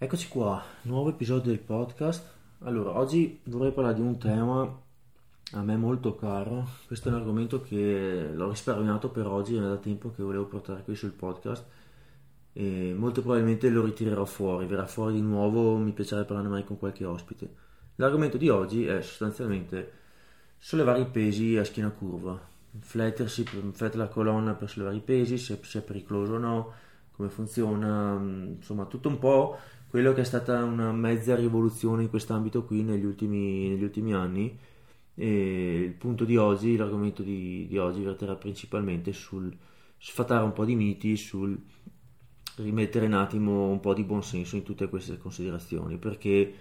Eccoci 0.00 0.28
qua, 0.28 0.62
nuovo 0.82 1.08
episodio 1.08 1.50
del 1.50 1.58
podcast. 1.58 2.24
Allora, 2.60 2.96
oggi 2.96 3.40
vorrei 3.46 3.72
parlare 3.72 3.96
di 3.96 4.00
un 4.00 4.16
tema 4.16 4.80
a 5.54 5.62
me 5.64 5.76
molto 5.76 6.14
caro. 6.14 6.68
Questo 6.86 7.08
è 7.08 7.10
un 7.10 7.18
argomento 7.18 7.60
che 7.62 8.30
l'ho 8.32 8.48
risparmiato 8.48 9.10
per 9.10 9.26
oggi, 9.26 9.56
è 9.56 9.60
da 9.60 9.76
tempo 9.76 10.12
che 10.12 10.22
volevo 10.22 10.46
portare 10.46 10.84
qui 10.84 10.94
sul 10.94 11.10
podcast 11.10 11.66
e 12.52 12.94
molto 12.96 13.22
probabilmente 13.22 13.68
lo 13.70 13.84
ritirerò 13.84 14.24
fuori, 14.24 14.66
verrà 14.66 14.86
fuori 14.86 15.14
di 15.14 15.20
nuovo, 15.20 15.76
mi 15.78 15.90
piacerebbe 15.90 16.28
parlare 16.28 16.48
mai 16.48 16.62
con 16.64 16.78
qualche 16.78 17.04
ospite. 17.04 17.52
L'argomento 17.96 18.36
di 18.36 18.48
oggi 18.48 18.86
è 18.86 19.02
sostanzialmente 19.02 19.92
sollevare 20.58 21.00
i 21.00 21.06
pesi 21.06 21.56
a 21.56 21.64
schiena 21.64 21.90
curva, 21.90 22.40
flettersi, 22.78 23.42
flettere 23.42 23.96
la 23.96 24.06
colonna 24.06 24.54
per 24.54 24.68
sollevare 24.68 24.98
i 24.98 25.02
pesi, 25.02 25.38
se, 25.38 25.58
se 25.60 25.80
è 25.80 25.82
pericoloso 25.82 26.34
o 26.34 26.38
no, 26.38 26.72
come 27.10 27.30
funziona, 27.30 28.12
insomma 28.14 28.84
tutto 28.84 29.08
un 29.08 29.18
po' 29.18 29.58
quello 29.88 30.12
che 30.12 30.20
è 30.20 30.24
stata 30.24 30.62
una 30.64 30.92
mezza 30.92 31.34
rivoluzione 31.34 32.02
in 32.02 32.10
quest'ambito 32.10 32.64
qui 32.64 32.82
negli 32.82 33.04
ultimi, 33.04 33.68
negli 33.68 33.82
ultimi 33.82 34.12
anni 34.12 34.58
e 35.14 35.74
il 35.86 35.92
punto 35.92 36.24
di 36.24 36.36
oggi, 36.36 36.76
l'argomento 36.76 37.22
di, 37.22 37.66
di 37.66 37.78
oggi 37.78 38.02
verterà 38.02 38.34
principalmente 38.34 39.12
sul 39.12 39.52
sfatare 39.98 40.44
un 40.44 40.52
po' 40.52 40.64
di 40.64 40.74
miti, 40.76 41.16
sul 41.16 41.58
rimettere 42.56 43.06
un 43.06 43.14
attimo 43.14 43.68
un 43.68 43.80
po' 43.80 43.94
di 43.94 44.02
buonsenso 44.04 44.56
in 44.56 44.62
tutte 44.62 44.88
queste 44.88 45.18
considerazioni 45.18 45.96
perché 45.96 46.52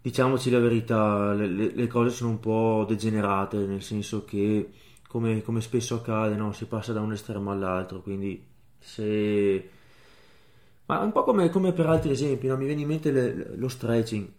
diciamoci 0.00 0.50
la 0.50 0.58
verità 0.58 1.32
le, 1.32 1.46
le 1.48 1.86
cose 1.86 2.10
sono 2.10 2.30
un 2.30 2.40
po' 2.40 2.84
degenerate 2.86 3.58
nel 3.58 3.82
senso 3.82 4.24
che 4.24 4.70
come, 5.08 5.42
come 5.42 5.60
spesso 5.60 5.96
accade 5.96 6.36
no? 6.36 6.52
si 6.52 6.66
passa 6.66 6.92
da 6.92 7.00
un 7.00 7.12
estremo 7.12 7.50
all'altro 7.50 8.02
quindi 8.02 8.44
se 8.78 9.70
ma 10.92 11.02
un 11.02 11.12
po' 11.12 11.24
come, 11.24 11.48
come 11.48 11.72
per 11.72 11.86
altri 11.86 12.10
esempi, 12.10 12.46
no? 12.46 12.56
mi 12.56 12.66
viene 12.66 12.82
in 12.82 12.88
mente 12.88 13.10
le, 13.10 13.56
lo 13.56 13.68
stretching. 13.68 14.30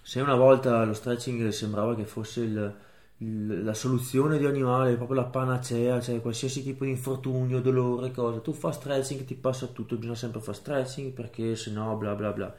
Se 0.00 0.20
una 0.20 0.36
volta 0.36 0.84
lo 0.84 0.92
stretching 0.92 1.48
sembrava 1.48 1.96
che 1.96 2.04
fosse 2.04 2.42
il, 2.42 2.74
il, 3.18 3.64
la 3.64 3.74
soluzione 3.74 4.38
di 4.38 4.46
ogni 4.46 4.62
male, 4.62 4.94
proprio 4.94 5.16
la 5.16 5.24
panacea, 5.24 6.00
cioè 6.00 6.20
qualsiasi 6.20 6.62
tipo 6.62 6.84
di 6.84 6.90
infortunio, 6.90 7.60
dolore, 7.60 8.12
cosa, 8.12 8.38
tu 8.38 8.52
fai 8.52 8.72
stretching 8.72 9.24
ti 9.24 9.34
passa 9.34 9.66
tutto, 9.66 9.96
bisogna 9.96 10.14
sempre 10.14 10.40
fare 10.40 10.56
stretching 10.56 11.12
perché 11.12 11.56
se 11.56 11.72
no 11.72 11.96
bla 11.96 12.14
bla 12.14 12.32
bla. 12.32 12.54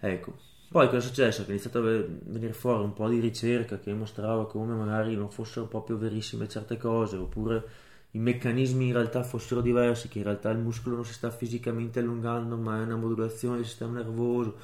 Ecco, 0.00 0.34
poi 0.70 0.86
cosa 0.86 0.98
è 0.98 1.02
successo? 1.02 1.42
Che 1.42 1.48
è 1.48 1.52
iniziato 1.52 1.78
a 1.78 1.82
venire 1.82 2.52
fuori 2.52 2.82
un 2.82 2.92
po' 2.92 3.08
di 3.08 3.20
ricerca 3.20 3.78
che 3.78 3.94
mostrava 3.94 4.46
come 4.46 4.74
magari 4.74 5.14
non 5.14 5.30
fossero 5.30 5.66
proprio 5.66 5.96
verissime 5.98 6.48
certe 6.48 6.76
cose, 6.76 7.16
oppure 7.16 7.64
i 8.12 8.18
meccanismi 8.18 8.88
in 8.88 8.92
realtà 8.92 9.22
fossero 9.22 9.60
diversi, 9.60 10.08
che 10.08 10.18
in 10.18 10.24
realtà 10.24 10.50
il 10.50 10.58
muscolo 10.58 10.96
non 10.96 11.04
si 11.04 11.12
sta 11.12 11.30
fisicamente 11.30 12.00
allungando, 12.00 12.56
ma 12.56 12.80
è 12.80 12.82
una 12.82 12.96
modulazione 12.96 13.56
del 13.56 13.66
sistema 13.66 13.92
nervoso, 13.92 14.56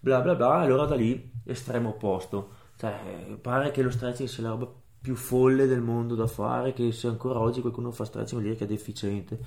bla 0.00 0.20
bla 0.20 0.34
bla, 0.34 0.54
allora 0.54 0.84
da 0.84 0.96
lì 0.96 1.30
estremo 1.44 1.90
opposto. 1.90 2.66
Cioè, 2.76 3.38
pare 3.40 3.70
che 3.70 3.82
lo 3.82 3.90
stretching 3.90 4.28
sia 4.28 4.42
la 4.42 4.50
roba 4.50 4.72
più 5.00 5.14
folle 5.14 5.66
del 5.66 5.80
mondo 5.80 6.14
da 6.16 6.26
fare, 6.26 6.72
che 6.72 6.90
se 6.92 7.06
ancora 7.06 7.38
oggi 7.38 7.60
qualcuno 7.60 7.92
fa 7.92 8.04
stretching 8.04 8.40
vuol 8.40 8.44
dire 8.44 8.56
che 8.56 8.64
è 8.64 8.66
deficiente. 8.68 9.38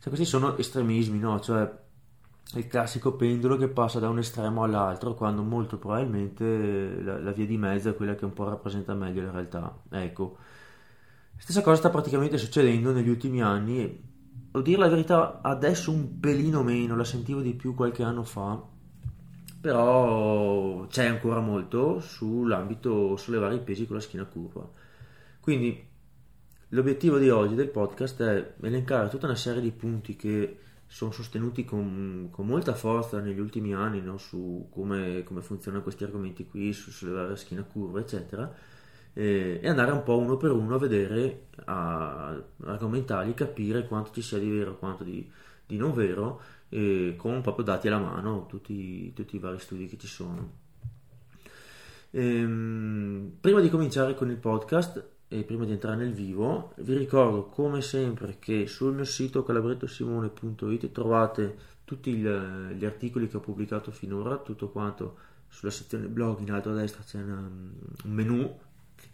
Cioè, 0.00 0.08
questi 0.08 0.26
sono 0.26 0.54
estremismi, 0.56 1.18
no? 1.18 1.40
Cioè, 1.40 1.82
il 2.56 2.66
classico 2.66 3.14
pendolo 3.14 3.56
che 3.56 3.68
passa 3.68 3.98
da 3.98 4.10
un 4.10 4.18
estremo 4.18 4.62
all'altro, 4.64 5.14
quando 5.14 5.42
molto 5.42 5.78
probabilmente 5.78 7.02
la, 7.02 7.18
la 7.18 7.32
via 7.32 7.46
di 7.46 7.56
mezzo 7.56 7.88
è 7.88 7.94
quella 7.94 8.14
che 8.14 8.26
un 8.26 8.34
po' 8.34 8.48
rappresenta 8.48 8.94
meglio 8.94 9.22
la 9.22 9.30
realtà. 9.30 9.74
Ecco 9.90 10.36
Stessa 11.36 11.62
cosa 11.62 11.76
sta 11.76 11.90
praticamente 11.90 12.38
succedendo 12.38 12.92
negli 12.92 13.08
ultimi 13.08 13.42
anni 13.42 14.12
devo 14.54 14.62
dire 14.64 14.78
la 14.78 14.88
verità, 14.88 15.40
adesso 15.42 15.90
un 15.90 16.20
pelino 16.20 16.62
meno, 16.62 16.94
la 16.94 17.02
sentivo 17.02 17.40
di 17.40 17.54
più 17.54 17.74
qualche 17.74 18.04
anno 18.04 18.22
fa, 18.22 18.62
però 19.60 20.86
c'è 20.86 21.06
ancora 21.06 21.40
molto 21.40 21.98
sull'ambito 21.98 23.16
sollevare 23.16 23.56
i 23.56 23.60
pesi 23.60 23.84
con 23.84 23.96
la 23.96 24.02
schiena 24.02 24.26
curva. 24.26 24.70
Quindi 25.40 25.84
l'obiettivo 26.68 27.18
di 27.18 27.30
oggi 27.30 27.56
del 27.56 27.68
podcast 27.68 28.22
è 28.22 28.54
elencare 28.60 29.08
tutta 29.08 29.26
una 29.26 29.34
serie 29.34 29.60
di 29.60 29.72
punti 29.72 30.14
che 30.14 30.58
sono 30.86 31.10
sostenuti 31.10 31.64
con, 31.64 32.28
con 32.30 32.46
molta 32.46 32.74
forza 32.74 33.18
negli 33.18 33.40
ultimi 33.40 33.74
anni 33.74 34.00
no? 34.00 34.18
su 34.18 34.68
come, 34.70 35.24
come 35.24 35.42
funzionano 35.42 35.82
questi 35.82 36.04
argomenti 36.04 36.46
qui, 36.46 36.72
su 36.72 36.92
sollevare 36.92 37.30
la 37.30 37.36
schiena 37.36 37.64
curva, 37.64 37.98
eccetera 37.98 38.54
eh, 39.14 39.60
e 39.62 39.68
andare 39.68 39.92
un 39.92 40.02
po' 40.02 40.18
uno 40.18 40.36
per 40.36 40.50
uno 40.50 40.74
a 40.74 40.78
vedere, 40.78 41.46
a 41.64 42.36
argomentarli, 42.64 43.34
capire 43.34 43.86
quanto 43.86 44.10
ci 44.12 44.22
sia 44.22 44.38
di 44.38 44.50
vero, 44.50 44.76
quanto 44.76 45.04
di, 45.04 45.28
di 45.66 45.76
non 45.76 45.94
vero, 45.94 46.40
con 47.16 47.40
proprio 47.40 47.64
dati 47.64 47.86
alla 47.86 48.00
mano 48.00 48.46
tutti, 48.46 49.12
tutti 49.12 49.36
i 49.36 49.38
vari 49.38 49.60
studi 49.60 49.86
che 49.86 49.96
ci 49.96 50.08
sono. 50.08 50.62
Ehm, 52.10 53.32
prima 53.40 53.60
di 53.60 53.70
cominciare 53.70 54.14
con 54.14 54.30
il 54.30 54.36
podcast 54.36 55.04
e 55.28 55.42
prima 55.42 55.64
di 55.64 55.72
entrare 55.72 55.96
nel 55.96 56.12
vivo, 56.12 56.72
vi 56.78 56.96
ricordo 56.96 57.46
come 57.46 57.80
sempre 57.80 58.36
che 58.38 58.66
sul 58.66 58.94
mio 58.94 59.04
sito 59.04 59.42
calabrettosimone.it 59.42 60.92
trovate 60.92 61.56
tutti 61.84 62.10
il, 62.10 62.74
gli 62.76 62.84
articoli 62.84 63.28
che 63.28 63.36
ho 63.36 63.40
pubblicato 63.40 63.90
finora, 63.90 64.36
tutto 64.38 64.68
quanto 64.68 65.16
sulla 65.48 65.72
sezione 65.72 66.06
blog 66.06 66.40
in 66.40 66.50
alto 66.52 66.70
a 66.70 66.74
destra 66.74 67.02
c'è 67.02 67.18
un 67.18 67.70
menu 68.04 68.58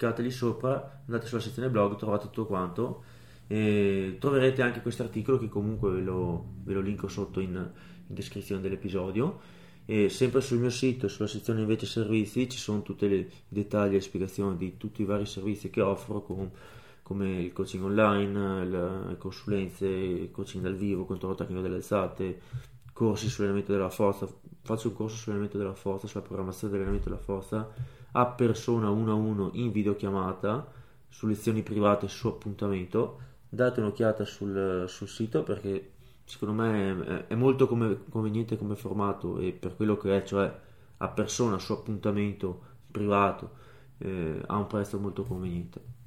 cliccate 0.00 0.22
lì 0.22 0.30
sopra, 0.30 1.02
andate 1.06 1.26
sulla 1.26 1.42
sezione 1.42 1.68
blog, 1.68 1.96
trovate 1.96 2.24
tutto 2.26 2.46
quanto 2.46 3.04
e 3.46 4.16
troverete 4.18 4.62
anche 4.62 4.80
questo 4.80 5.02
articolo 5.02 5.38
che 5.38 5.48
comunque 5.48 5.90
ve 5.90 6.00
lo, 6.00 6.46
ve 6.64 6.72
lo 6.72 6.80
linko 6.80 7.06
sotto 7.08 7.40
in, 7.40 7.50
in, 7.50 8.14
descrizione 8.14 8.62
dell'episodio. 8.62 9.58
E 9.84 10.08
sempre 10.08 10.40
sul 10.40 10.58
mio 10.58 10.70
sito, 10.70 11.08
sulla 11.08 11.28
sezione 11.28 11.60
invece 11.60 11.84
servizi, 11.84 12.48
ci 12.48 12.56
sono 12.56 12.80
tutti 12.80 13.04
i 13.04 13.28
dettagli 13.48 13.96
e 13.96 14.00
spiegazioni 14.00 14.56
di 14.56 14.76
tutti 14.78 15.02
i 15.02 15.04
vari 15.04 15.26
servizi 15.26 15.68
che 15.68 15.82
offro 15.82 16.22
con, 16.22 16.50
come 17.02 17.42
il 17.42 17.52
coaching 17.52 17.84
online, 17.84 18.64
le 18.66 19.16
consulenze, 19.18 19.86
il 19.86 20.30
coaching 20.30 20.62
dal 20.62 20.76
vivo, 20.76 21.04
controllo 21.04 21.34
tecnico 21.34 21.60
delle 21.60 21.74
alzate, 21.74 22.40
corsi 22.92 23.28
sull'elemento 23.28 23.72
della 23.72 23.90
forza, 23.90 24.28
faccio 24.62 24.88
un 24.88 24.94
corso 24.94 25.16
sull'elemento 25.16 25.58
della 25.58 25.74
forza, 25.74 26.06
sulla 26.06 26.22
programmazione 26.22 26.72
dell'elemento 26.72 27.08
della 27.08 27.20
forza 27.20 27.98
a 28.12 28.26
persona 28.26 28.90
uno 28.90 29.12
a 29.12 29.14
uno 29.14 29.50
in 29.54 29.70
videochiamata 29.70 30.72
su 31.08 31.26
lezioni 31.26 31.62
private 31.62 32.08
su 32.08 32.28
appuntamento. 32.28 33.28
Date 33.48 33.80
un'occhiata 33.80 34.24
sul, 34.24 34.84
sul 34.88 35.08
sito 35.08 35.42
perché 35.42 35.92
secondo 36.24 36.62
me 36.62 37.26
è, 37.26 37.26
è 37.28 37.34
molto 37.34 37.66
come, 37.66 38.04
conveniente 38.08 38.56
come 38.56 38.76
formato 38.76 39.38
e 39.38 39.52
per 39.52 39.74
quello 39.74 39.96
che 39.96 40.16
è 40.16 40.22
cioè 40.22 40.52
a 40.98 41.08
persona 41.08 41.58
su 41.58 41.72
appuntamento 41.72 42.62
privato 42.90 43.58
eh, 43.98 44.40
ha 44.46 44.56
un 44.56 44.66
prezzo 44.66 44.98
molto 44.98 45.24
conveniente. 45.24 45.98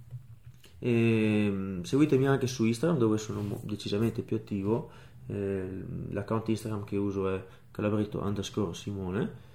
E, 0.79 1.47
mm, 1.49 1.81
seguitemi 1.81 2.27
anche 2.27 2.47
su 2.47 2.65
Instagram 2.65 2.97
dove 2.97 3.17
sono 3.17 3.59
decisamente 3.63 4.21
più 4.21 4.37
attivo. 4.37 4.91
Eh, 5.27 5.83
l'account 6.09 6.47
Instagram 6.49 6.83
che 6.83 6.97
uso 6.97 7.29
è 7.29 7.45
calabretto 7.71 8.19
underscore 8.21 8.73
simone 8.73 9.51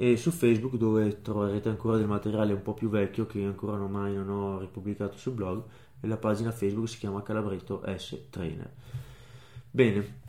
e 0.00 0.16
su 0.16 0.30
Facebook 0.30 0.76
dove 0.76 1.22
troverete 1.22 1.68
ancora 1.68 1.96
del 1.96 2.06
materiale 2.06 2.52
un 2.52 2.62
po' 2.62 2.72
più 2.72 2.88
vecchio 2.88 3.26
che 3.26 3.42
ancora 3.42 3.76
non 3.76 3.90
mai 3.90 4.14
non 4.14 4.28
ho 4.30 4.60
ripubblicato 4.60 5.16
sul 5.16 5.32
blog 5.32 5.64
e 6.00 6.06
la 6.06 6.16
pagina 6.16 6.52
Facebook 6.52 6.88
si 6.88 6.98
chiama 6.98 7.20
Calabretto 7.24 7.82
S 7.96 8.26
Trainer. 8.30 8.70
Bene, 9.68 10.20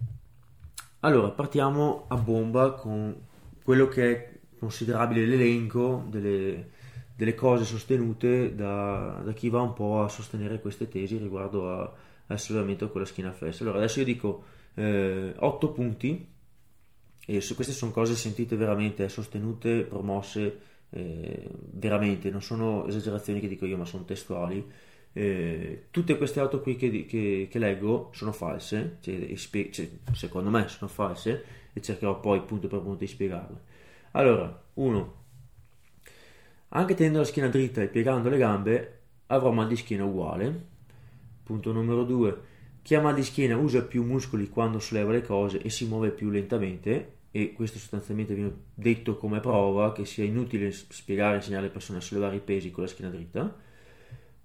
allora 1.01 1.29
partiamo 1.29 2.05
a 2.07 2.15
bomba 2.15 2.71
con 2.71 3.15
quello 3.61 3.87
che 3.87 4.11
è 4.11 4.39
considerabile 4.57 5.27
l'elenco 5.27 6.03
delle, 6.09 6.71
delle 7.15 7.35
cose 7.35 7.63
sostenute 7.63 8.55
da, 8.55 9.21
da, 9.23 9.33
chi 9.33 9.49
va 9.49 9.61
un 9.61 9.73
po' 9.73 10.01
a 10.01 10.09
sostenere 10.09 10.61
queste 10.61 10.87
tesi 10.89 11.17
riguardo 11.17 11.71
a, 11.71 11.93
al 12.25 12.39
sollevamento 12.39 12.89
con 12.89 13.01
la 13.01 13.07
schiena 13.07 13.31
flessa. 13.31 13.61
Allora 13.61 13.77
adesso 13.77 13.99
io 13.99 14.05
dico 14.05 14.43
eh, 14.73 15.31
8 15.37 15.69
punti 15.69 16.37
e 17.29 17.41
su 17.41 17.53
queste 17.53 17.73
sono 17.73 17.91
cose 17.91 18.15
sentite 18.15 18.55
veramente, 18.55 19.07
sostenute, 19.07 19.83
promosse 19.83 20.59
eh, 20.89 21.47
veramente, 21.73 22.31
non 22.31 22.41
sono 22.41 22.87
esagerazioni 22.87 23.39
che 23.39 23.47
dico 23.47 23.67
io, 23.67 23.77
ma 23.77 23.85
sono 23.85 24.03
testuali. 24.03 24.65
Eh, 25.13 25.85
tutte 25.91 26.17
queste 26.17 26.39
auto 26.39 26.59
qui 26.59 26.75
che, 26.75 27.05
che, 27.05 27.47
che 27.47 27.59
leggo 27.59 28.09
sono 28.13 28.31
false, 28.31 28.97
cioè, 29.01 29.35
spie- 29.35 29.71
cioè, 29.71 29.87
secondo 30.13 30.49
me 30.49 30.67
sono 30.69 30.89
false, 30.89 31.43
e 31.71 31.79
cercherò 31.81 32.19
poi 32.19 32.41
punto 32.41 32.67
per 32.67 32.79
punto 32.79 32.97
di 32.97 33.07
spiegarle. 33.07 33.61
Allora, 34.13 34.63
1. 34.73 35.13
Anche 36.69 36.95
tenendo 36.95 37.19
la 37.19 37.25
schiena 37.25 37.49
dritta 37.49 37.83
e 37.83 37.89
piegando 37.89 38.27
le 38.29 38.37
gambe 38.39 39.01
avrò 39.27 39.51
mal 39.51 39.67
di 39.67 39.75
schiena 39.75 40.03
uguale. 40.03 40.65
Punto 41.43 41.71
numero 41.71 42.03
2. 42.05 42.41
Chi 42.81 42.95
ha 42.95 43.01
mal 43.01 43.13
di 43.13 43.23
schiena 43.23 43.55
usa 43.55 43.83
più 43.83 44.03
muscoli 44.03 44.49
quando 44.49 44.79
solleva 44.79 45.11
le 45.11 45.21
cose 45.21 45.61
e 45.61 45.69
si 45.69 45.85
muove 45.85 46.09
più 46.09 46.31
lentamente 46.31 47.17
e 47.31 47.53
questo 47.53 47.77
sostanzialmente 47.77 48.33
viene 48.33 48.53
detto 48.73 49.17
come 49.17 49.39
prova 49.39 49.91
che 49.91 50.05
sia 50.05 50.23
inutile 50.23 50.71
spiegare 50.71 51.33
e 51.33 51.35
insegnare 51.37 51.63
alle 51.63 51.71
persone 51.71 51.99
a 51.99 52.01
sollevare 52.01 52.37
i 52.37 52.41
pesi 52.41 52.71
con 52.71 52.83
la 52.83 52.89
schiena 52.89 53.11
dritta. 53.11 53.55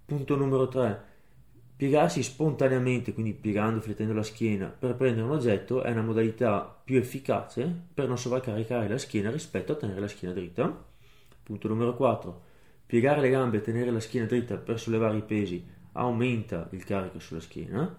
Punto 0.04 0.36
numero 0.36 0.68
3. 0.68 1.12
Piegarsi 1.76 2.22
spontaneamente, 2.22 3.12
quindi 3.12 3.32
piegando, 3.32 3.80
flettendo 3.80 4.12
la 4.12 4.22
schiena, 4.22 4.66
per 4.66 4.94
prendere 4.94 5.26
un 5.26 5.32
oggetto 5.32 5.82
è 5.82 5.90
una 5.90 6.02
modalità 6.02 6.60
più 6.84 6.98
efficace 6.98 7.66
per 7.92 8.06
non 8.06 8.18
sovraccaricare 8.18 8.86
la 8.86 8.98
schiena 8.98 9.30
rispetto 9.30 9.72
a 9.72 9.76
tenere 9.76 10.00
la 10.00 10.08
schiena 10.08 10.34
dritta. 10.34 10.84
Punto 11.42 11.68
numero 11.68 11.96
4. 11.96 12.42
Piegare 12.86 13.20
le 13.20 13.30
gambe 13.30 13.56
e 13.56 13.60
tenere 13.60 13.90
la 13.90 14.00
schiena 14.00 14.26
dritta 14.26 14.56
per 14.56 14.78
sollevare 14.78 15.16
i 15.16 15.22
pesi 15.22 15.66
aumenta 15.92 16.68
il 16.72 16.84
carico 16.84 17.18
sulla 17.18 17.40
schiena. 17.40 17.98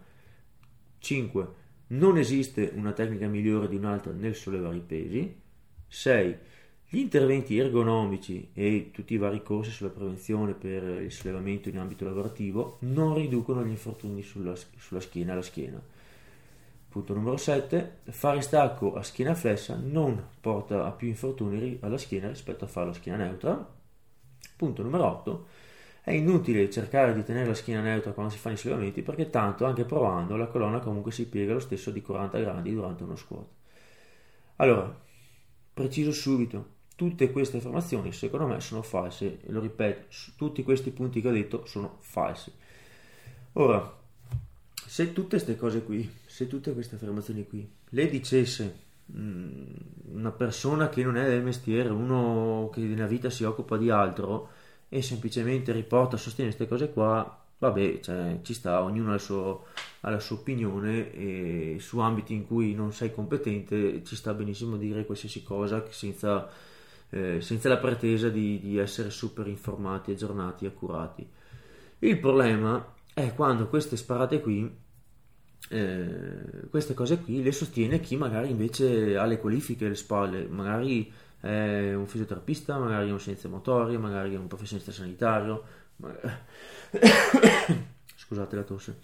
5. 0.99 1.47
Non 1.87 2.17
esiste 2.17 2.71
una 2.75 2.93
tecnica 2.93 3.27
migliore 3.27 3.67
di 3.67 3.75
un'altra 3.75 4.11
nel 4.11 4.35
sollevare 4.35 4.77
i 4.77 4.81
pesi. 4.81 5.41
6 5.87 6.37
gli 6.87 6.99
interventi 6.99 7.57
ergonomici 7.57 8.51
e 8.53 8.91
tutti 8.93 9.15
i 9.15 9.17
vari 9.17 9.41
corsi 9.43 9.71
sulla 9.71 9.89
prevenzione 9.89 10.53
per 10.53 10.83
il 10.83 11.11
sollevamento 11.11 11.67
in 11.67 11.77
ambito 11.77 12.05
lavorativo 12.05 12.77
non 12.81 13.15
riducono 13.15 13.65
gli 13.65 13.71
infortuni 13.71 14.21
sulla, 14.21 14.53
sulla 14.77 14.99
schiena 14.99 15.33
alla 15.33 15.41
schiena. 15.41 15.81
Punto 16.87 17.13
numero 17.13 17.35
7. 17.35 17.97
Fare 18.05 18.39
stacco 18.39 18.93
a 18.93 19.03
schiena 19.03 19.33
flessa 19.33 19.77
non 19.81 20.25
porta 20.39 20.85
a 20.85 20.91
più 20.91 21.09
infortuni 21.09 21.77
alla 21.81 21.97
schiena 21.97 22.29
rispetto 22.29 22.63
a 22.63 22.67
farlo 22.67 22.91
a 22.91 22.93
schiena 22.93 23.17
neutra. 23.17 23.73
Punto 24.55 24.81
numero 24.81 25.05
8. 25.05 25.45
È 26.05 26.11
inutile 26.11 26.69
cercare 26.69 27.15
di 27.15 27.23
tenere 27.23 27.47
la 27.47 27.55
schiena 27.55 27.81
neutra 27.81 28.11
quando 28.11 28.31
si 28.31 28.37
fanno 28.37 28.53
i 28.53 28.57
sollevamenti 28.59 29.01
perché 29.01 29.31
tanto 29.31 29.65
anche 29.65 29.85
provando 29.85 30.37
la 30.37 30.45
colonna 30.45 30.79
comunque 30.79 31.11
si 31.11 31.27
piega 31.27 31.53
lo 31.53 31.59
stesso 31.59 31.89
di 31.89 32.01
40 32.01 32.37
gradi 32.37 32.73
durante 32.73 33.03
uno 33.03 33.15
squat. 33.15 33.47
Allora, 34.57 34.95
preciso 35.73 36.11
subito, 36.11 36.73
Tutte 36.95 37.29
queste 37.29 37.57
affermazioni 37.57 38.13
secondo 38.13 38.47
me 38.47 38.61
sono 38.61 38.81
false, 38.81 39.39
lo 39.47 39.59
ripeto, 39.59 40.05
tutti 40.37 40.63
questi 40.63 40.91
punti 40.91 41.19
che 41.19 41.27
ho 41.27 41.33
detto 41.33 41.65
sono 41.65 41.97
falsi. 41.99 42.53
Ora, 43.53 43.93
se 44.73 45.11
tutte 45.11 45.27
queste 45.35 45.57
cose 45.57 45.83
qui, 45.83 46.09
se 46.25 46.47
tutte 46.47 46.71
queste 46.71 46.95
affermazioni 46.95 47.45
qui 47.45 47.69
le 47.89 48.07
dicesse 48.07 48.79
mh, 49.07 49.63
una 50.13 50.31
persona 50.31 50.87
che 50.87 51.03
non 51.03 51.17
è 51.17 51.27
del 51.27 51.43
mestiere, 51.43 51.89
uno 51.89 52.69
che 52.71 52.79
nella 52.79 53.07
vita 53.07 53.29
si 53.29 53.43
occupa 53.43 53.75
di 53.75 53.89
altro 53.89 54.47
e 54.89 55.01
semplicemente 55.01 55.71
riporta, 55.71 56.17
sostiene 56.17 56.51
queste 56.51 56.67
cose 56.67 56.91
qua, 56.91 57.43
vabbè, 57.57 57.99
cioè, 58.01 58.39
ci 58.43 58.53
sta, 58.53 58.83
ognuno 58.83 59.11
ha, 59.11 59.15
il 59.15 59.19
suo, 59.19 59.65
ha, 60.01 60.09
la 60.09 60.19
sua 60.19 60.37
opinione 60.37 61.11
e 61.13 61.77
su 61.79 61.99
ambiti 61.99 62.33
in 62.33 62.45
cui 62.45 62.73
non 62.73 62.93
sei 62.93 63.13
competente 63.13 64.03
ci 64.03 64.15
sta 64.15 64.33
benissimo 64.33 64.77
dire 64.77 65.05
qualsiasi 65.05 65.43
cosa 65.43 65.83
senza 65.89 66.49
eh, 67.09 67.39
senza 67.39 67.69
la 67.69 67.77
pretesa 67.77 68.29
di, 68.29 68.59
di, 68.59 68.77
essere 68.77 69.09
super 69.09 69.47
informati, 69.47 70.11
aggiornati, 70.11 70.65
accurati. 70.65 71.25
Il 71.99 72.19
problema 72.19 72.93
è 73.13 73.33
quando 73.33 73.67
queste 73.67 73.95
sparate 73.95 74.41
qui, 74.41 74.69
eh, 75.69 76.67
queste 76.69 76.93
cose 76.93 77.19
qui, 77.19 77.41
le 77.41 77.51
sostiene 77.51 77.99
chi 77.99 78.17
magari 78.17 78.49
invece 78.49 79.15
ha 79.17 79.25
le 79.25 79.39
qualifiche 79.39 79.85
alle 79.85 79.95
spalle, 79.95 80.45
magari 80.47 81.11
è 81.45 81.93
un 81.93 82.07
fisioterapista, 82.07 82.79
magari 82.79 83.11
un 83.11 83.19
scienziato 83.19 83.53
motorio, 83.53 83.99
magari 83.99 84.35
un 84.35 84.47
professionista 84.47 84.91
sanitario, 84.91 85.63
magari... 85.97 86.33
scusate 88.15 88.55
la 88.55 88.63
tosse, 88.63 88.97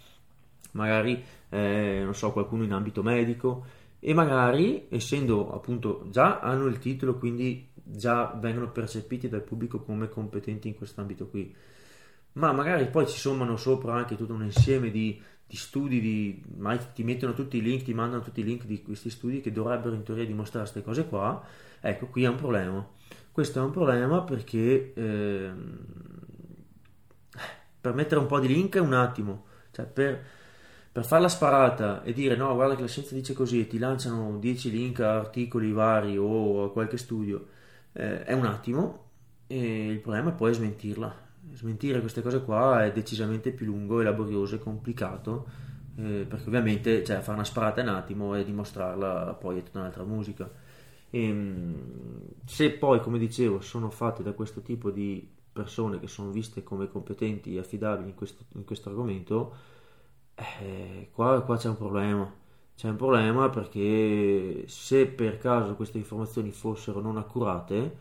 magari 0.72 1.24
è, 1.48 2.02
non 2.04 2.16
so, 2.16 2.32
qualcuno 2.32 2.64
in 2.64 2.74
ambito 2.74 3.04
medico. 3.04 3.80
E 4.00 4.16
magari 4.16 4.88
essendo 4.90 5.54
appunto 5.54 6.08
già 6.10 6.40
hanno 6.40 6.66
il 6.66 6.80
titolo 6.80 7.20
quindi 7.20 7.70
già 7.76 8.36
vengono 8.42 8.72
percepiti 8.72 9.30
dal 9.30 9.44
pubblico 9.44 9.84
come 9.84 10.10
competenti 10.10 10.68
in 10.68 10.76
questo 10.76 11.02
ambito 11.02 11.28
qui. 11.28 11.54
Ma 12.34 12.52
magari 12.52 12.88
poi 12.88 13.08
ci 13.08 13.20
sommano 13.20 13.58
sopra 13.58 13.94
anche 13.94 14.16
tutto 14.16 14.34
un 14.34 14.44
insieme 14.44 14.90
di, 14.90 15.22
di 15.46 15.56
studi 15.56 16.02
di, 16.02 16.44
ti 16.96 17.04
mettono 17.04 17.34
tutti 17.34 17.58
i 17.58 17.62
link 17.62 17.84
ti 17.84 17.94
mandano 17.94 18.24
tutti 18.24 18.40
i 18.40 18.44
link 18.44 18.64
di 18.64 18.82
questi 18.82 19.12
studi 19.12 19.42
che 19.42 19.52
dovrebbero 19.52 19.94
in 19.94 20.02
teoria 20.02 20.26
dimostrare 20.26 20.68
queste 20.68 20.82
cose 20.82 21.06
qua 21.08 21.70
ecco 21.82 22.06
qui 22.08 22.24
è 22.24 22.30
un 22.30 22.36
problema 22.36 22.88
questo 23.32 23.60
è 23.60 23.64
un 23.64 23.72
problema 23.72 24.22
perché 24.22 24.94
eh, 24.94 25.52
per 27.82 27.94
mettere 27.94 28.22
un 28.22 28.28
po' 28.28 28.40
di 28.40 28.48
link 28.48 28.80
un 28.82 28.94
attimo 28.94 29.46
cioè 29.72 29.86
per 29.86 30.24
per 30.92 31.06
fare 31.06 31.22
la 31.22 31.30
sparata 31.30 32.04
e 32.04 32.12
dire 32.12 32.36
no, 32.36 32.54
guarda 32.54 32.76
che 32.76 32.82
la 32.82 32.88
scienza 32.88 33.16
dice 33.16 33.34
così 33.34 33.62
e 33.62 33.68
ti 33.68 33.78
lanciano 33.78 34.38
10 34.38 34.72
link 34.72 35.00
a 35.00 35.16
articoli 35.16 35.72
vari 35.72 36.18
o 36.18 36.66
a 36.66 36.72
qualche 36.72 36.98
studio, 36.98 37.48
eh, 37.94 38.24
è 38.26 38.34
un 38.34 38.46
attimo 38.46 39.10
e 39.48 39.88
il 39.88 40.00
problema 40.00 40.32
è 40.32 40.34
poi 40.34 40.54
smentirla. 40.54 41.30
Smentire 41.54 42.02
queste 42.02 42.22
cose 42.22 42.44
qua 42.44 42.84
è 42.84 42.92
decisamente 42.92 43.52
più 43.52 43.66
lungo 43.68 44.02
e 44.02 44.04
laborioso 44.04 44.56
e 44.56 44.60
complicato 44.60 45.48
eh, 45.96 46.26
perché 46.28 46.48
ovviamente 46.48 47.04
cioè, 47.06 47.20
fare 47.20 47.36
una 47.36 47.46
sparata 47.46 47.80
è 47.82 47.84
un 47.84 47.90
attimo 47.90 48.36
e 48.36 48.44
dimostrarla 48.44 49.34
poi 49.40 49.60
è 49.60 49.64
tutta 49.64 49.80
un'altra 49.80 50.04
musica. 50.04 50.50
E, 51.12 51.24
ehm, 51.28 51.76
se 52.46 52.72
poi, 52.72 53.02
come 53.02 53.20
dicevo, 53.20 53.62
sono 53.62 53.90
fatte 53.92 54.24
da 54.24 54.34
questo 54.34 54.62
tipo 54.62 54.90
di 54.92 55.28
persone 55.52 56.00
che 56.00 56.08
sono 56.08 56.32
viste 56.32 56.64
come 56.64 56.90
competenti 56.90 57.56
e 57.56 57.60
affidabili 57.60 58.10
in 58.10 58.16
questo, 58.16 58.46
in 58.56 58.64
questo 58.66 58.90
argomento, 58.90 59.54
eh, 60.36 61.10
qua, 61.14 61.42
qua 61.44 61.58
c'è 61.58 61.70
un 61.70 61.78
problema. 61.78 62.34
C'è 62.76 62.90
un 62.90 62.96
problema 62.96 63.50
perché 63.50 64.64
se 64.68 65.08
per 65.08 65.38
caso 65.38 65.76
queste 65.76 65.98
informazioni 66.00 66.52
fossero 66.52 67.00
non 67.02 67.18
accurate, 67.18 67.98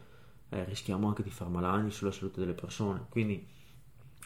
eh, 0.49 0.65
rischiamo 0.65 1.07
anche 1.09 1.23
di 1.23 1.31
far 1.31 1.49
malani 1.49 1.91
sulla 1.91 2.13
salute 2.13 2.41
delle 2.41 2.55
persone. 2.55 3.07
Quindi 3.11 3.47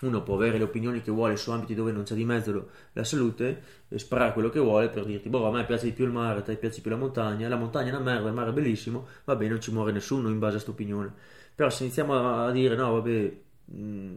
uno 0.07 0.23
può 0.23 0.35
avere 0.35 0.59
le 0.59 0.65
opinioni 0.65 1.01
che 1.03 1.11
vuole 1.11 1.37
su 1.37 1.51
ambiti 1.51 1.75
dove 1.75 1.93
non 1.93 2.05
c'è 2.05 2.15
di 2.15 2.25
mezzo 2.25 2.69
la 2.93 3.05
salute 3.05 3.63
e 3.89 3.99
sparare 3.99 4.33
quello 4.33 4.49
che 4.49 4.61
vuole 4.61 4.89
per 4.89 5.05
dirti, 5.05 5.29
boh, 5.29 5.47
a 5.47 5.51
me 5.51 5.65
piace 5.65 5.87
di 5.87 5.93
più 5.93 6.05
il 6.05 6.13
mare, 6.13 6.41
a 6.41 6.43
te 6.43 6.57
piace 6.57 6.81
più 6.81 6.91
la 6.91 6.97
montagna, 6.97 7.49
la 7.49 7.57
montagna 7.57 7.91
è 7.91 7.95
una 7.95 8.01
merda, 8.01 8.29
il 8.29 8.35
mare 8.35 8.51
è 8.51 8.53
bellissimo, 8.53 9.07
va 9.25 9.37
bene, 9.37 9.51
non 9.51 9.61
ci 9.61 9.73
muore 9.73 9.93
nessuno 9.93 10.29
in 10.29 10.39
base 10.39 10.57
a 10.57 10.63
questa 10.63 10.71
opinione. 10.71 11.13
Però 11.55 11.71
se 11.71 11.85
iniziamo 11.85 12.45
a 12.45 12.51
dire, 12.51 12.75
no, 12.75 12.93
vabbè, 12.93 13.37
mh, 13.65 13.77
mm, 13.77 14.17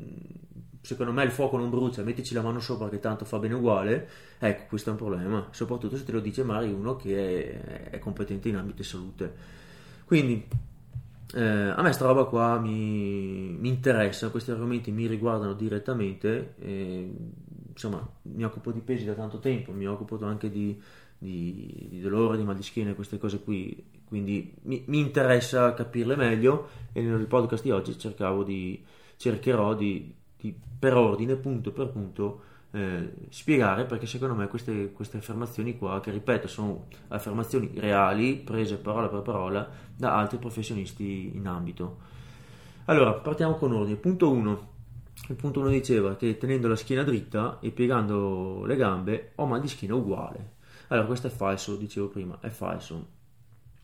secondo 0.81 1.11
me 1.11 1.23
il 1.23 1.31
fuoco 1.31 1.57
non 1.57 1.69
brucia, 1.69 2.03
mettici 2.03 2.33
la 2.33 2.41
mano 2.41 2.59
sopra 2.59 2.89
che 2.89 2.99
tanto 2.99 3.25
fa 3.25 3.39
bene 3.39 3.55
uguale, 3.55 4.09
ecco 4.39 4.63
questo 4.69 4.89
è 4.89 4.91
un 4.93 4.97
problema, 4.97 5.47
soprattutto 5.51 5.97
se 5.97 6.03
te 6.05 6.11
lo 6.11 6.19
dice 6.19 6.43
magari 6.43 6.71
uno 6.71 6.95
che 6.95 7.61
è, 7.61 7.89
è 7.91 7.99
competente 7.99 8.49
in 8.49 8.55
ambito 8.55 8.77
di 8.77 8.83
salute. 8.83 9.33
Quindi 10.05 10.47
eh, 11.33 11.73
a 11.75 11.81
me 11.81 11.91
sta 11.91 12.05
roba 12.05 12.25
qua 12.25 12.59
mi, 12.59 13.55
mi, 13.59 13.67
interessa, 13.67 14.29
questi 14.29 14.51
argomenti 14.51 14.91
mi 14.91 15.07
riguardano 15.07 15.53
direttamente, 15.53 16.55
e, 16.59 17.11
insomma 17.69 18.07
mi 18.23 18.43
occupo 18.45 18.71
di 18.71 18.79
pesi 18.79 19.05
da 19.05 19.13
tanto 19.13 19.39
tempo, 19.39 19.71
mi 19.71 19.87
occupo 19.87 20.17
anche 20.25 20.49
di, 20.49 20.79
di, 21.17 21.87
di 21.89 21.99
dolore, 21.99 22.37
di 22.37 22.43
mal 22.43 22.55
di 22.55 22.63
schiena 22.63 22.93
queste 22.93 23.17
cose 23.17 23.41
qui, 23.41 23.85
quindi 24.05 24.53
mi, 24.63 24.83
mi 24.87 24.99
interessa 24.99 25.73
capirle 25.73 26.15
meglio 26.15 26.69
e 26.93 27.01
nel 27.01 27.27
podcast 27.27 27.63
di 27.63 27.71
oggi 27.71 27.97
cercavo 27.97 28.43
di 28.43 28.81
cercherò 29.17 29.75
di, 29.75 30.13
di, 30.37 30.55
per 30.79 30.95
ordine, 30.95 31.35
punto 31.35 31.71
per 31.71 31.89
punto, 31.89 32.41
eh, 32.71 33.13
spiegare 33.29 33.85
perché 33.85 34.05
secondo 34.05 34.35
me 34.35 34.47
queste, 34.47 34.91
queste, 34.91 35.17
affermazioni 35.17 35.77
qua, 35.77 35.99
che 35.99 36.11
ripeto 36.11 36.47
sono 36.47 36.87
affermazioni 37.07 37.71
reali, 37.75 38.35
prese 38.35 38.77
parola 38.77 39.07
per 39.07 39.21
parola 39.21 39.69
da 39.95 40.17
altri 40.17 40.37
professionisti 40.37 41.31
in 41.35 41.47
ambito. 41.47 42.15
Allora, 42.85 43.13
partiamo 43.13 43.55
con 43.55 43.73
ordine. 43.73 43.97
Punto 43.97 44.31
1. 44.31 44.75
Il 45.29 45.35
punto 45.35 45.59
1 45.61 45.69
diceva 45.69 46.15
che 46.15 46.37
tenendo 46.37 46.67
la 46.67 46.75
schiena 46.75 47.03
dritta 47.03 47.59
e 47.59 47.71
piegando 47.71 48.63
le 48.65 48.75
gambe 48.75 49.31
ho 49.35 49.45
mal 49.45 49.61
di 49.61 49.67
schiena 49.67 49.95
uguale. 49.95 50.55
Allora, 50.87 51.07
questo 51.07 51.27
è 51.27 51.29
falso, 51.31 51.75
dicevo 51.75 52.07
prima, 52.07 52.37
è 52.39 52.49
falso. 52.49 53.15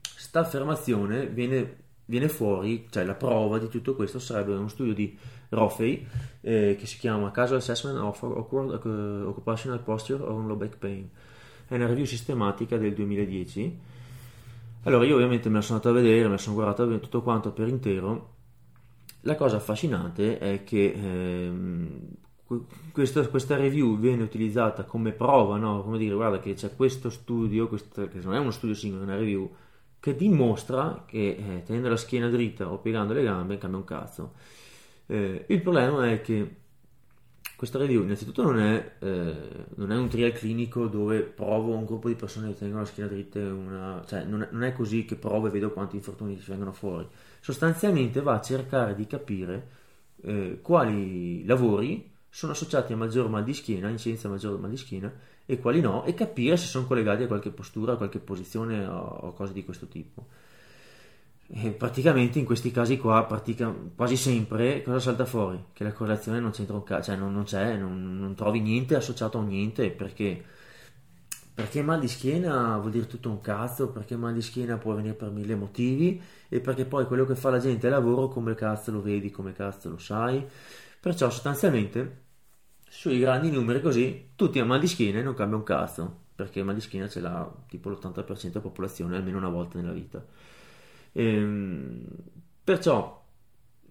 Sta 0.02 0.42
affermazione 0.42 1.28
viene 1.28 1.82
viene 2.06 2.28
fuori, 2.28 2.88
cioè 2.90 3.06
la 3.06 3.16
prova 3.16 3.58
di 3.60 3.68
tutto 3.70 3.96
questo 3.96 4.20
sarebbe 4.20 4.54
uno 4.54 4.68
studio 4.68 4.94
di 4.94 5.18
Roffey 5.54 6.06
eh, 6.42 6.76
che 6.78 6.86
si 6.86 6.98
chiama 6.98 7.32
Casual 7.32 7.60
Assessment 7.60 7.98
of 8.00 8.22
Awkward 8.24 8.74
Occupational 9.26 9.80
Posture 9.80 10.24
on 10.24 10.48
Low 10.48 10.58
Back 10.58 10.78
Pain. 10.78 11.10
È 11.68 11.76
una 11.76 11.88
review 11.88 12.06
sistematica 12.06 12.78
del 12.78 12.94
2010. 12.94 13.80
Allora 14.84 15.06
io 15.06 15.16
ovviamente 15.16 15.48
me 15.48 15.56
la 15.56 15.62
sono 15.62 15.80
andata 15.80 15.98
a 15.98 16.02
vedere, 16.02 16.26
me 16.26 16.32
la 16.32 16.38
sono 16.38 16.56
guardata 16.56 16.86
tutto 16.98 17.22
quanto 17.22 17.52
per 17.52 17.68
intero. 17.70 18.32
La 19.22 19.36
cosa 19.36 19.56
affascinante 19.56 20.38
è 20.38 20.66
che 20.66 20.92
ehm, 20.92 22.00
questa, 22.92 23.26
questa, 23.30 23.56
review 23.56 23.98
viene 23.98 24.24
utilizzata 24.24 24.84
come 24.84 25.14
prova, 25.14 25.58
no? 25.58 25.82
come 25.82 25.98
dire 25.98 26.14
guarda 26.14 26.40
che 26.40 26.56
c'è 26.56 26.76
questo 26.76 27.10
studio, 27.10 27.70
questo, 27.70 28.10
che 28.10 28.20
non 28.22 28.34
è 28.34 28.40
uno 28.40 28.52
studio 28.52 28.76
singolo, 28.76 29.04
è 29.04 29.06
una 29.06 29.16
review, 29.16 29.50
che 30.02 30.18
dimostra 30.18 31.06
che 31.08 31.38
eh, 31.40 31.64
tenendo 31.64 31.88
la 31.88 31.96
schiena 31.96 32.28
dritta 32.28 32.70
o 32.70 32.80
piegando 32.80 33.14
le 33.14 33.24
gambe 33.24 33.58
cambia 33.58 33.80
un 33.80 33.86
cazzo. 33.86 34.34
Eh, 35.06 35.46
il 35.48 35.62
problema 35.62 36.10
è 36.10 36.22
che 36.22 36.62
questa 37.56 37.78
review 37.78 38.04
innanzitutto 38.04 38.44
non 38.44 38.60
è, 38.60 38.96
eh, 39.00 39.36
non 39.76 39.92
è, 39.92 39.96
un 39.96 40.10
trial 40.10 40.34
clinico 40.34 40.88
dove 40.88 41.22
provo 41.22 41.76
un 41.76 41.86
gruppo 41.86 42.10
di 42.10 42.16
persone 42.16 42.50
che 42.50 42.58
tengono 42.58 42.82
la 42.82 42.88
schiena 42.88 43.10
dritta, 43.10 43.40
una, 43.40 44.04
cioè 44.06 44.24
non 44.26 44.42
è, 44.42 44.48
non 44.52 44.64
è, 44.64 44.74
così 44.74 45.06
che 45.06 45.16
provo 45.16 45.48
e 45.48 45.50
vedo 45.50 45.72
quanti 45.72 45.96
infortuni 45.96 46.40
ci 46.40 46.50
vengono 46.50 46.74
fuori. 46.74 47.08
Sostanzialmente 47.40 48.22
va 48.22 48.34
a 48.34 48.42
cercare 48.42 48.96
di 48.96 49.08
capire 49.08 49.68
eh, 50.24 50.60
quali 50.62 51.46
lavori 51.46 52.12
sono 52.30 52.52
associati 52.52 52.94
a 52.94 52.98
maggior 52.98 53.30
mal 53.30 53.44
di 53.44 53.54
schiena, 53.54 53.88
incidenza 53.90 54.28
maggiore 54.28 54.60
mal 54.60 54.70
di 54.70 54.78
schiena 54.78 55.14
e 55.46 55.60
quali 55.60 55.82
no, 55.82 56.04
e 56.06 56.14
capire 56.14 56.58
se 56.58 56.66
sono 56.66 56.88
collegati 56.88 57.24
a 57.24 57.28
qualche 57.28 57.52
postura, 57.52 57.94
a 57.94 57.98
qualche 57.98 58.20
posizione 58.20 58.86
o, 58.86 59.00
o 59.00 59.34
cose 59.34 59.54
di 59.54 59.64
questo 59.64 59.88
tipo. 59.88 60.28
E 61.48 61.72
praticamente 61.72 62.40
in 62.40 62.46
questi 62.46 62.72
casi 62.72 62.98
qua, 62.98 63.26
pratica, 63.26 63.74
quasi 63.96 64.16
sempre, 64.16 64.82
cosa 64.82 65.00
salta 65.00 65.26
fuori? 65.26 65.66
Che 65.74 65.84
la 65.84 65.92
correlazione 65.92 66.40
non 66.40 66.52
c'entra 66.52 66.76
un 66.76 66.84
cazzo, 66.84 67.12
cioè 67.12 67.16
non, 67.16 67.34
non 67.34 67.44
c'è, 67.44 67.76
non, 67.78 68.18
non, 68.18 68.34
trovi 68.34 68.60
niente 68.60 68.96
associato 68.96 69.38
a 69.38 69.44
niente, 69.44 69.92
perché, 69.92 70.44
perché 71.54 71.84
mal 71.84 72.00
di 72.00 72.08
schiena 72.08 72.78
vuol 72.78 72.92
dire 72.92 73.08
tutto 73.08 73.30
un 73.30 73.40
cazzo, 73.42 73.90
perché 73.90 74.16
mal 74.16 74.34
di 74.34 74.42
schiena 74.42 74.78
può 74.78 74.94
venire 74.96 75.14
per 75.14 75.30
mille 75.30 75.56
motivi, 75.56 76.20
e 76.50 76.60
perché 76.60 76.86
poi 76.86 77.06
quello 77.06 77.26
che 77.26 77.36
fa 77.36 77.50
la 77.50 77.60
gente 77.60 77.88
è 77.88 77.90
lavoro, 77.90 78.30
come 78.30 78.56
cazzo 78.56 78.92
lo 78.92 79.02
vedi, 79.02 79.30
come 79.30 79.54
cazzo 79.54 79.90
lo 79.90 79.98
sai. 79.98 80.44
Perciò 81.00 81.30
sostanzialmente, 81.30 82.22
sui 82.88 83.20
grandi 83.20 83.52
numeri 83.52 83.82
così, 83.82 84.32
tutti 84.36 84.60
hanno 84.60 84.70
mal 84.70 84.80
di 84.80 84.88
schiena 84.88 85.20
e 85.20 85.24
non 85.24 85.34
cambia 85.36 85.58
un 85.58 85.64
cazzo, 85.64 86.22
perché 86.36 86.64
mal 86.64 86.76
di 86.76 86.82
schiena 86.82 87.08
ce 87.10 87.20
l'ha 87.20 87.52
tipo 87.68 87.90
l'80% 87.90 88.48
della 88.48 88.60
popolazione 88.62 89.18
almeno 89.18 89.38
una 89.38 89.50
volta 89.50 89.78
nella 89.80 89.94
vita. 89.94 90.26
Ehm, 91.14 92.06
perciò, 92.64 93.24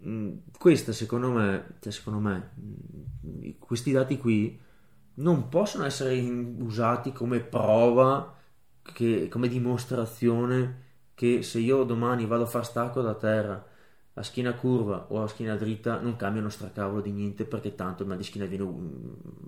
mh, 0.01 0.33
questa 0.59 0.93
secondo 0.93 1.31
me, 1.31 1.77
cioè 1.81 1.93
secondo 1.93 2.19
me, 2.21 2.51
mh, 3.21 3.51
questi 3.59 3.93
dati 3.93 4.17
qui 4.19 4.59
non 5.15 5.49
possono 5.49 5.85
essere 5.85 6.19
usati 6.21 7.13
come 7.13 7.41
prova, 7.41 8.35
che, 8.83 9.29
come 9.29 9.49
dimostrazione 9.49 10.81
che 11.15 11.43
se 11.43 11.59
io 11.61 11.85
domani 11.85 12.27
vado 12.27 12.45
a 12.45 12.47
fare 12.47 12.65
stacco 12.65 13.01
da 13.03 13.15
terra 13.15 13.65
a 14.15 14.23
schiena 14.23 14.55
curva 14.55 15.07
o 15.11 15.23
a 15.23 15.29
schiena 15.29 15.57
dritta 15.57 16.01
non 16.01 16.17
cambiano 16.17 16.49
stracavolo 16.51 17.01
di 17.01 17.13
niente 17.13 17.45
perché 17.45 17.75
tanto 17.75 18.03
il 18.03 18.09
mal 18.09 18.19
di 18.19 18.25
schiena 18.25 18.47
viene 18.47 18.67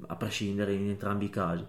a 0.07 0.17
prescindere 0.17 0.73
in 0.75 0.89
entrambi 0.91 1.27
i 1.27 1.31
casi. 1.31 1.67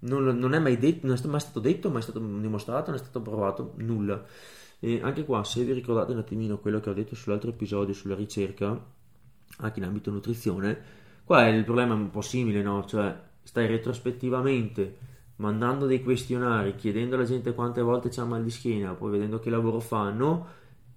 Non, 0.00 0.24
non, 0.38 0.54
è 0.54 0.58
mai 0.58 0.78
detto, 0.78 1.06
non 1.06 1.16
è 1.16 1.26
mai 1.26 1.40
stato 1.40 1.60
detto, 1.60 1.90
mai 1.90 2.02
stato 2.02 2.20
dimostrato, 2.20 2.90
non 2.90 3.00
è 3.00 3.02
stato 3.02 3.20
provato, 3.20 3.74
nulla. 3.78 4.24
E 4.80 5.00
anche 5.02 5.24
qua, 5.24 5.42
se 5.44 5.64
vi 5.64 5.72
ricordate 5.72 6.12
un 6.12 6.18
attimino 6.18 6.58
quello 6.58 6.80
che 6.80 6.90
ho 6.90 6.94
detto 6.94 7.14
sull'altro 7.14 7.50
episodio 7.50 7.94
sulla 7.94 8.14
ricerca, 8.14 8.80
anche 9.58 9.78
in 9.78 9.84
ambito 9.84 10.10
nutrizione, 10.10 10.80
qua 11.24 11.46
è 11.46 11.50
il 11.50 11.64
problema 11.64 11.94
un 11.94 12.10
po' 12.10 12.20
simile, 12.20 12.62
no? 12.62 12.84
Cioè, 12.84 13.14
stai 13.42 13.66
retrospettivamente 13.66 14.96
mandando 15.36 15.86
dei 15.86 16.02
questionari, 16.02 16.74
chiedendo 16.74 17.16
alla 17.16 17.24
gente 17.24 17.54
quante 17.54 17.80
volte 17.80 18.08
c'ha 18.08 18.24
mal 18.24 18.42
di 18.42 18.50
schiena, 18.50 18.94
poi 18.94 19.10
vedendo 19.10 19.38
che 19.38 19.50
lavoro 19.50 19.80
fanno 19.80 20.46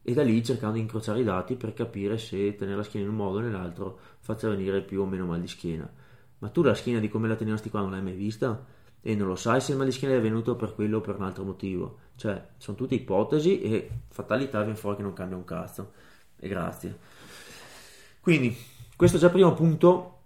e 0.04 0.14
da 0.14 0.24
lì 0.24 0.44
cercando 0.44 0.76
di 0.76 0.82
incrociare 0.82 1.20
i 1.22 1.24
dati 1.24 1.56
per 1.56 1.74
capire 1.74 2.18
se 2.18 2.56
tenere 2.56 2.78
la 2.78 2.84
schiena 2.84 3.06
in 3.06 3.12
un 3.12 3.18
modo 3.18 3.38
o 3.38 3.42
nell'altro 3.42 4.00
faccia 4.20 4.50
venire 4.50 4.82
più 4.82 5.02
o 5.02 5.06
meno 5.06 5.26
mal 5.26 5.40
di 5.40 5.48
schiena. 5.48 5.92
Ma 6.40 6.50
tu 6.50 6.64
la 6.64 6.74
schiena 6.74 7.00
di 7.00 7.08
come 7.10 7.28
la 7.28 7.36
teneresti 7.36 7.70
qua 7.70 7.82
non 7.82 7.92
l'hai 7.92 8.02
mai 8.02 8.16
vista? 8.16 8.66
E 9.02 9.16
non 9.16 9.28
lo 9.28 9.36
sai 9.36 9.62
se 9.62 9.72
il 9.72 9.78
mal 9.78 9.88
di 9.88 9.92
schiena 9.92 10.16
è 10.16 10.22
venuto 10.22 10.56
per 10.56 10.76
quello 10.76 10.98
o 10.98 11.02
per 11.02 11.16
un 11.16 11.24
altro 11.24 11.44
motivo. 11.44 11.98
Cioè, 12.16 12.50
sono 12.58 12.78
tutte 12.78 12.96
ipotesi 12.96 13.62
e 13.62 13.90
fatalità 14.10 14.62
viene 14.62 14.78
fuori 14.78 14.98
che 14.98 15.02
non 15.02 15.14
cambia 15.14 15.38
un 15.38 15.44
cazzo. 15.44 15.94
E 16.38 16.48
grazie. 16.48 16.98
Quindi, 18.20 18.56
questo 18.96 19.18
già 19.18 19.30
primo 19.30 19.54
punto 19.54 20.18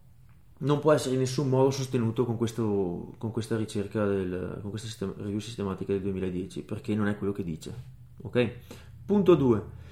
non 0.60 0.80
può 0.80 0.92
essere 0.92 1.14
in 1.14 1.22
nessun 1.22 1.48
modo 1.50 1.72
sostenuto 1.72 2.26
con, 2.26 2.38
questo, 2.38 3.14
con 3.18 3.32
questa 3.32 3.56
ricerca, 3.56 4.06
del, 4.06 4.60
con 4.62 4.70
questa 4.70 4.88
sistema, 4.88 5.14
review 5.18 5.40
sistematica 5.40 5.94
del 5.94 6.02
2010, 6.02 6.64
perché 6.64 6.96
non 6.96 7.08
è 7.08 7.18
quello 7.18 7.34
che 7.34 7.44
dice. 7.44 7.74
Ok? 8.22 8.52
Punto 9.06 9.36
2 9.36 9.84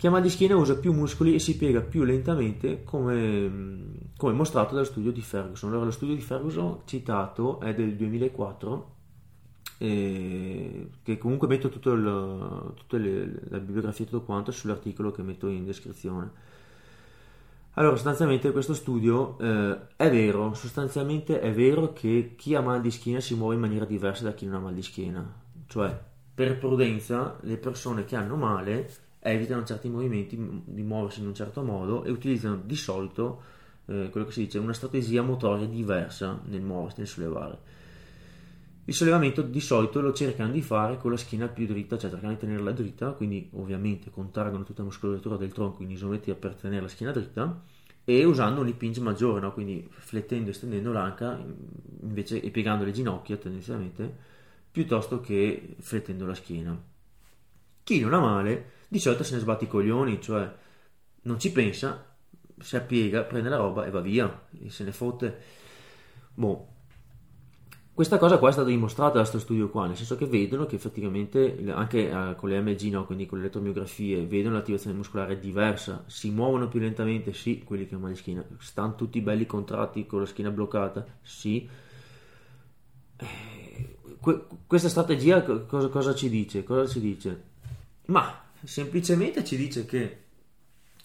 che 0.00 0.06
a 0.06 0.10
mal 0.10 0.22
di 0.22 0.30
schiena 0.30 0.56
usa 0.56 0.78
più 0.78 0.94
muscoli 0.94 1.34
e 1.34 1.38
si 1.38 1.58
piega 1.58 1.82
più 1.82 2.04
lentamente 2.04 2.84
come, 2.84 4.08
come 4.16 4.32
mostrato 4.32 4.72
dallo 4.72 4.86
studio 4.86 5.12
di 5.12 5.20
Ferguson. 5.20 5.68
Allora, 5.68 5.84
lo 5.84 5.90
studio 5.90 6.14
di 6.14 6.22
Ferguson 6.22 6.80
citato 6.86 7.60
è 7.60 7.74
del 7.74 7.96
2004 7.96 8.94
eh, 9.76 10.90
che 11.02 11.18
comunque 11.18 11.48
metto 11.48 11.68
tutto 11.68 11.92
il, 11.92 12.72
tutta 12.76 12.96
le, 12.96 13.40
la 13.50 13.58
bibliografia 13.58 14.06
e 14.06 14.08
tutto 14.08 14.22
quanto 14.24 14.52
sull'articolo 14.52 15.10
che 15.10 15.20
metto 15.20 15.48
in 15.48 15.66
descrizione. 15.66 16.30
Allora, 17.74 17.94
sostanzialmente 17.94 18.52
questo 18.52 18.72
studio 18.72 19.38
eh, 19.38 19.80
è 19.96 20.10
vero, 20.10 20.54
sostanzialmente 20.54 21.40
è 21.40 21.52
vero 21.52 21.92
che 21.92 22.32
chi 22.38 22.54
ha 22.54 22.62
mal 22.62 22.80
di 22.80 22.90
schiena 22.90 23.20
si 23.20 23.34
muove 23.34 23.56
in 23.56 23.60
maniera 23.60 23.84
diversa 23.84 24.24
da 24.24 24.32
chi 24.32 24.46
non 24.46 24.54
ha 24.54 24.60
mal 24.60 24.72
di 24.72 24.82
schiena. 24.82 25.30
Cioè, 25.66 25.94
per 26.34 26.56
prudenza, 26.56 27.36
le 27.42 27.58
persone 27.58 28.06
che 28.06 28.16
hanno 28.16 28.36
male 28.36 29.08
evitano 29.20 29.64
certi 29.64 29.88
movimenti 29.88 30.36
di 30.64 30.82
muoversi 30.82 31.20
in 31.20 31.26
un 31.26 31.34
certo 31.34 31.62
modo 31.62 32.04
e 32.04 32.10
utilizzano 32.10 32.60
di 32.64 32.76
solito 32.76 33.42
eh, 33.86 34.08
quello 34.10 34.26
che 34.26 34.32
si 34.32 34.44
dice 34.44 34.58
una 34.58 34.72
strategia 34.72 35.22
motoria 35.22 35.66
diversa 35.66 36.40
nel 36.46 36.62
muoversi, 36.62 37.00
nel 37.00 37.08
sollevare. 37.08 37.58
Il 38.86 38.94
sollevamento 38.94 39.42
di 39.42 39.60
solito 39.60 40.00
lo 40.00 40.12
cercano 40.12 40.50
di 40.50 40.62
fare 40.62 40.96
con 40.96 41.10
la 41.10 41.16
schiena 41.16 41.46
più 41.48 41.66
dritta, 41.66 41.96
cioè 41.98 42.10
cercano 42.10 42.32
di 42.32 42.38
tenerla 42.38 42.72
dritta, 42.72 43.10
quindi 43.10 43.48
ovviamente 43.52 44.10
contraggono 44.10 44.64
tutta 44.64 44.80
la 44.80 44.88
muscolatura 44.88 45.36
del 45.36 45.52
tronco 45.52 45.82
in 45.82 45.90
isometria 45.90 46.34
per 46.34 46.54
tenere 46.54 46.82
la 46.82 46.88
schiena 46.88 47.12
dritta 47.12 47.62
e 48.04 48.24
usando 48.24 48.62
un 48.62 48.68
impinge 48.68 49.00
maggiore, 49.00 49.40
no? 49.40 49.52
quindi 49.52 49.88
flettendo 49.90 50.50
e 50.50 50.52
stendendo 50.54 50.90
l'anca 50.90 51.40
invece, 52.00 52.40
e 52.40 52.50
piegando 52.50 52.84
le 52.84 52.92
ginocchia 52.92 53.36
tendenzialmente 53.36 54.28
piuttosto 54.72 55.20
che 55.20 55.76
flettendo 55.78 56.26
la 56.26 56.34
schiena. 56.34 56.76
Chi 57.90 57.98
non 57.98 58.14
ha 58.14 58.20
male 58.20 58.70
di 58.86 59.00
solito 59.00 59.24
se 59.24 59.34
ne 59.34 59.40
sbatte 59.40 59.64
i 59.64 59.66
coglioni, 59.66 60.22
cioè 60.22 60.48
non 61.22 61.40
ci 61.40 61.50
pensa, 61.50 62.06
si 62.56 62.76
appiega, 62.76 63.24
prende 63.24 63.48
la 63.48 63.56
roba 63.56 63.84
e 63.84 63.90
va 63.90 64.00
via, 64.00 64.46
e 64.62 64.70
se 64.70 64.84
ne 64.84 64.92
fotte. 64.92 65.38
Boh. 66.32 66.68
Questa 67.92 68.16
cosa 68.18 68.38
qua 68.38 68.48
è 68.48 68.52
stata 68.52 68.68
dimostrata 68.68 69.14
da 69.14 69.18
questo 69.18 69.40
studio 69.40 69.70
qua, 69.70 69.88
nel 69.88 69.96
senso 69.96 70.14
che 70.14 70.26
vedono 70.26 70.66
che 70.66 70.76
effettivamente 70.76 71.64
anche 71.66 72.08
eh, 72.08 72.34
con 72.36 72.50
le 72.50 72.60
MG, 72.60 72.92
no, 72.92 73.04
quindi 73.06 73.26
con 73.26 73.38
le 73.38 73.44
elettromiografie, 73.46 74.24
vedono 74.24 74.54
l'attivazione 74.54 74.94
muscolare 74.96 75.40
diversa, 75.40 76.04
si 76.06 76.30
muovono 76.30 76.68
più 76.68 76.78
lentamente, 76.78 77.32
sì, 77.32 77.64
quelli 77.64 77.88
che 77.88 77.94
hanno 77.94 78.04
mal 78.04 78.12
di 78.12 78.18
schiena, 78.18 78.44
stanno 78.58 78.94
tutti 78.94 79.20
belli 79.20 79.46
contratti 79.46 80.06
con 80.06 80.20
la 80.20 80.26
schiena 80.26 80.52
bloccata, 80.52 81.04
sì. 81.22 81.68
Eh, 83.16 83.96
que- 84.20 84.46
questa 84.68 84.88
strategia 84.88 85.42
cosa, 85.42 85.88
cosa 85.88 86.14
ci 86.14 86.28
dice? 86.28 86.62
Cosa 86.62 86.86
ci 86.86 87.00
dice? 87.00 87.48
Ma 88.10 88.42
semplicemente 88.62 89.44
ci 89.44 89.56
dice 89.56 89.84
che 89.86 90.24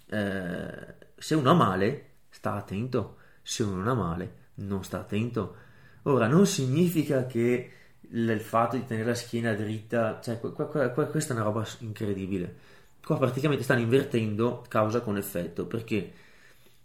eh, 0.07 0.95
se 1.15 1.35
uno 1.35 1.51
ha 1.51 1.53
male, 1.53 2.09
sta 2.29 2.53
attento, 2.53 3.17
se 3.41 3.63
uno 3.63 3.77
non 3.77 3.87
ha 3.87 3.93
male, 3.93 4.35
non 4.55 4.83
sta 4.83 4.99
attento. 4.99 5.55
Ora, 6.03 6.27
non 6.27 6.45
significa 6.47 7.25
che 7.25 7.71
il 8.09 8.39
fatto 8.39 8.75
di 8.75 8.85
tenere 8.85 9.09
la 9.09 9.15
schiena 9.15 9.53
dritta, 9.53 10.19
cioè, 10.21 10.39
qua, 10.39 10.51
qua, 10.51 10.89
qua, 10.89 11.05
questa 11.05 11.33
è 11.33 11.35
una 11.35 11.45
roba 11.45 11.65
incredibile. 11.79 12.73
Qua 13.03 13.17
praticamente 13.17 13.63
stanno 13.63 13.81
invertendo 13.81 14.65
causa 14.67 15.01
con 15.01 15.17
effetto 15.17 15.67
perché 15.67 16.11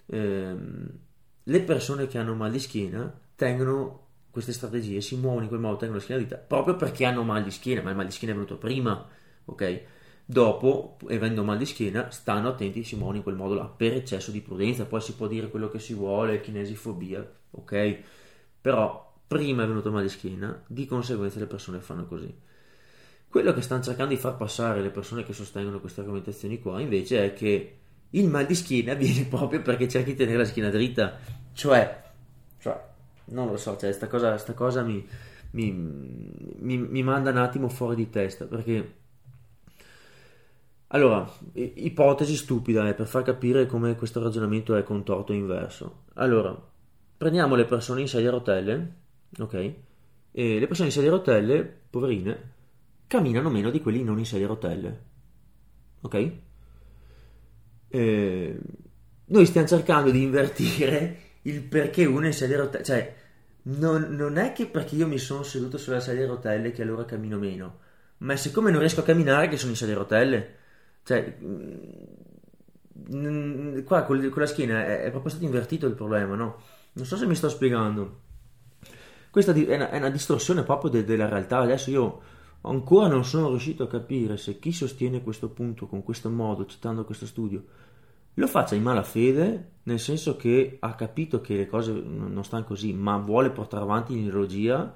ehm, 0.06 0.98
le 1.44 1.60
persone 1.62 2.06
che 2.06 2.18
hanno 2.18 2.34
mal 2.34 2.50
di 2.50 2.60
schiena 2.60 3.10
tengono 3.34 4.08
queste 4.30 4.52
strategie, 4.52 5.00
si 5.00 5.16
muovono 5.16 5.42
in 5.44 5.48
quel 5.48 5.60
modo, 5.60 5.76
tengono 5.78 5.98
la 5.98 6.04
schiena 6.04 6.20
dritta 6.20 6.36
proprio 6.36 6.76
perché 6.76 7.06
hanno 7.06 7.22
mal 7.22 7.42
di 7.42 7.50
schiena, 7.50 7.80
ma 7.82 7.90
il 7.90 7.96
mal 7.96 8.06
di 8.06 8.12
schiena 8.12 8.34
è 8.34 8.36
venuto 8.36 8.58
prima, 8.58 9.08
ok? 9.46 9.82
Dopo, 10.30 10.96
avendo 11.08 11.42
mal 11.42 11.58
di 11.58 11.66
schiena, 11.66 12.10
stanno 12.10 12.50
attenti, 12.50 12.84
si 12.84 12.94
muovono 12.94 13.16
in 13.16 13.22
quel 13.25 13.34
modo 13.34 13.54
là, 13.54 13.64
per 13.64 13.94
eccesso 13.94 14.30
di 14.30 14.40
prudenza, 14.40 14.87
poi 14.87 15.00
si 15.00 15.14
può 15.14 15.26
dire 15.26 15.50
quello 15.50 15.68
che 15.68 15.80
si 15.80 15.92
vuole, 15.92 16.40
kinesifobia, 16.40 17.28
ok? 17.50 17.99
Però 18.60 19.12
prima 19.26 19.64
è 19.64 19.66
venuto 19.66 19.90
mal 19.90 20.02
di 20.02 20.08
schiena, 20.08 20.62
di 20.68 20.87
conseguenza 20.87 21.40
le 21.40 21.46
persone 21.46 21.80
fanno 21.80 22.06
così. 22.06 22.32
Quello 23.28 23.52
che 23.52 23.60
stanno 23.60 23.82
cercando 23.82 24.14
di 24.14 24.20
far 24.20 24.37
passare 24.37 24.80
le 24.80 24.90
persone 24.90 25.25
che 25.25 25.32
sostengono 25.32 25.80
queste 25.80 26.00
argomentazioni 26.00 26.60
qua, 26.60 26.80
invece, 26.80 27.25
è 27.25 27.32
che 27.32 27.78
il 28.10 28.28
mal 28.28 28.46
di 28.46 28.54
schiena 28.54 28.94
viene 28.94 29.25
proprio 29.25 29.62
perché 29.62 29.88
cerchi 29.88 30.12
di 30.12 30.16
tenere 30.16 30.38
la 30.38 30.44
schiena 30.44 30.70
dritta, 30.70 31.18
cioè, 31.52 32.02
cioè 32.60 32.80
non 33.26 33.49
lo 33.49 33.56
so, 33.56 33.76
cioè, 33.76 33.90
sta 33.90 34.06
cosa, 34.06 34.38
sta 34.38 34.54
cosa 34.54 34.82
mi, 34.82 35.04
mi, 35.52 35.72
mi, 35.72 36.76
mi 36.78 37.02
manda 37.02 37.30
un 37.30 37.38
attimo 37.38 37.68
fuori 37.68 37.96
di 37.96 38.08
testa, 38.10 38.44
perché 38.44 38.99
allora, 40.92 41.30
ipotesi 41.52 42.35
stupida 42.35 42.88
eh, 42.88 42.94
per 42.94 43.06
far 43.06 43.23
capire 43.23 43.66
come 43.66 43.94
questo 43.94 44.20
ragionamento 44.20 44.75
è 44.75 44.82
contorto 44.82 45.32
e 45.32 45.37
inverso. 45.37 46.04
Allora, 46.14 46.56
prendiamo 47.16 47.54
le 47.54 47.64
persone 47.64 48.00
in 48.00 48.09
sedia 48.09 48.28
a 48.28 48.32
rotelle, 48.32 48.94
ok? 49.38 49.54
E 50.32 50.59
le 50.59 50.66
persone 50.66 50.88
in 50.88 50.94
sedia 50.94 51.11
a 51.11 51.14
rotelle, 51.14 51.64
poverine, 51.90 52.52
camminano 53.06 53.50
meno 53.50 53.70
di 53.70 53.80
quelli 53.80 54.02
non 54.02 54.18
in 54.18 54.26
sedia 54.26 54.47
a 54.47 54.49
rotelle, 54.49 55.02
ok? 56.00 56.32
E 57.87 58.59
noi 59.26 59.47
stiamo 59.47 59.66
cercando 59.68 60.11
di 60.11 60.23
invertire 60.23 61.18
il 61.42 61.62
perché 61.62 62.04
uno 62.04 62.25
è 62.25 62.26
in 62.26 62.32
sedia 62.32 62.56
a 62.56 62.61
rotelle, 62.62 62.85
cioè 62.85 63.14
non, 63.62 64.09
non 64.11 64.38
è 64.38 64.52
che 64.52 64.66
perché 64.66 64.97
io 64.97 65.06
mi 65.06 65.18
sono 65.18 65.44
seduto 65.44 65.78
sulla 65.78 66.00
sedia 66.00 66.25
a 66.25 66.28
rotelle 66.28 66.73
che 66.73 66.82
allora 66.82 67.04
cammino 67.04 67.38
meno, 67.38 67.78
ma 68.18 68.32
è 68.32 68.37
siccome 68.37 68.73
non 68.73 68.80
riesco 68.80 69.00
a 69.00 69.04
camminare 69.04 69.47
che 69.47 69.56
sono 69.56 69.70
in 69.70 69.76
sedia 69.76 69.94
a 69.94 69.99
rotelle. 69.99 70.59
Cioè, 71.02 71.38
mm, 73.14 73.83
qua 73.85 74.04
con, 74.04 74.33
la 74.35 74.47
schiena 74.47 74.85
è, 74.85 75.11
proprio 75.11 75.30
stato 75.30 75.45
invertito 75.45 75.87
il 75.87 75.95
problema, 75.95 76.35
no? 76.35 76.61
Non 76.92 77.04
so 77.07 77.16
se 77.16 77.26
mi 77.26 77.35
sto 77.35 77.49
spiegando. 77.49 78.28
Questa 79.30 79.52
è 79.52 79.75
una, 79.75 79.90
è 79.90 79.97
una 79.97 80.11
distorsione 80.11 80.62
proprio 80.62 80.90
de, 80.90 81.04
della 81.04 81.28
realtà. 81.28 81.59
Adesso 81.59 81.90
io 81.90 82.21
ancora 82.62 83.09
non 83.09 83.25
sono 83.25 83.49
riuscito 83.49 83.85
a 83.85 83.88
capire 83.88 84.37
se 84.37 84.59
chi 84.59 84.73
sostiene 84.73 85.23
questo 85.23 85.49
punto 85.50 85.87
con 85.87 86.02
questo 86.02 86.28
modo, 86.30 86.66
citando 86.66 87.04
questo 87.04 87.26
studio, 87.26 87.64
lo 88.35 88.47
faccia 88.47 88.75
in 88.75 88.83
malafede, 88.83 89.73
nel 89.85 89.99
senso 89.99 90.37
che 90.37 90.76
ha 90.80 90.95
capito 90.95 91.40
che 91.40 91.57
le 91.57 91.66
cose 91.66 91.92
non 91.92 92.45
stanno 92.45 92.64
così, 92.64 92.92
ma 92.92 93.16
vuole 93.19 93.50
portare 93.50 93.83
avanti 93.83 94.14
l'ideologia, 94.14 94.92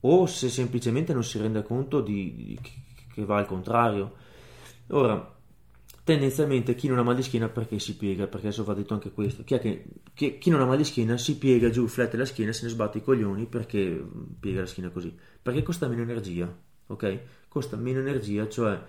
o 0.00 0.26
se 0.26 0.48
semplicemente 0.48 1.12
non 1.12 1.24
si 1.24 1.38
rende 1.38 1.62
conto 1.62 2.00
di, 2.00 2.34
di, 2.34 2.58
che 3.12 3.24
va 3.24 3.38
al 3.38 3.46
contrario. 3.46 4.26
Ora, 4.90 5.36
tendenzialmente 6.04 6.74
chi 6.74 6.88
non 6.88 6.98
ha 6.98 7.02
mal 7.02 7.14
di 7.14 7.22
schiena 7.22 7.48
perché 7.48 7.78
si 7.78 7.96
piega? 7.96 8.26
Perché 8.26 8.46
adesso 8.46 8.64
va 8.64 8.74
detto 8.74 8.94
anche 8.94 9.12
questo. 9.12 9.44
Chi, 9.44 9.58
che, 9.58 9.84
chi, 10.14 10.38
chi 10.38 10.50
non 10.50 10.60
ha 10.60 10.64
mal 10.64 10.76
di 10.78 10.84
schiena 10.84 11.16
si 11.18 11.36
piega 11.36 11.68
giù, 11.70 11.86
flette 11.86 12.16
la 12.16 12.24
schiena, 12.24 12.52
se 12.52 12.64
ne 12.64 12.70
sbatte 12.70 12.98
i 12.98 13.02
coglioni 13.02 13.46
perché 13.46 14.02
piega 14.40 14.60
la 14.60 14.66
schiena 14.66 14.90
così? 14.90 15.14
Perché 15.42 15.62
costa 15.62 15.88
meno 15.88 16.02
energia, 16.02 16.54
ok? 16.86 17.20
Costa 17.48 17.76
meno 17.76 18.00
energia, 18.00 18.48
cioè 18.48 18.80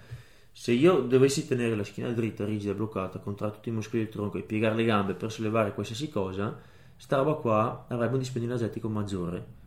se 0.52 0.72
io 0.72 1.02
dovessi 1.02 1.48
tenere 1.48 1.76
la 1.76 1.84
schiena 1.84 2.12
dritta, 2.12 2.46
rigida, 2.46 2.74
bloccata, 2.74 3.20
contrarre 3.20 3.56
tutti 3.56 3.70
i 3.70 3.72
muscoli 3.72 4.04
del 4.04 4.12
tronco 4.12 4.38
e 4.38 4.44
piegare 4.44 4.76
le 4.76 4.84
gambe 4.84 5.14
per 5.14 5.32
sollevare 5.32 5.74
qualsiasi 5.74 6.10
cosa, 6.10 6.60
sta 6.96 7.18
roba 7.18 7.36
qua 7.36 7.86
avrebbe 7.90 8.14
un 8.14 8.20
dispendio 8.20 8.50
energetico 8.50 8.90
maggiore. 8.90 9.58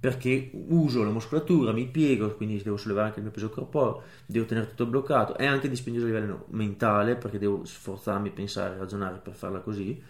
Perché 0.00 0.50
uso 0.68 1.02
la 1.02 1.10
muscolatura, 1.10 1.72
mi 1.72 1.86
piego, 1.88 2.34
quindi 2.36 2.62
devo 2.62 2.76
sollevare 2.76 3.08
anche 3.08 3.18
il 3.18 3.24
mio 3.24 3.34
peso 3.34 3.50
corporeo, 3.50 4.02
devo 4.26 4.44
tenere 4.46 4.68
tutto 4.68 4.86
bloccato. 4.86 5.36
È 5.36 5.44
anche 5.44 5.68
dispendioso 5.68 6.06
a 6.06 6.10
livello 6.10 6.46
mentale, 6.50 7.16
perché 7.16 7.38
devo 7.38 7.64
sforzarmi, 7.64 8.30
pensare, 8.30 8.78
ragionare 8.78 9.18
per 9.18 9.34
farla 9.34 9.58
così. 9.58 10.00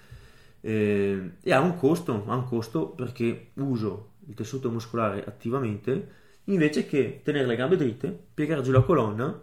Eh, 0.61 1.30
e 1.42 1.52
ha 1.52 1.61
un 1.61 1.76
costo, 1.76 2.25
ha 2.26 2.35
un 2.35 2.45
costo 2.45 2.88
perché 2.88 3.50
uso 3.54 4.11
il 4.26 4.35
tessuto 4.35 4.71
muscolare 4.71 5.25
attivamente, 5.25 6.09
invece 6.45 6.87
che 6.87 7.21
tenere 7.25 7.47
le 7.47 7.57
gambe 7.57 7.76
dritte, 7.76 8.26
piegare 8.35 8.62
giù 8.62 8.73
la 8.73 8.83
colonna 8.83 9.42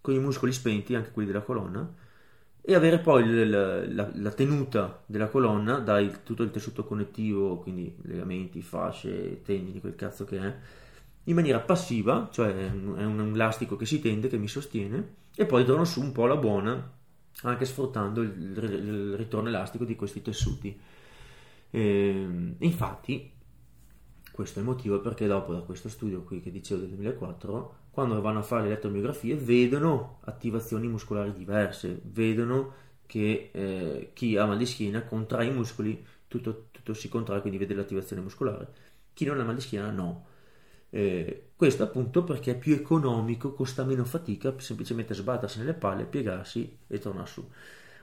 con 0.00 0.14
i 0.14 0.18
muscoli 0.18 0.52
spenti, 0.52 0.94
anche 0.94 1.10
quelli 1.10 1.28
della 1.28 1.42
colonna, 1.42 1.94
e 2.64 2.74
avere 2.76 3.00
poi 3.00 3.48
la, 3.48 3.84
la, 3.88 4.10
la 4.14 4.30
tenuta 4.30 5.02
della 5.04 5.26
colonna 5.26 5.78
da 5.78 6.00
tutto 6.22 6.44
il 6.44 6.52
tessuto 6.52 6.84
connettivo, 6.84 7.58
quindi 7.58 7.92
legamenti, 8.02 8.62
fasce, 8.62 9.42
tendini, 9.42 9.80
quel 9.80 9.96
cazzo 9.96 10.24
che 10.24 10.38
è, 10.38 10.54
in 11.24 11.34
maniera 11.34 11.58
passiva, 11.58 12.28
cioè 12.30 12.54
è 12.54 12.70
un, 12.70 12.94
è 12.96 13.04
un 13.04 13.32
elastico 13.34 13.74
che 13.74 13.84
si 13.84 14.00
tende, 14.00 14.28
che 14.28 14.38
mi 14.38 14.46
sostiene, 14.46 15.14
e 15.34 15.44
poi 15.44 15.64
torno 15.64 15.84
su 15.84 16.00
un 16.00 16.12
po' 16.12 16.26
la 16.26 16.36
buona, 16.36 16.90
anche 17.42 17.64
sfruttando 17.64 18.22
il, 18.22 18.30
il 18.30 19.16
ritorno 19.16 19.48
elastico 19.48 19.84
di 19.84 19.96
questi 19.96 20.22
tessuti. 20.22 20.78
E, 21.68 21.80
ehm, 21.80 22.54
infatti, 22.58 23.28
questo 24.30 24.60
è 24.60 24.62
il 24.62 24.68
motivo 24.68 25.00
perché 25.00 25.26
dopo 25.26 25.52
da 25.52 25.60
questo 25.60 25.88
studio 25.88 26.22
qui 26.22 26.40
che 26.40 26.52
dicevo 26.52 26.80
del 26.80 26.90
2004 26.90 27.80
quando 27.92 28.20
vanno 28.22 28.38
a 28.38 28.42
fare 28.42 28.62
le 28.62 28.68
elettromiografie 28.68 29.36
vedono 29.36 30.18
attivazioni 30.24 30.88
muscolari 30.88 31.32
diverse, 31.32 32.00
vedono 32.04 32.74
che 33.06 33.50
eh, 33.52 34.10
chi 34.14 34.36
ha 34.38 34.46
mal 34.46 34.56
di 34.56 34.64
schiena 34.64 35.04
contrae 35.04 35.46
i 35.46 35.50
muscoli, 35.50 36.02
tutto, 36.26 36.68
tutto, 36.70 36.94
si 36.94 37.08
contrae, 37.10 37.42
quindi 37.42 37.58
vede 37.58 37.74
l'attivazione 37.74 38.22
muscolare, 38.22 38.68
chi 39.12 39.26
non 39.26 39.38
ha 39.40 39.44
mal 39.44 39.54
di 39.54 39.60
schiena 39.60 39.90
no. 39.90 40.26
Eh, 40.88 41.50
questo 41.54 41.82
appunto 41.82 42.24
perché 42.24 42.52
è 42.52 42.58
più 42.58 42.74
economico, 42.74 43.52
costa 43.52 43.84
meno 43.84 44.04
fatica, 44.04 44.54
semplicemente 44.58 45.12
sbattersi 45.14 45.58
nelle 45.58 45.74
palle, 45.74 46.04
piegarsi 46.06 46.78
e 46.86 46.98
tornare 46.98 47.26
su. 47.26 47.46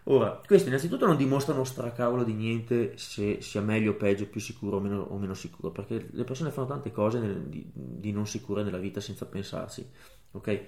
Ora, 0.03 0.41
questo 0.46 0.70
innanzitutto 0.70 1.06
non 1.06 1.18
dimostra 1.18 1.53
uno 1.53 1.63
stracavolo 1.63 2.24
di 2.24 2.34
niente 2.34 2.98
se 2.98 3.41
sia 3.41 3.62
meglio 3.62 3.91
o 3.91 3.96
peggio, 3.96 4.27
più 4.27 4.39
sicuro 4.41 4.77
o 4.77 4.79
meno, 4.79 5.01
o 5.01 5.18
meno 5.18 5.34
sicuro, 5.34 5.72
perché 5.72 6.08
le 6.12 6.24
persone 6.24 6.51
fanno 6.51 6.68
tante 6.68 6.91
cose 6.91 7.20
nel, 7.20 7.41
di, 7.44 7.70
di, 7.74 8.12
non 8.12 8.25
sicure 8.25 8.63
nella 8.63 8.77
vita 8.77 9.00
senza 9.01 9.25
pensarci. 9.25 9.88
Ok? 10.32 10.63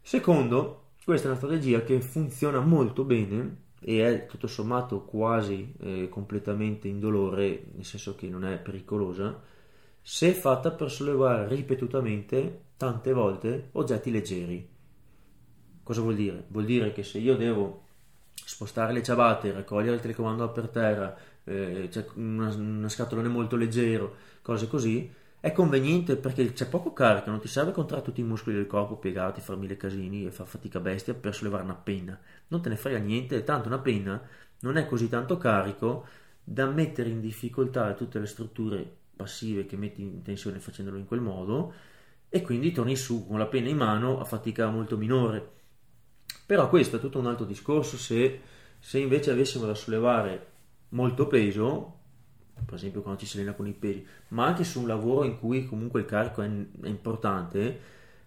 Secondo, 0.00 0.90
questa 1.04 1.26
è 1.26 1.30
una 1.30 1.38
strategia 1.38 1.82
che 1.82 2.00
funziona 2.00 2.60
molto 2.60 3.04
bene 3.04 3.70
e 3.80 4.04
è 4.04 4.26
tutto 4.26 4.46
sommato 4.46 5.04
quasi 5.04 5.74
eh, 5.80 6.08
completamente 6.08 6.88
indolore, 6.88 7.66
nel 7.74 7.84
senso 7.84 8.14
che 8.14 8.28
non 8.28 8.44
è 8.44 8.58
pericolosa, 8.58 9.40
se 10.00 10.32
fatta 10.32 10.72
per 10.72 10.90
sollevare 10.90 11.46
ripetutamente, 11.48 12.64
tante 12.76 13.12
volte, 13.12 13.68
oggetti 13.72 14.10
leggeri. 14.10 14.68
Cosa 15.82 16.00
vuol 16.00 16.16
dire? 16.16 16.44
Vuol 16.48 16.64
dire 16.64 16.92
che 16.92 17.02
se 17.02 17.18
io 17.18 17.36
devo 17.36 17.81
spostare 18.52 18.92
le 18.92 19.02
ciabatte, 19.02 19.52
raccogliere 19.52 19.96
il 19.96 20.00
telecomando 20.00 20.50
per 20.50 20.68
terra, 20.68 21.16
eh, 21.44 21.88
c'è 21.90 22.04
una, 22.14 22.54
una 22.54 22.88
scatolone 22.88 23.28
molto 23.28 23.56
leggero, 23.56 24.16
cose 24.42 24.68
così, 24.68 25.10
è 25.40 25.52
conveniente 25.52 26.16
perché 26.16 26.52
c'è 26.52 26.68
poco 26.68 26.92
carico, 26.92 27.30
non 27.30 27.40
ti 27.40 27.48
serve 27.48 27.72
contrarre 27.72 28.02
tutti 28.02 28.20
i 28.20 28.24
muscoli 28.24 28.54
del 28.56 28.66
corpo 28.66 28.96
piegati, 28.96 29.40
fare 29.40 29.58
mille 29.58 29.76
casini 29.76 30.26
e 30.26 30.30
far 30.30 30.46
fatica 30.46 30.80
bestia 30.80 31.14
per 31.14 31.34
sollevare 31.34 31.64
una 31.64 31.74
penna. 31.74 32.18
Non 32.48 32.60
te 32.60 32.68
ne 32.68 32.76
frega 32.76 32.98
niente, 32.98 33.42
tanto 33.42 33.68
una 33.68 33.78
penna 33.78 34.22
non 34.60 34.76
è 34.76 34.86
così 34.86 35.08
tanto 35.08 35.38
carico 35.38 36.06
da 36.44 36.66
mettere 36.66 37.08
in 37.08 37.20
difficoltà 37.20 37.92
tutte 37.94 38.18
le 38.18 38.26
strutture 38.26 38.96
passive 39.16 39.66
che 39.66 39.76
metti 39.76 40.02
in 40.02 40.22
tensione 40.22 40.60
facendolo 40.60 40.98
in 40.98 41.06
quel 41.06 41.20
modo 41.20 41.72
e 42.28 42.42
quindi 42.42 42.72
torni 42.72 42.96
su 42.96 43.26
con 43.26 43.38
la 43.38 43.46
penna 43.46 43.68
in 43.68 43.76
mano 43.76 44.20
a 44.20 44.24
fatica 44.24 44.68
molto 44.70 44.96
minore. 44.96 45.60
Però 46.46 46.68
questo 46.68 46.96
è 46.96 47.00
tutto 47.00 47.18
un 47.18 47.26
altro 47.26 47.44
discorso 47.46 47.96
se, 47.96 48.40
se 48.78 48.98
invece 48.98 49.30
avessimo 49.30 49.64
da 49.66 49.74
sollevare 49.74 50.46
molto 50.90 51.26
peso, 51.26 51.98
per 52.64 52.74
esempio 52.74 53.00
quando 53.02 53.20
ci 53.20 53.26
si 53.26 53.36
allena 53.36 53.54
con 53.54 53.66
i 53.66 53.72
pesi, 53.72 54.04
ma 54.28 54.46
anche 54.46 54.64
su 54.64 54.80
un 54.80 54.86
lavoro 54.86 55.24
in 55.24 55.38
cui 55.38 55.66
comunque 55.66 56.00
il 56.00 56.06
carico 56.06 56.42
è, 56.42 56.46
è 56.48 56.88
importante, 56.88 57.80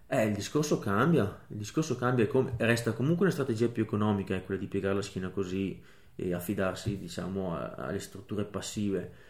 eh, 0.08 0.24
il 0.26 0.34
discorso 0.34 0.78
cambia, 0.78 1.40
il 1.48 1.56
discorso 1.56 1.96
cambia 1.96 2.26
com- 2.26 2.52
resta 2.56 2.92
comunque 2.92 3.26
una 3.26 3.34
strategia 3.34 3.68
più 3.68 3.82
economica, 3.84 4.34
è 4.34 4.44
quella 4.44 4.60
di 4.60 4.66
piegare 4.66 4.94
la 4.94 5.02
schiena 5.02 5.28
così 5.30 5.80
e 6.16 6.32
affidarsi 6.32 6.98
diciamo 6.98 7.54
a, 7.56 7.74
alle 7.74 7.98
strutture 8.00 8.44
passive. 8.44 9.24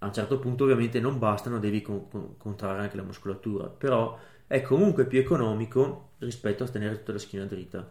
A 0.00 0.06
un 0.06 0.12
certo 0.12 0.38
punto 0.38 0.64
ovviamente 0.64 1.00
non 1.00 1.18
bastano, 1.18 1.58
devi 1.58 1.80
con- 1.82 2.08
con- 2.08 2.36
contrarre 2.36 2.82
anche 2.82 2.96
la 2.96 3.02
muscolatura, 3.02 3.66
però 3.68 4.18
è 4.46 4.60
comunque 4.62 5.06
più 5.06 5.18
economico 5.18 6.10
rispetto 6.18 6.64
a 6.64 6.68
tenere 6.68 6.98
tutta 6.98 7.12
la 7.12 7.18
schiena 7.18 7.46
dritta. 7.46 7.88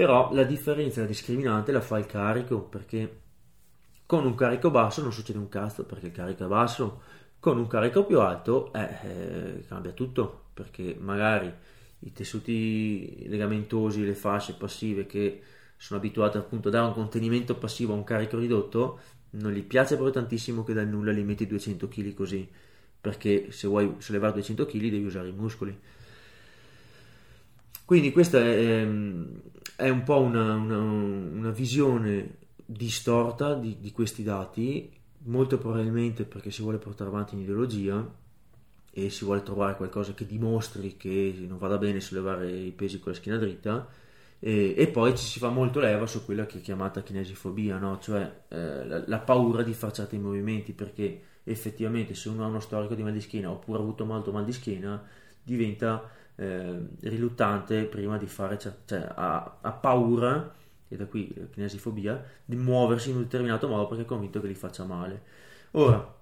Però 0.00 0.32
la 0.32 0.44
differenza, 0.44 1.02
la 1.02 1.06
discriminante 1.06 1.72
la 1.72 1.82
fa 1.82 1.98
il 1.98 2.06
carico, 2.06 2.62
perché 2.62 3.20
con 4.06 4.24
un 4.24 4.34
carico 4.34 4.70
basso 4.70 5.02
non 5.02 5.12
succede 5.12 5.36
un 5.38 5.50
cazzo, 5.50 5.84
perché 5.84 6.06
il 6.06 6.12
carico 6.12 6.42
è 6.42 6.48
basso, 6.48 7.02
con 7.38 7.58
un 7.58 7.66
carico 7.66 8.06
più 8.06 8.18
alto 8.18 8.72
eh, 8.72 8.96
eh, 9.02 9.64
cambia 9.68 9.92
tutto, 9.92 10.44
perché 10.54 10.96
magari 10.98 11.52
i 11.98 12.12
tessuti 12.12 13.26
legamentosi, 13.28 14.02
le 14.02 14.14
fasce 14.14 14.54
passive 14.54 15.04
che 15.04 15.42
sono 15.76 16.00
abituati 16.00 16.38
appunto 16.38 16.68
a 16.68 16.70
dare 16.70 16.86
un 16.86 16.94
contenimento 16.94 17.56
passivo 17.56 17.92
a 17.92 17.96
un 17.96 18.04
carico 18.04 18.38
ridotto, 18.38 19.00
non 19.32 19.52
gli 19.52 19.62
piace 19.62 19.96
proprio 19.96 20.14
tantissimo 20.14 20.64
che 20.64 20.72
dal 20.72 20.88
nulla 20.88 21.12
li 21.12 21.24
metti 21.24 21.46
200 21.46 21.88
kg 21.88 22.14
così, 22.14 22.48
perché 22.98 23.52
se 23.52 23.68
vuoi 23.68 23.96
sollevare 23.98 24.32
200 24.32 24.64
kg 24.64 24.80
devi 24.80 25.04
usare 25.04 25.28
i 25.28 25.32
muscoli. 25.32 25.78
Quindi 27.90 28.12
questa 28.12 28.38
è, 28.38 28.56
ehm, 28.56 29.40
è 29.74 29.88
un 29.88 30.04
po' 30.04 30.20
una, 30.20 30.54
una, 30.54 30.78
una 30.78 31.50
visione 31.50 32.36
distorta 32.64 33.54
di, 33.54 33.78
di, 33.80 33.90
questi 33.90 34.22
dati, 34.22 34.88
molto 35.24 35.58
probabilmente 35.58 36.22
perché 36.22 36.52
si 36.52 36.62
vuole 36.62 36.78
portare 36.78 37.10
avanti 37.10 37.34
un'ideologia 37.34 38.08
e 38.92 39.10
si 39.10 39.24
vuole 39.24 39.42
trovare 39.42 39.74
qualcosa 39.74 40.14
che 40.14 40.24
dimostri 40.24 40.96
che 40.96 41.34
non 41.48 41.58
vada 41.58 41.78
bene 41.78 41.98
sollevare 41.98 42.48
i 42.48 42.70
pesi 42.70 43.00
con 43.00 43.10
la 43.10 43.18
schiena 43.18 43.38
dritta 43.38 43.88
e, 44.38 44.72
e 44.76 44.86
poi 44.86 45.16
ci 45.16 45.24
si 45.24 45.40
fa 45.40 45.48
molto 45.48 45.80
leva 45.80 46.06
su 46.06 46.24
quella 46.24 46.46
che 46.46 46.58
è 46.58 46.60
chiamata 46.60 47.02
kinesifobia, 47.02 47.76
no? 47.78 47.98
cioè 47.98 48.42
eh, 48.50 48.86
la, 48.86 49.02
la, 49.04 49.18
paura 49.18 49.64
di 49.64 49.74
fare 49.74 49.94
certi 49.94 50.16
movimenti 50.16 50.74
perché 50.74 51.22
effettivamente 51.42 52.14
se 52.14 52.28
uno 52.28 52.44
ha 52.44 52.46
uno 52.46 52.60
storico 52.60 52.94
di 52.94 53.02
mal 53.02 53.12
di 53.12 53.20
schiena 53.20 53.50
oppure 53.50 53.78
ha 53.78 53.82
avuto 53.82 54.04
molto 54.04 54.30
mal 54.30 54.44
di 54.44 54.52
schiena 54.52 55.04
diventa 55.42 56.18
eh, 56.40 56.78
riluttante 57.00 57.84
prima 57.84 58.16
di 58.16 58.26
fare, 58.26 58.58
cioè 58.58 58.72
ha, 59.14 59.58
ha 59.60 59.72
paura, 59.72 60.54
e 60.88 60.96
da 60.96 61.04
qui 61.04 61.30
la 61.36 61.44
kinesifobia, 61.44 62.24
di 62.46 62.56
muoversi 62.56 63.10
in 63.10 63.16
un 63.16 63.22
determinato 63.22 63.68
modo 63.68 63.86
perché 63.86 64.04
è 64.04 64.06
convinto 64.06 64.40
che 64.40 64.48
gli 64.48 64.54
faccia 64.54 64.84
male. 64.84 65.22
Ora, 65.72 66.18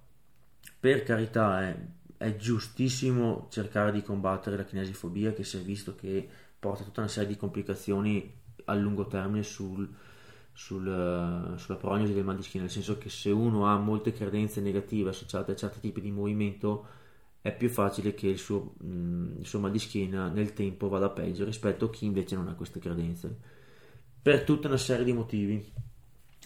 per 0.77 1.03
carità, 1.03 1.63
è, 1.63 1.75
è 2.17 2.35
giustissimo 2.35 3.47
cercare 3.49 3.93
di 3.93 4.03
combattere 4.03 4.57
la 4.57 4.65
kinesifobia 4.65 5.31
che 5.31 5.45
si 5.45 5.57
è 5.57 5.61
visto 5.61 5.95
che 5.95 6.27
porta 6.59 6.83
tutta 6.83 6.99
una 6.99 7.09
serie 7.09 7.29
di 7.29 7.37
complicazioni 7.37 8.37
a 8.65 8.73
lungo 8.75 9.07
termine 9.07 9.43
sul, 9.43 9.87
sul, 10.51 11.53
sulla 11.55 11.77
prognosi 11.77 12.13
del 12.13 12.25
mal 12.25 12.35
di 12.35 12.43
schiena, 12.43 12.65
nel 12.65 12.73
senso 12.73 12.97
che 12.97 13.09
se 13.09 13.31
uno 13.31 13.67
ha 13.67 13.77
molte 13.77 14.11
credenze 14.11 14.59
negative 14.59 15.11
associate 15.11 15.53
a 15.53 15.55
certi 15.55 15.79
tipi 15.79 16.01
di 16.01 16.11
movimento, 16.11 16.97
è 17.49 17.55
più 17.55 17.69
facile 17.69 18.13
che 18.13 18.27
il 18.27 18.37
suo, 18.37 18.73
mh, 18.79 18.87
mm, 18.87 19.59
mal 19.59 19.71
di 19.71 19.79
schiena 19.79 20.29
nel 20.29 20.53
tempo 20.53 20.87
vada 20.89 21.09
peggio 21.09 21.45
rispetto 21.45 21.85
a 21.85 21.89
chi 21.89 22.05
invece 22.05 22.35
non 22.35 22.47
ha 22.47 22.53
queste 22.53 22.79
credenze 22.79 23.35
per 24.21 24.43
tutta 24.43 24.67
una 24.67 24.77
serie 24.77 25.05
di 25.05 25.13
motivi 25.13 25.71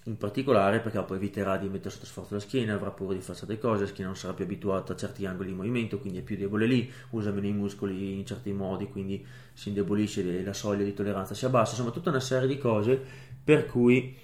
in 0.06 0.18
particolare 0.18 0.80
perché 0.82 1.02
poi 1.04 1.18
eviterà 1.18 1.58
di 1.58 1.70
mettere 1.70 1.90
sotto 1.90 2.06
sforzo 2.06 2.34
la 2.34 2.40
schiena, 2.42 2.74
avrà 2.74 2.92
paura 2.92 3.14
di 3.14 3.22
fare 3.22 3.38
certe 3.38 3.58
cose, 3.58 3.84
la 3.84 3.88
schiena 3.88 4.10
non 4.10 4.20
sarà 4.20 4.34
più 4.34 4.44
abituata 4.44 4.94
a 4.94 4.96
certi 4.98 5.26
angoli 5.26 5.50
di 5.50 5.56
movimento, 5.56 5.98
quindi 5.98 6.20
è 6.20 6.22
più 6.22 6.36
debole 6.36 6.66
lì, 6.66 6.92
usa 7.12 7.32
meno 7.32 7.48
i 7.48 7.54
muscoli 7.54 8.18
in 8.18 8.26
certi 8.26 8.52
modi, 8.52 8.88
quindi 8.90 9.26
si 9.54 9.70
indebolisce 9.70 10.44
la 10.44 10.54
soglia 10.54 10.84
di 10.84 10.94
tolleranza 10.94 11.34
si 11.34 11.46
abbassa, 11.46 11.72
insomma 11.72 11.92
tutta 11.92 12.10
una 12.10 12.20
serie 12.20 12.50
di 12.50 12.58
cose 12.58 13.02
per 13.44 13.66
cui 13.66 14.16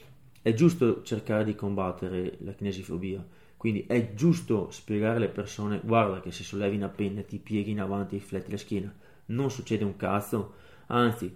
è 0.42 0.54
giusto 0.54 1.02
cercare 1.04 1.46
di 1.46 1.56
combattere 1.56 2.38
la 2.42 2.52
kinesifobia. 2.52 3.26
Quindi 3.60 3.84
è 3.90 4.14
giusto 4.14 4.72
spiegare 4.72 5.18
alle 5.18 5.28
persone, 5.28 5.82
guarda 5.84 6.22
che 6.22 6.32
se 6.32 6.44
sollevi 6.44 6.78
una 6.78 6.88
penna 6.88 7.24
ti 7.24 7.40
pieghi 7.40 7.72
in 7.72 7.82
avanti 7.82 8.16
e 8.16 8.22
fletti 8.22 8.52
la 8.52 8.56
schiena, 8.56 8.96
non 9.26 9.52
succede 9.52 9.84
un 9.84 9.98
cazzo, 9.98 10.54
anzi 10.88 11.36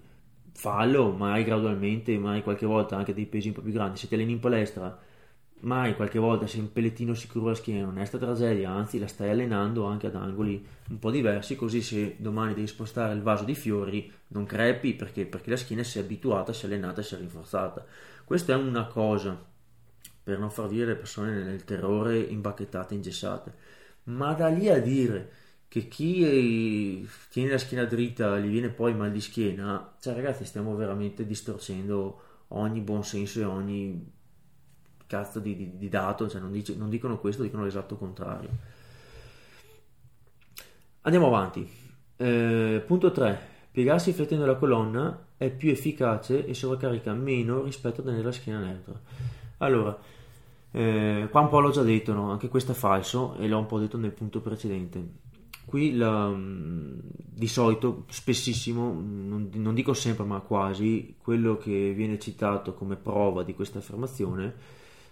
fallo, 0.53 1.11
mai 1.11 1.43
gradualmente, 1.43 2.17
mai 2.17 2.41
qualche 2.41 2.65
volta 2.65 2.95
anche 2.95 3.13
dei 3.13 3.25
pesi 3.25 3.49
un 3.49 3.55
po' 3.55 3.61
più 3.61 3.73
grandi. 3.73 3.97
Se 3.97 4.07
ti 4.07 4.13
alleni 4.13 4.31
in 4.31 4.39
palestra, 4.39 4.97
mai 5.63 5.97
qualche 5.97 6.17
volta 6.17 6.47
sei 6.47 6.61
un 6.61 6.71
pellettino 6.71 7.13
sicuro 7.13 7.47
alla 7.47 7.55
schiena, 7.55 7.83
non 7.83 7.97
è 7.97 8.05
sta 8.05 8.17
tragedia, 8.17 8.69
anzi 8.69 8.99
la 8.99 9.07
stai 9.07 9.29
allenando 9.29 9.83
anche 9.83 10.07
ad 10.07 10.15
angoli 10.15 10.65
un 10.91 10.99
po' 10.99 11.11
diversi, 11.11 11.57
così 11.57 11.81
se 11.81 12.15
domani 12.19 12.53
devi 12.53 12.67
spostare 12.67 13.13
il 13.15 13.21
vaso 13.21 13.43
di 13.43 13.53
fiori 13.53 14.09
non 14.29 14.45
crepi 14.45 14.93
perché, 14.93 15.25
perché 15.25 15.49
la 15.49 15.57
schiena 15.57 15.83
si 15.83 15.97
è 15.97 16.01
abituata, 16.01 16.53
si 16.53 16.63
è 16.63 16.69
allenata, 16.69 17.01
si 17.01 17.15
è 17.15 17.17
rinforzata. 17.17 17.85
Questa 18.23 18.53
è 18.53 18.55
una 18.55 18.85
cosa 18.85 19.51
per 20.23 20.39
non 20.39 20.49
far 20.49 20.67
vivere 20.67 20.91
le 20.91 20.97
persone 20.97 21.43
nel 21.43 21.63
terrore 21.65 22.17
imbacchettate, 22.17 22.93
ingessate. 22.93 23.53
Ma 24.05 24.33
da 24.33 24.47
lì 24.47 24.69
a 24.69 24.79
dire 24.79 25.31
che 25.67 25.87
chi 25.87 27.07
tiene 27.29 27.49
la 27.49 27.57
schiena 27.57 27.85
dritta 27.85 28.39
gli 28.39 28.49
viene 28.49 28.69
poi 28.69 28.93
mal 28.93 29.11
di 29.11 29.19
schiena, 29.19 29.95
cioè 29.99 30.13
ragazzi 30.13 30.45
stiamo 30.45 30.75
veramente 30.75 31.25
distorcendo 31.25 32.21
ogni 32.49 32.79
buon 32.81 33.03
senso 33.03 33.39
e 33.39 33.43
ogni 33.43 34.11
cazzo 35.07 35.39
di, 35.39 35.55
di, 35.55 35.77
di 35.77 35.89
dato, 35.89 36.29
cioè 36.29 36.39
non, 36.39 36.51
dice, 36.51 36.75
non, 36.75 36.89
dicono 36.89 37.19
questo, 37.19 37.43
dicono 37.43 37.63
l'esatto 37.63 37.97
contrario. 37.97 38.49
Andiamo 41.01 41.27
avanti. 41.27 41.69
Eh, 42.15 42.83
punto 42.85 43.11
3. 43.11 43.51
Piegarsi 43.71 44.13
flettendo 44.13 44.45
la 44.45 44.55
colonna 44.55 45.25
è 45.35 45.49
più 45.49 45.71
efficace 45.71 46.45
e 46.45 46.53
sovraccarica 46.53 47.13
meno 47.13 47.63
rispetto 47.63 48.01
a 48.01 48.03
tenere 48.03 48.23
la 48.23 48.31
schiena 48.31 48.59
neutra. 48.59 48.99
Allora, 49.63 49.97
eh, 50.71 51.27
qua 51.29 51.41
un 51.41 51.49
po' 51.49 51.59
l'ho 51.59 51.71
già 51.71 51.83
detto, 51.83 52.13
no? 52.13 52.31
anche 52.31 52.49
questo 52.49 52.71
è 52.71 52.75
falso 52.75 53.35
e 53.35 53.47
l'ho 53.47 53.59
un 53.59 53.65
po' 53.65 53.79
detto 53.79 53.97
nel 53.97 54.11
punto 54.11 54.41
precedente 54.41 55.21
qui 55.65 55.95
la, 55.95 56.27
mm, 56.29 56.99
di 57.15 57.47
solito, 57.47 58.05
spessissimo, 58.09 58.93
non, 58.93 59.49
non, 59.53 59.73
dico 59.73 59.93
sempre 59.93 60.25
ma 60.25 60.39
quasi, 60.39 61.15
quello 61.17 61.57
che 61.57 61.93
viene 61.93 62.19
citato 62.19 62.73
come 62.73 62.95
prova 62.95 63.43
di 63.43 63.53
questa 63.53 63.79
affermazione 63.79 64.53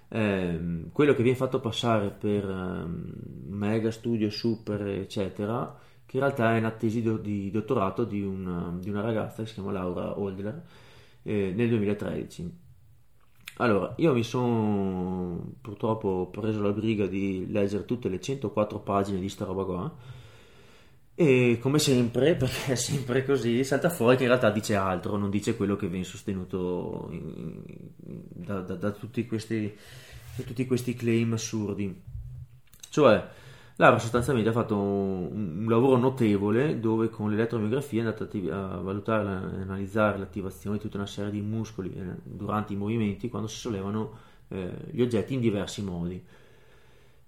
è 0.08 0.58
mm, 0.58 0.90
quello 0.92 1.14
che 1.14 1.24
viene 1.24 1.38
fatto 1.38 1.60
passare 1.60 2.10
per 2.10 2.46
um, 2.46 3.12
mega 3.48 3.92
studio 3.92 4.30
super 4.30 4.86
eccetera 4.88 5.78
che 6.06 6.18
in 6.18 6.24
realtà 6.24 6.56
è 6.56 6.60
una 6.60 6.72
tesi 6.72 7.02
di 7.22 7.50
dottorato 7.50 8.04
di 8.04 8.22
una, 8.22 8.76
di 8.78 8.90
una, 8.90 9.02
ragazza 9.02 9.44
che 9.44 9.48
si 9.48 9.54
chiama 9.56 9.72
Laura 9.72 10.20
Oldler 10.20 10.64
eh, 11.24 11.54
nel 11.56 11.70
2013 11.70 12.60
allora, 13.62 13.94
io 13.98 14.14
mi 14.14 14.24
sono 14.24 15.54
purtroppo 15.62 16.30
preso 16.32 16.62
la 16.62 16.72
briga 16.72 17.06
di 17.06 17.46
leggere 17.50 17.86
tutte 17.86 18.10
le 18.10 18.20
104 18.20 18.80
pagine 18.80 19.20
di 19.20 19.30
sta 19.30 19.46
roba 19.46 19.64
qua 19.66 19.96
e 21.14 21.60
come 21.62 21.78
sempre, 21.78 22.34
perché 22.36 22.72
è 22.72 22.76
sempre 22.76 23.24
così, 23.24 23.64
salta 23.64 23.90
fuori 23.90 24.18
che 24.18 24.24
in 24.24 24.30
realtà 24.30 24.50
dice 24.50 24.76
altro, 24.76 25.18
non 25.18 25.30
dice 25.30 25.56
quello 25.56 25.76
che 25.76 25.88
viene 25.88 26.06
sostenuto 26.06 27.10
in, 27.12 27.62
da, 27.98 28.62
da, 28.62 28.74
da, 28.74 28.90
tutti 28.90 29.28
questi, 29.28 29.72
da, 30.36 30.44
tutti 30.44 30.66
questi, 30.66 30.96
claim 30.96 31.34
assurdi. 31.34 32.02
Cioè, 32.90 33.28
Lara 33.82 33.98
sostanzialmente 33.98 34.52
ha 34.52 34.54
fatto 34.54 34.78
un, 34.78 35.62
un 35.64 35.66
lavoro 35.68 35.98
notevole 35.98 36.80
dove 36.80 37.10
con 37.10 37.32
l'elettromiografia 37.32 38.04
è 38.04 38.06
andata 38.06 38.26
a 38.56 38.80
valutare 38.80 39.58
e 39.58 39.62
analizzare 39.62 40.20
l'attivazione 40.20 40.78
di 40.78 40.84
tutta 40.84 40.98
una 40.98 41.08
serie 41.08 41.32
di 41.32 41.42
muscoli 41.42 41.92
eh, 41.96 42.04
durante 42.22 42.74
i 42.74 42.76
movimenti 42.76 43.28
quando 43.28 43.48
si 43.48 43.58
sollevano 43.58 44.12
eh, 44.50 44.72
gli 44.92 45.02
oggetti 45.02 45.34
in 45.34 45.40
diversi 45.40 45.82
modi. 45.82 46.24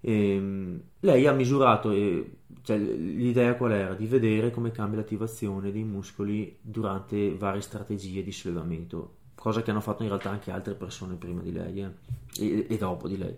E, 0.00 0.34
ehm, 0.34 0.80
lei 1.00 1.26
ha 1.26 1.32
misurato, 1.32 1.90
e, 1.90 2.36
cioè, 2.62 2.78
l'idea 2.78 3.56
qual 3.56 3.72
era? 3.72 3.94
Di 3.94 4.06
vedere 4.06 4.52
come 4.52 4.70
cambia 4.70 5.00
l'attivazione 5.00 5.72
dei 5.72 5.82
muscoli 5.82 6.56
durante 6.60 7.34
varie 7.34 7.62
strategie 7.62 8.22
di 8.22 8.30
sollevamento, 8.30 9.16
cosa 9.34 9.60
che 9.60 9.72
hanno 9.72 9.80
fatto 9.80 10.04
in 10.04 10.08
realtà 10.08 10.30
anche 10.30 10.52
altre 10.52 10.74
persone 10.74 11.16
prima 11.16 11.40
di 11.42 11.50
lei 11.50 11.80
eh, 11.80 11.90
e, 12.38 12.66
e, 12.68 12.76
dopo 12.76 13.08
di 13.08 13.18
lei. 13.18 13.36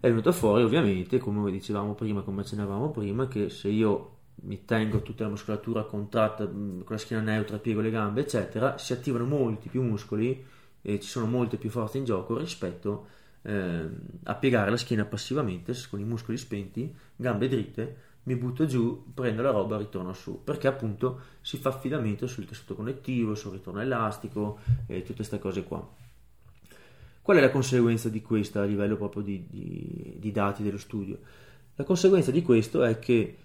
È 0.00 0.08
venuto 0.08 0.32
fuori 0.32 0.62
ovviamente, 0.62 1.18
come 1.18 1.50
dicevamo 1.50 1.94
prima, 1.94 2.22
come 2.22 2.40
accennavamo 2.40 2.90
prima, 2.90 3.28
che 3.28 3.50
se 3.50 3.68
io 3.68 4.16
mi 4.44 4.64
tengo 4.64 5.02
tutta 5.02 5.24
la 5.24 5.28
muscolatura 5.28 5.84
contratta 5.84 6.46
con 6.46 6.84
la 6.88 6.96
schiena 6.96 7.22
neutra, 7.22 7.58
piego 7.58 7.82
le 7.82 7.90
gambe, 7.90 8.22
eccetera, 8.22 8.78
si 8.78 8.94
attivano 8.94 9.26
molti 9.26 9.68
più 9.68 9.82
muscoli 9.82 10.42
e 10.80 11.00
ci 11.00 11.06
sono 11.06 11.26
molte 11.26 11.58
più 11.58 11.68
forze 11.68 11.98
in 11.98 12.04
gioco 12.04 12.38
rispetto 12.38 13.08
eh, 13.42 13.88
a 14.22 14.34
piegare 14.36 14.70
la 14.70 14.78
schiena 14.78 15.04
passivamente 15.04 15.74
con 15.90 16.00
i 16.00 16.04
muscoli 16.04 16.38
spenti, 16.38 16.96
gambe 17.14 17.48
dritte, 17.48 17.96
mi 18.22 18.36
butto 18.36 18.64
giù, 18.64 19.12
prendo 19.12 19.42
la 19.42 19.50
roba 19.50 19.76
e 19.76 19.80
ritorno 19.80 20.14
su, 20.14 20.42
perché 20.42 20.66
appunto 20.66 21.20
si 21.42 21.58
fa 21.58 21.68
affidamento 21.68 22.26
sul 22.26 22.46
tessuto 22.46 22.74
connettivo, 22.74 23.34
sul 23.34 23.52
ritorno 23.52 23.82
elastico 23.82 24.60
e 24.86 25.02
tutte 25.02 25.16
queste 25.16 25.38
cose 25.38 25.62
qua. 25.62 25.86
Qual 27.30 27.40
è 27.40 27.46
la 27.46 27.52
conseguenza 27.52 28.08
di 28.08 28.22
questa 28.22 28.62
a 28.62 28.64
livello 28.64 28.96
proprio 28.96 29.22
di, 29.22 29.46
di, 29.48 30.16
di 30.18 30.32
dati 30.32 30.64
dello 30.64 30.78
studio? 30.78 31.16
La 31.76 31.84
conseguenza 31.84 32.32
di 32.32 32.42
questo 32.42 32.82
è 32.82 32.98
che 32.98 33.36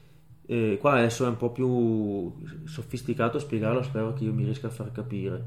eh, 0.44 0.80
qua 0.82 0.94
adesso 0.94 1.24
è 1.24 1.28
un 1.28 1.38
po' 1.38 1.52
più 1.52 2.34
sofisticato 2.66 3.38
spiegarlo, 3.38 3.84
spero 3.84 4.14
che 4.14 4.24
io 4.24 4.34
mi 4.34 4.44
riesca 4.44 4.66
a 4.66 4.72
far 4.72 4.92
capire. 4.92 5.46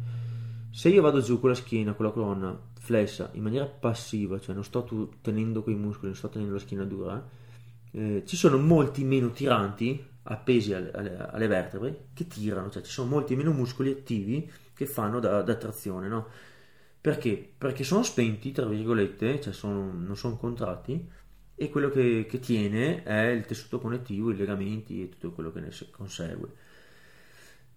Se 0.71 0.89
io 0.89 1.03
vado 1.03 1.21
giù 1.21 1.41
con 1.41 1.49
la 1.49 1.57
schiena, 1.57 1.95
con 1.95 2.05
la 2.07 2.13
colonna, 2.13 2.57
flessa 2.79 3.29
in 3.33 3.43
maniera 3.43 3.65
passiva, 3.65 4.39
cioè 4.39 4.55
non 4.55 4.63
sto 4.63 5.11
tenendo 5.21 5.65
quei 5.65 5.75
muscoli, 5.75 6.07
non 6.07 6.15
sto 6.15 6.29
tenendo 6.29 6.55
la 6.55 6.61
schiena 6.61 6.85
dura, 6.85 7.29
eh, 7.91 8.23
ci 8.25 8.37
sono 8.37 8.57
molti 8.57 9.03
meno 9.03 9.33
tiranti 9.33 10.01
appesi 10.23 10.73
alle, 10.75 10.93
alle, 10.93 11.17
alle, 11.17 11.47
vertebre 11.49 12.05
che 12.15 12.29
tirano, 12.29 12.71
cioè 12.71 12.83
ci 12.83 12.93
sono 12.93 13.11
molti 13.11 13.35
meno 13.35 13.51
muscoli 13.51 13.91
attivi 13.91 14.49
che 14.75 14.87
fanno 14.87 15.19
da, 15.19 15.43
da 15.43 15.57
trazione, 15.57 16.07
no? 16.07 16.27
Perché? 17.01 17.55
Perché 17.57 17.85
sono 17.85 18.03
spenti, 18.03 18.53
tra 18.53 18.67
virgolette, 18.67 19.41
cioè 19.41 19.53
sono, 19.53 19.93
non 19.93 20.17
sono 20.17 20.37
contratti 20.37 21.09
e 21.55 21.71
quello 21.71 21.91
che, 21.91 22.27
che 22.29 22.39
tiene 22.41 23.03
è 23.03 23.29
il 23.29 23.45
tessuto 23.47 23.79
connettivo, 23.81 24.31
i 24.31 24.37
legamenti 24.37 25.03
e 25.03 25.09
tutto 25.09 25.33
quello 25.33 25.53
che 25.53 25.61
ne 25.61 25.71
consegue. 25.91 26.53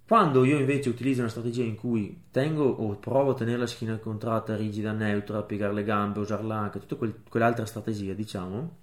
Quando 0.06 0.44
io 0.44 0.60
invece 0.60 0.90
utilizzo 0.90 1.22
una 1.22 1.30
strategia 1.30 1.64
in 1.64 1.76
cui 1.76 2.26
tengo 2.32 2.66
o 2.66 2.98
provo 2.98 3.32
a 3.32 3.34
tenere 3.34 3.58
la 3.58 3.66
schiena 3.68 3.98
contratta, 3.98 4.58
rigida, 4.58 4.92
neutra, 4.92 5.44
piegare 5.44 5.74
le 5.74 5.84
gambe, 5.84 6.20
usare 6.20 6.44
l'anca, 6.44 6.80
tutta 6.80 6.96
quel, 6.96 7.24
quell'altra 7.30 7.66
strategia, 7.66 8.14
diciamo, 8.14 8.78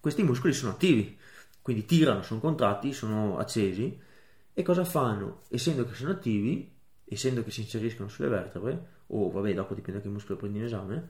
questi 0.00 0.22
muscoli 0.22 0.54
sono 0.54 0.72
attivi, 0.72 1.18
quindi 1.60 1.84
tirano, 1.84 2.22
sono 2.22 2.40
contratti, 2.40 2.92
sono 2.94 3.36
accesi 3.38 4.00
e 4.54 4.62
cosa 4.62 4.84
fanno? 4.84 5.42
Essendo 5.50 5.84
che 5.84 5.94
sono 5.94 6.12
attivi, 6.12 6.77
essendo 7.08 7.42
che 7.42 7.50
si 7.50 7.62
inseriscono 7.62 8.08
sulle 8.08 8.28
vertebre, 8.28 8.96
o 9.08 9.30
vabbè, 9.30 9.54
dopo 9.54 9.74
dipende 9.74 10.00
da 10.00 10.04
che 10.04 10.10
muscolo 10.12 10.38
prendi 10.38 10.58
in 10.58 10.64
esame, 10.64 11.08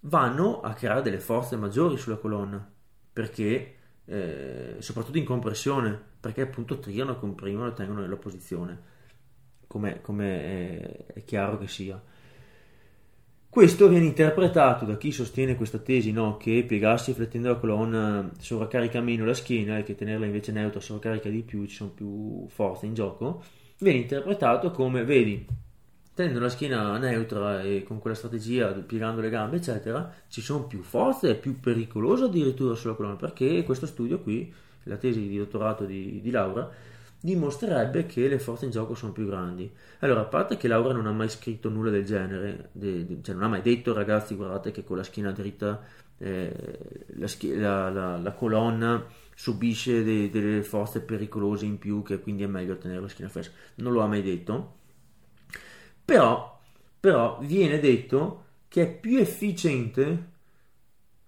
vanno 0.00 0.60
a 0.60 0.72
creare 0.74 1.02
delle 1.02 1.20
forze 1.20 1.56
maggiori 1.56 1.96
sulla 1.96 2.16
colonna, 2.16 2.70
perché 3.12 3.74
eh, 4.04 4.76
soprattutto 4.78 5.18
in 5.18 5.24
compressione, 5.24 6.00
perché 6.20 6.42
appunto 6.42 6.78
triano, 6.78 7.18
comprimono 7.18 7.68
e 7.68 7.72
tengono 7.72 8.00
nella 8.00 8.16
posizione, 8.16 8.82
come, 9.66 10.00
è, 10.00 11.06
è, 11.14 11.24
chiaro 11.24 11.58
che 11.58 11.68
sia. 11.68 12.02
Questo 13.50 13.88
viene 13.88 14.04
interpretato 14.04 14.84
da 14.84 14.96
chi 14.96 15.10
sostiene 15.10 15.56
questa 15.56 15.78
tesi, 15.78 16.12
no? 16.12 16.36
che 16.36 16.62
piegarsi 16.64 17.12
flettendo 17.12 17.48
la 17.48 17.56
colonna 17.56 18.30
sovraccarica 18.38 19.00
meno 19.00 19.24
la 19.24 19.34
schiena 19.34 19.76
e 19.76 19.82
che 19.82 19.96
tenerla 19.96 20.24
invece 20.24 20.52
neutra 20.52 20.78
sovraccarica 20.78 21.28
di 21.28 21.42
più, 21.42 21.66
ci 21.66 21.74
sono 21.74 21.90
più 21.90 22.46
forze 22.46 22.86
in 22.86 22.94
gioco, 22.94 23.42
viene 23.78 23.98
interpretato 23.98 24.70
come, 24.70 25.02
vedi, 25.02 25.44
tenendo 26.14 26.38
la 26.38 26.48
schiena 26.48 26.96
neutra 26.98 27.60
e 27.62 27.82
con 27.82 27.98
quella 27.98 28.14
strategia, 28.14 28.68
piegando 28.68 29.20
le 29.20 29.30
gambe, 29.30 29.56
eccetera, 29.56 30.14
ci 30.28 30.42
sono 30.42 30.68
più 30.68 30.82
forze, 30.82 31.30
è 31.30 31.36
più 31.36 31.58
pericoloso 31.58 32.26
addirittura 32.26 32.76
sulla 32.76 32.94
colonna, 32.94 33.16
perché 33.16 33.64
questo 33.64 33.86
studio 33.86 34.20
qui, 34.20 34.54
la 34.84 34.96
tesi 34.96 35.26
di 35.26 35.36
dottorato 35.36 35.84
di, 35.84 36.20
di 36.20 36.30
Laura, 36.30 36.70
dimostrerebbe 37.20 38.06
che 38.06 38.28
le 38.28 38.38
forze 38.38 38.64
in 38.64 38.70
gioco 38.70 38.94
sono 38.94 39.12
più 39.12 39.26
grandi. 39.26 39.70
Allora, 40.00 40.20
a 40.20 40.24
parte 40.24 40.56
che 40.56 40.68
Laura 40.68 40.92
non 40.92 41.06
ha 41.06 41.12
mai 41.12 41.28
scritto 41.28 41.68
nulla 41.68 41.90
del 41.90 42.04
genere, 42.04 42.70
de, 42.72 43.06
de, 43.06 43.18
cioè 43.22 43.34
non 43.34 43.44
ha 43.44 43.48
mai 43.48 43.62
detto 43.62 43.92
ragazzi 43.92 44.34
guardate 44.34 44.70
che 44.70 44.84
con 44.84 44.96
la 44.96 45.02
schiena 45.02 45.32
dritta 45.32 45.82
eh, 46.18 46.54
la, 47.16 47.28
la, 47.56 47.90
la, 47.90 48.16
la, 48.18 48.32
colonna 48.32 49.04
subisce 49.34 50.02
de, 50.02 50.30
delle 50.30 50.62
forze 50.62 51.00
pericolose 51.00 51.64
in 51.66 51.78
più 51.78 52.02
che 52.02 52.20
quindi 52.20 52.42
è 52.42 52.46
meglio 52.46 52.78
tenere 52.78 53.00
la 53.00 53.08
schiena 53.08 53.30
flessa. 53.30 53.50
Non 53.76 53.92
lo 53.92 54.00
ha 54.00 54.06
mai 54.06 54.22
detto 54.22 54.78
però, 56.10 56.60
però 56.98 57.38
viene 57.40 57.78
detto 57.78 58.44
che 58.66 58.82
è 58.82 58.90
più 58.92 59.18
efficiente 59.18 60.28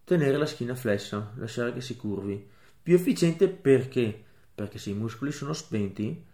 tenere 0.03 0.37
la 0.37 0.45
schiena 0.45 0.75
flessa, 0.75 1.33
lasciare 1.37 1.73
che 1.73 1.81
si 1.81 1.95
curvi. 1.95 2.49
Più 2.83 2.93
efficiente 2.93 3.47
perché? 3.47 4.25
Perché 4.55 4.79
se 4.79 4.91
i 4.91 4.95
muscoli 4.95 5.33
sono 5.33 5.53
spenti, 5.53 6.25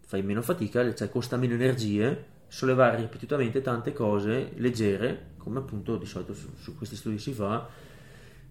fai 0.00 0.22
meno 0.22 0.42
fatica, 0.42 0.94
cioè 0.94 1.08
costa 1.08 1.36
meno 1.36 1.54
energie 1.54 2.34
sollevare 2.48 2.96
ripetutamente 2.96 3.60
tante 3.60 3.92
cose 3.92 4.52
leggere, 4.56 5.34
come 5.36 5.58
appunto 5.58 5.96
di 5.96 6.06
solito 6.06 6.34
su, 6.34 6.48
su 6.56 6.76
questi 6.76 6.96
studi 6.96 7.18
si 7.18 7.32
fa. 7.32 7.68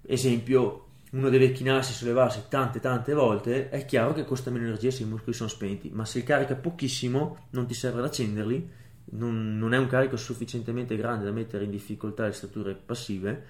Esempio, 0.02 0.86
uno 1.12 1.30
deve 1.30 1.52
chinarsi 1.52 1.92
e 1.92 1.96
sollevarsi 1.96 2.44
tante 2.50 2.80
tante 2.80 3.14
volte, 3.14 3.70
è 3.70 3.86
chiaro 3.86 4.14
che 4.14 4.26
costa 4.26 4.52
meno 4.52 4.66
energia 4.66 4.92
se 4.92 5.04
i 5.04 5.08
muscoli 5.08 5.34
sono 5.36 5.50
spenti, 5.50 5.90
ma 5.90 6.06
se 6.06 6.20
il 6.20 6.24
carico 6.24 6.54
è 6.54 6.58
pochissimo 6.58 7.48
non 7.52 7.66
ti 7.66 7.74
serve 7.74 8.00
ad 8.00 8.06
accenderli, 8.06 8.70
non, 9.12 9.58
non 9.58 9.74
è 9.74 9.78
un 9.78 9.88
carico 9.88 10.18
sufficientemente 10.18 10.96
grande 10.98 11.26
da 11.26 11.32
mettere 11.32 11.64
in 11.64 11.72
difficoltà 11.72 12.26
le 12.26 12.34
strutture 12.34 12.76
passive, 12.76 13.42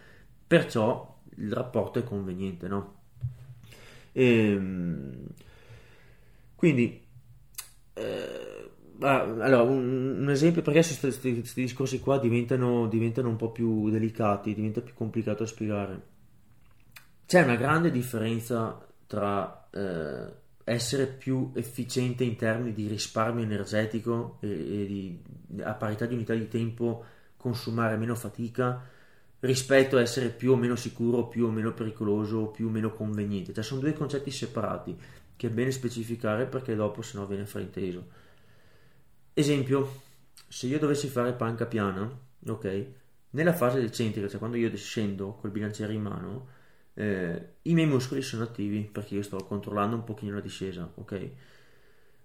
perciò 0.46 1.22
il 1.38 1.52
rapporto 1.52 2.00
è 2.00 2.04
conveniente, 2.04 2.68
no? 2.68 2.95
Ehm, 4.18 5.28
quindi 6.56 7.06
eh, 7.94 8.70
allora, 9.00 9.62
un, 9.62 10.20
un, 10.22 10.30
esempio 10.30 10.62
perché 10.62 10.98
questi 10.98 11.44
discorsi 11.56 12.00
qua 12.00 12.18
diventano, 12.18 12.88
diventano 12.88 13.28
un 13.28 13.36
po' 13.36 13.52
più 13.52 13.90
delicati, 13.90 14.54
diventa 14.54 14.80
più 14.80 14.94
complicato 14.94 15.44
da 15.44 15.50
spiegare. 15.50 16.02
C'è 17.26 17.44
una 17.44 17.58
grande 17.58 17.92
differenza 17.92 18.86
tra 19.06 19.68
eh, 19.72 20.34
essere 20.64 21.08
più 21.08 21.52
efficiente 21.54 22.24
in 22.24 22.38
termini 22.38 22.74
di 22.74 22.88
risparmio 22.88 23.44
energetico 23.44 24.38
e, 24.40 24.48
e 24.50 24.86
di, 24.86 25.22
a 25.62 25.74
parità 25.74 26.06
di 26.06 26.14
unità 26.14 26.34
di 26.34 26.48
tempo 26.48 27.04
consumare 27.36 27.98
meno 27.98 28.16
fatica 28.16 28.82
rispetto 29.42 29.98
a 29.98 30.02
essere 30.02 30.30
più 30.30 30.54
o 30.54 30.56
meno 30.56 30.76
sicuro, 30.76 31.28
più 31.28 31.46
o 31.46 31.52
meno 31.52 31.74
pericoloso, 31.74 32.48
più 32.48 32.68
o 32.68 32.70
meno 32.70 32.92
conveniente. 32.92 33.54
Cioè 33.54 33.64
sono 33.64 33.82
due 33.82 33.94
concetti 33.94 34.32
separati 34.32 34.98
che 35.36 35.48
è 35.48 35.50
bene 35.50 35.72
specificare 35.72 36.46
perché 36.46 36.76
dopo 36.76 37.02
se 37.02 37.18
no 37.18 37.26
viene 37.26 37.46
frainteso. 37.46 38.24
Esempio, 39.34 40.02
se 40.48 40.68
io 40.68 40.80
dovessi 40.80 41.08
fare 41.08 41.34
panca 41.34 41.66
piana, 41.66 42.10
ok, 42.48 42.86
nella 43.32 43.54
fase 43.54 43.82
decentrica, 43.82 44.28
cioè 44.28 44.40
quando 44.40 44.58
io 44.58 44.74
scendo 44.78 45.34
col 45.34 45.52
bilanciere 45.52 45.94
in 45.94 46.02
mano, 46.02 46.48
eh, 46.94 47.56
i 47.64 47.74
miei 47.74 47.88
muscoli 47.88 48.22
sono 48.22 48.44
attivi 48.44 48.82
perché 48.90 49.16
io 49.16 49.24
sto 49.24 49.38
controllando 49.38 49.98
un 49.98 50.04
pochino 50.06 50.36
la 50.36 50.42
discesa, 50.42 50.90
ok? 50.96 51.30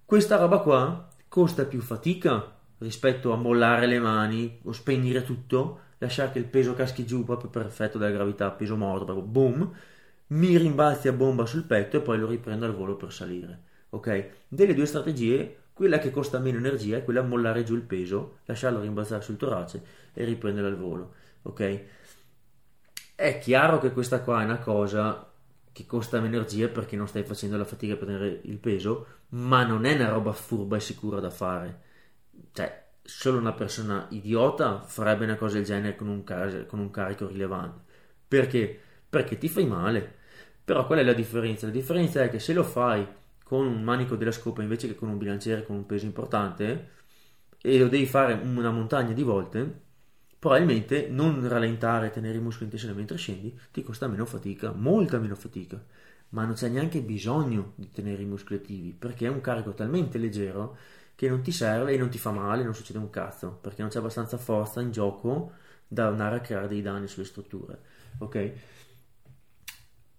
Questa 0.05 0.37
roba 0.37 0.61
qua 0.61 1.09
costa 1.29 1.65
più 1.65 1.81
fatica 1.81 2.60
rispetto 2.81 3.33
a 3.33 3.37
mollare 3.37 3.87
le 3.87 3.99
mani 3.99 4.61
o 4.65 4.73
spegnere 4.73 5.25
tutto, 5.25 5.81
lasciare 5.99 6.33
che 6.33 6.39
il 6.39 6.47
peso 6.47 6.75
caschi 6.75 7.07
giù 7.07 7.25
proprio 7.25 7.51
per 7.51 7.67
effetto 7.67 7.99
della 7.99 8.11
gravità, 8.11 8.51
peso 8.51 8.77
morto, 8.77 9.05
proprio 9.05 9.25
boom, 9.25 9.73
mi 10.29 10.57
rimbalzi 10.57 11.09
a 11.09 11.13
bomba 11.13 11.47
sul 11.47 11.65
petto 11.65 11.97
e 11.97 12.01
poi 12.01 12.19
lo 12.19 12.27
riprendo 12.27 12.65
al 12.65 12.75
volo 12.75 12.97
per 12.97 13.13
salire, 13.13 13.63
ok? 13.91 14.29
Delle 14.49 14.75
due 14.75 14.87
strategie, 14.87 15.57
quella 15.73 15.99
che 15.99 16.11
costa 16.11 16.39
meno 16.39 16.59
energia 16.59 16.97
è 16.97 17.05
quella 17.05 17.23
mollare 17.23 17.65
giù 17.65 17.75
il 17.75 17.83
peso, 17.83 18.39
lasciarlo 18.45 18.81
rimbalzare 18.81 19.23
sul 19.23 19.37
torace 19.37 19.83
e 20.13 20.25
riprendere 20.25 20.69
al 20.69 20.77
volo, 20.77 21.15
ok? 21.43 21.81
È 23.15 23.39
chiaro 23.39 23.79
che 23.79 23.93
questa 23.93 24.21
qua 24.21 24.41
è 24.41 24.45
una 24.45 24.59
cosa 24.59 25.31
che 25.73 25.87
costa 25.87 26.17
energia 26.17 26.69
perché 26.69 26.97
non 26.97 27.07
stai 27.07 27.25
facendo 27.25 27.57
la 27.57 27.65
fatica 27.65 27.97
per 27.97 28.07
tenere 28.07 28.41
il 28.45 28.59
peso, 28.59 29.07
ma 29.31 29.65
non 29.65 29.85
è 29.85 29.95
una 29.95 30.09
roba 30.09 30.33
furba 30.33 30.77
e 30.77 30.81
sicura 30.81 31.21
da 31.21 31.31
fare. 31.31 31.89
Cioè, 32.53 32.89
solo 33.03 33.39
una 33.39 33.53
persona 33.53 34.07
idiota 34.11 34.83
farebbe 34.83 35.25
una 35.25 35.37
cosa 35.37 35.57
del 35.57 35.65
genere 35.65 35.97
con 35.97 36.09
un, 36.09 36.25
car- 36.25 36.67
con 36.67 36.79
un 36.79 36.91
carico 36.91 37.27
rilevante. 37.27 37.81
Perché? 38.29 38.81
Perché 39.09 39.39
ti 39.39 39.49
fai 39.49 39.67
male. 39.67 40.19
Però 40.65 40.87
qual 40.87 41.01
è 41.01 41.03
la 41.03 41.13
differenza? 41.13 41.67
La 41.67 41.73
differenza 41.73 42.23
è 42.23 42.31
che 42.31 42.39
se 42.39 42.53
lo 42.53 42.63
fai 42.63 43.07
con 43.43 43.67
un 43.67 43.83
manico 43.83 44.15
della 44.17 44.31
scopa 44.33 44.63
invece 44.63 44.87
che 44.87 44.95
con 44.95 45.09
un 45.09 45.19
bilanciere 45.19 45.65
con 45.65 45.77
un 45.77 45.87
peso 45.87 46.05
importante 46.05 46.91
e 47.61 47.79
lo 47.79 47.89
devi 47.89 48.07
fare 48.07 48.35
una 48.35 48.71
montagna 48.71 49.13
di 49.13 49.23
volte, 49.23 49.81
probabilmente 50.39 51.09
non 51.09 51.47
rallentare 51.47 52.07
e 52.07 52.11
tenere 52.11 52.39
i 52.39 52.41
muscoli 52.41 52.65
in 52.65 52.71
tensione 52.71 52.95
mentre 52.95 53.19
scendi 53.19 53.59
ti 53.73 53.83
costa 53.83 54.09
meno 54.09 54.25
fatica, 54.25 54.73
molta 54.73 55.19
meno 55.19 55.35
fatica, 55.35 55.83
ma 56.31 56.45
non 56.45 56.55
c'è 56.55 56.69
neanche 56.69 57.03
bisogno 57.03 57.73
di 57.77 57.91
tenere 57.91 58.23
i 58.23 58.27
muscoli 58.27 58.61
attivi 58.61 58.93
perché 58.93 59.27
è 59.27 59.29
un 59.31 59.41
carico 59.41 59.75
talmente 59.75 60.19
leggero 60.19 60.77
che 61.21 61.29
non 61.29 61.43
ti 61.43 61.53
serve 61.53 61.93
e 61.93 61.99
non 61.99 62.09
ti 62.09 62.17
fa 62.17 62.31
male, 62.31 62.65
non 62.65 62.75
succede 62.75 62.99
un 62.99 63.11
cazzo 63.11 63.59
perché 63.61 63.83
non 63.83 63.91
c'è 63.91 63.99
abbastanza 63.99 64.39
forza 64.39 64.81
in 64.81 64.91
gioco 64.91 65.53
da 65.87 66.07
andare 66.07 66.37
a 66.37 66.41
creare 66.41 66.67
dei 66.67 66.81
danni 66.81 67.09
sulle 67.09 67.27
strutture. 67.27 67.79
Ok? 68.21 68.53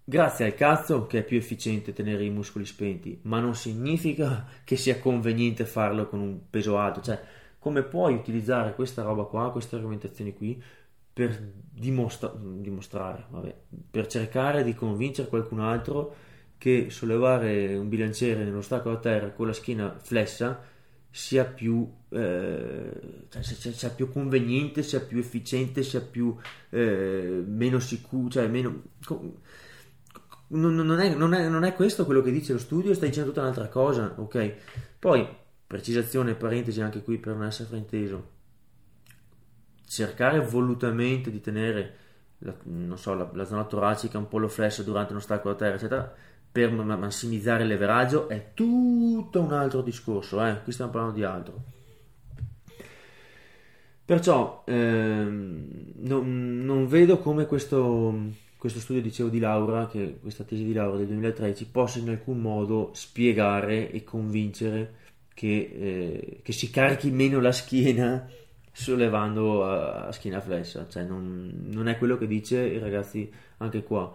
Grazie 0.03 0.45
al 0.45 0.53
cazzo 0.53 1.07
che 1.07 1.17
è 1.17 1.23
più 1.23 1.37
efficiente 1.37 1.91
tenere 1.91 2.23
i 2.23 2.29
muscoli 2.29 2.65
spenti, 2.65 3.19
ma 3.23 3.39
non 3.39 3.55
significa 3.55 4.45
che 4.63 4.75
sia 4.75 4.99
conveniente 4.99 5.65
farlo 5.65 6.07
con 6.07 6.19
un 6.19 6.39
peso 6.51 6.77
alto, 6.77 7.01
cioè 7.01 7.19
come 7.57 7.81
puoi 7.81 8.13
utilizzare 8.13 8.75
questa 8.75 9.01
roba 9.01 9.23
qua, 9.23 9.51
queste 9.51 9.77
argomentazioni 9.77 10.35
qui 10.35 10.61
per 11.11 11.35
dimostra- 11.35 12.35
dimostrare, 12.37 13.25
vabbè, 13.27 13.55
per 13.89 14.05
cercare 14.05 14.63
di 14.63 14.75
convincere 14.75 15.29
qualcun 15.29 15.61
altro 15.61 16.15
che 16.59 16.91
sollevare 16.91 17.75
un 17.75 17.89
bilanciere 17.89 18.43
nello 18.43 18.61
stacco 18.61 18.91
a 18.91 18.97
terra 18.97 19.31
con 19.31 19.47
la 19.47 19.53
schiena 19.53 19.97
flessa 19.99 20.69
sia 21.11 21.43
più, 21.43 21.87
eh, 22.09 23.27
cioè, 23.29 23.43
sia 23.43 23.89
più 23.89 24.09
conveniente, 24.09 24.81
sia 24.81 25.01
più 25.01 25.19
efficiente, 25.19 25.83
sia 25.83 26.01
più 26.01 26.35
eh, 26.69 27.43
meno 27.45 27.79
sicuro, 27.79 28.29
cioè 28.29 28.47
meno... 28.47 28.81
Non, 30.53 30.75
non, 30.75 30.99
è, 30.99 31.13
non, 31.15 31.33
è, 31.33 31.47
non, 31.47 31.63
è, 31.63 31.75
questo 31.75 32.05
quello 32.05 32.21
che 32.21 32.31
dice 32.31 32.51
lo 32.51 32.59
studio, 32.59 32.93
sta 32.93 33.05
dicendo 33.05 33.29
tutta 33.29 33.41
un'altra 33.41 33.69
cosa, 33.69 34.15
ok? 34.17 34.53
Poi 34.99 35.25
precisazione, 35.65 36.35
parentesi 36.35 36.81
anche 36.81 37.01
qui 37.01 37.17
per 37.17 37.35
non 37.35 37.45
essere 37.45 37.69
frainteso, 37.69 38.29
cercare 39.85 40.41
volutamente 40.41 41.31
di 41.31 41.39
tenere 41.39 41.97
la, 42.39 42.53
so, 42.95 43.13
la, 43.13 43.29
la 43.33 43.45
zona 43.45 43.63
toracica 43.63 44.17
un 44.17 44.27
po' 44.27 44.39
lo 44.39 44.49
flesso 44.49 44.83
durante 44.83 45.13
uno 45.13 45.21
stacco 45.21 45.49
da 45.49 45.55
terra, 45.55 45.75
eccetera, 45.75 46.13
per 46.51 46.71
massimizzare 46.71 47.63
il 47.63 47.69
leveraggio 47.69 48.27
è 48.27 48.51
tutto 48.53 49.39
un 49.39 49.53
altro 49.53 49.81
discorso, 49.81 50.45
eh? 50.45 50.61
qui 50.63 50.73
stiamo 50.73 50.91
parlando 50.91 51.15
di 51.15 51.23
altro. 51.23 51.63
Perciò 54.03 54.63
ehm, 54.65 55.93
non, 55.99 56.65
non, 56.65 56.87
vedo 56.87 57.19
come 57.19 57.45
questo, 57.45 58.13
questo 58.57 58.79
studio, 58.79 59.01
dicevo, 59.01 59.29
di 59.29 59.39
Laura, 59.39 59.87
che 59.87 60.17
questa 60.19 60.43
tesi 60.43 60.65
di 60.65 60.73
Laura 60.73 60.97
del 60.97 61.07
2013, 61.07 61.67
possa 61.67 61.99
in 61.99 62.09
alcun 62.09 62.41
modo 62.41 62.91
spiegare 62.93 63.89
e 63.89 64.03
convincere 64.03 64.95
che, 65.33 65.71
eh, 65.73 66.39
che 66.43 66.51
si 66.51 66.69
carichi 66.69 67.09
meno 67.09 67.39
la 67.39 67.53
schiena 67.53 68.27
sollevando 68.73 69.65
a, 69.65 70.07
a 70.07 70.11
schiena 70.11 70.41
flessa, 70.41 70.87
cioè 70.89 71.03
non, 71.03 71.69
non, 71.71 71.87
è 71.87 71.97
quello 71.97 72.17
che 72.17 72.27
dice 72.27 72.59
i 72.59 72.79
ragazzi 72.79 73.31
anche 73.57 73.83
qua. 73.83 74.13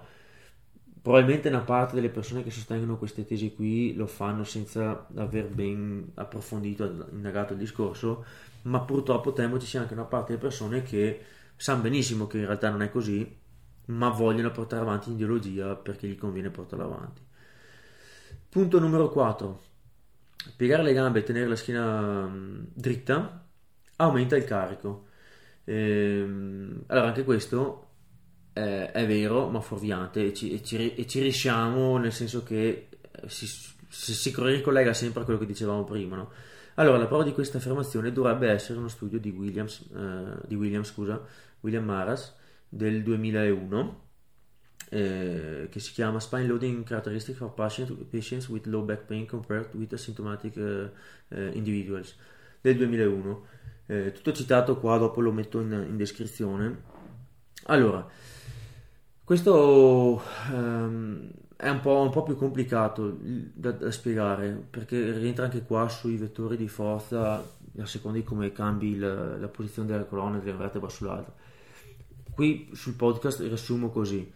Probabilmente 1.07 1.47
una 1.47 1.61
parte 1.61 1.95
delle 1.95 2.09
persone 2.09 2.43
che 2.43 2.51
sostengono 2.51 2.99
queste 2.99 3.25
tesi 3.25 3.55
qui 3.55 3.95
lo 3.95 4.09
fanno 4.09 4.43
senza 4.43 5.07
aver 5.15 5.47
ben 5.47 6.11
approfondito, 6.15 7.07
indagato 7.13 7.53
il 7.53 7.61
discorso, 7.61 8.25
ma 8.63 8.81
purtroppo 8.81 9.33
temo 9.33 9.57
ci 9.61 9.69
sia 9.69 9.83
anche 9.83 9.93
una 9.93 10.03
parte 10.03 10.33
delle 10.33 10.43
persone 10.43 10.83
che 10.83 11.23
sanno 11.55 11.83
benissimo 11.83 12.27
che 12.27 12.39
in 12.39 12.47
realtà 12.47 12.71
non 12.71 12.83
è 12.83 12.91
così, 12.91 13.39
ma 13.85 14.09
vogliono 14.09 14.51
portare 14.51 14.83
avanti 14.83 15.11
l'ideologia 15.11 15.77
perché 15.77 16.09
gli 16.09 16.19
conviene 16.19 16.51
portarla 16.51 16.87
avanti. 16.87 17.23
Punto 18.49 18.81
numero 18.81 19.09
4 19.09 19.63
piegare 20.57 20.83
le 20.83 20.93
gambe 20.93 21.21
e 21.21 21.23
tenere 21.23 21.47
la 21.47 21.55
schiena 21.55 22.27
mm, 22.27 22.65
dritta 22.75 23.47
aumenta 23.95 24.37
il 24.37 24.45
carico. 24.45 25.07
Ehm, 25.63 26.83
allora, 26.89 27.07
anche 27.07 27.23
questo 27.23 27.86
è, 28.57 28.91
è, 28.93 29.07
vero, 29.07 29.49
ma 29.49 29.61
fuorviante, 29.61 30.27
e 30.27 30.33
ci, 30.33 30.53
e, 30.53 30.63
ci, 30.63 30.95
e 30.95 31.07
ci, 31.07 31.21
riusciamo 31.21 31.99
nel 31.99 32.13
senso 32.13 32.43
che 32.43 32.89
eh, 33.11 33.29
si, 33.29 33.47
si, 33.47 34.15
si, 34.15 34.35
ricollega 34.35 34.95
sempre 34.95 35.21
a 35.21 35.25
quello 35.25 35.39
che 35.39 35.47
dicevamo 35.47 35.85
prima. 35.85 36.17
No? 36.17 36.31
Allora, 36.77 36.97
la 36.97 37.07
prova 37.07 37.23
di 37.23 37.33
questa 37.33 37.59
affermazione 37.59 38.13
dovrebbe 38.13 38.49
essere 38.49 38.79
uno 38.79 38.89
studio 38.89 39.19
di 39.19 39.31
Williams, 39.31 39.85
eh, 39.95 40.47
di 40.47 40.55
Williams 40.55 40.89
scusa, 40.89 41.23
William 41.61 41.85
Maras 41.85 42.35
del 42.69 43.03
2001 43.03 44.05
eh, 44.89 45.69
che 45.71 45.81
si 45.81 45.93
chiama 45.93 46.21
Spine 46.21 46.47
Loading 46.47 46.85
Characteristics 46.85 47.39
for 47.39 47.53
Patients 47.53 48.49
with 48.49 48.67
Low 48.67 48.85
Back 48.85 49.03
Pain 49.03 49.27
Compared 49.27 49.75
with 49.75 49.93
Asymptomatic 49.93 50.57
eh, 50.57 50.91
eh, 51.29 51.51
Individuals 51.55 52.17
del 52.61 52.77
2001. 52.77 53.47
Eh, 53.87 54.13
tutto 54.13 54.33
citato 54.33 54.79
qua, 54.79 54.97
dopo 54.99 55.21
lo 55.21 55.33
metto 55.33 55.61
in, 55.61 55.73
in 55.73 55.97
descrizione. 55.97 56.95
Allora, 57.65 58.07
questo 59.27 60.23
um, 60.53 61.29
è 61.57 61.69
un 61.69 61.81
po', 61.81 62.01
un 62.01 62.11
po', 62.11 62.23
più 62.23 62.37
complicato 62.37 63.19
da, 63.21 63.73
da, 63.73 63.91
spiegare 63.91 64.51
perché 64.51 65.19
rientra 65.19 65.47
anche 65.47 65.65
qua 65.65 65.89
sui 65.89 66.17
vettori 66.17 66.57
di 66.57 66.69
forza 66.69 67.39
a 67.77 67.87
seconda 67.87 68.19
di 68.19 68.25
come 68.25 68.53
cambi 68.53 68.97
la, 68.97 69.37
la 69.37 69.49
posizione 69.49 69.89
della 69.89 70.05
colonna 70.05 70.39
della 70.39 70.57
vertebra 70.59 70.89
sull'altra. 70.89 71.35
qui 72.35 72.71
sul 72.73 72.95
podcast 72.95 73.41
riassumo 73.41 73.91
così. 73.91 74.33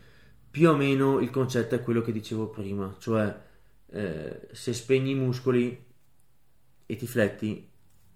Più 0.51 0.69
o 0.69 0.75
meno 0.75 1.21
il 1.21 1.31
concetto 1.31 1.77
è 1.77 1.83
quello 1.83 2.03
che 2.03 2.11
dicevo 2.11 2.49
prima, 2.49 2.93
cioè 2.99 3.33
eh, 3.87 4.49
se 4.51 4.73
spegni 4.73 5.13
i 5.13 5.15
muscoli 5.15 5.87
e 6.85 6.97
ti 6.97 7.07
fletti, 7.07 7.71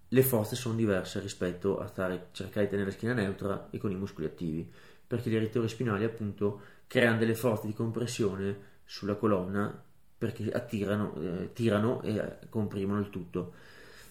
le 0.09 0.23
forze 0.23 0.57
sono 0.57 0.75
diverse 0.75 1.21
rispetto 1.21 1.79
a 1.79 1.87
stare, 1.87 2.31
cercare 2.33 2.65
di 2.65 2.71
tenere 2.73 2.91
la 2.91 2.97
schiena 2.97 3.15
neutra 3.15 3.69
e 3.71 3.79
con 3.79 3.93
i 3.93 3.97
muscoli 3.97 4.27
attivi, 4.27 4.69
perché 5.15 5.31
gli 5.31 5.37
erettori 5.37 5.69
spinali 5.69 6.03
appunto 6.03 6.61
creano 6.89 7.19
delle 7.19 7.37
forze 7.37 7.69
di 7.69 7.73
compressione 7.73 8.73
sulla 8.85 9.15
colonna 9.15 9.83
perché 10.19 10.51
attirano, 10.51 11.15
eh, 11.21 11.53
tirano 11.53 12.03
e 12.03 12.39
comprimono 12.49 12.99
il 12.99 13.11
tutto. 13.11 13.53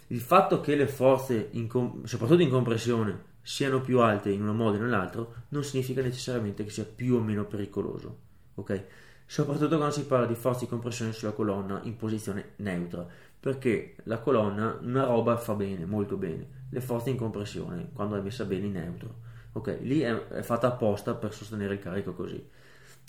Il 0.08 0.22
fatto 0.22 0.62
che 0.62 0.76
le 0.76 0.88
forze, 0.88 1.50
in 1.52 1.68
com- 1.68 2.06
soprattutto 2.06 2.42
in 2.42 2.50
compressione, 2.50 3.32
siano 3.42 3.82
più 3.82 4.00
alte 4.00 4.30
in 4.30 4.48
un 4.48 4.56
modo 4.56 4.78
o 4.78 4.80
nell'altro, 4.80 5.34
non 5.50 5.66
significa 5.66 6.02
necessariamente 6.02 6.64
che 6.64 6.70
sia 6.70 6.86
più 6.86 7.16
o 7.16 7.20
meno 7.20 7.44
pericoloso. 7.44 8.18
Ok? 8.56 8.86
Soprattutto 9.26 9.76
quando 9.76 9.94
si 9.94 10.06
parla 10.06 10.26
di 10.26 10.36
forze 10.36 10.62
di 10.62 10.70
compressione 10.70 11.12
sulla 11.12 11.32
colonna 11.32 11.82
in 11.84 11.98
posizione 11.98 12.52
neutra, 12.58 13.06
perché 13.38 13.96
la 14.04 14.20
colonna 14.20 14.78
una 14.82 15.04
roba 15.04 15.36
fa 15.36 15.54
bene, 15.54 15.86
molto 15.86 16.16
bene, 16.16 16.48
le 16.70 16.80
forze 16.80 17.10
in 17.10 17.18
compressione 17.18 17.90
quando 17.92 18.16
è 18.16 18.22
messa 18.22 18.46
bene 18.46 18.68
in 18.68 18.72
neutro. 18.72 19.32
Ok, 19.54 19.80
lì 19.82 20.00
è, 20.02 20.12
è 20.30 20.42
fatta 20.42 20.68
apposta 20.68 21.14
per 21.16 21.34
sostenere 21.34 21.76
il 21.76 21.80
carico 21.80 22.14
così. 22.14 22.44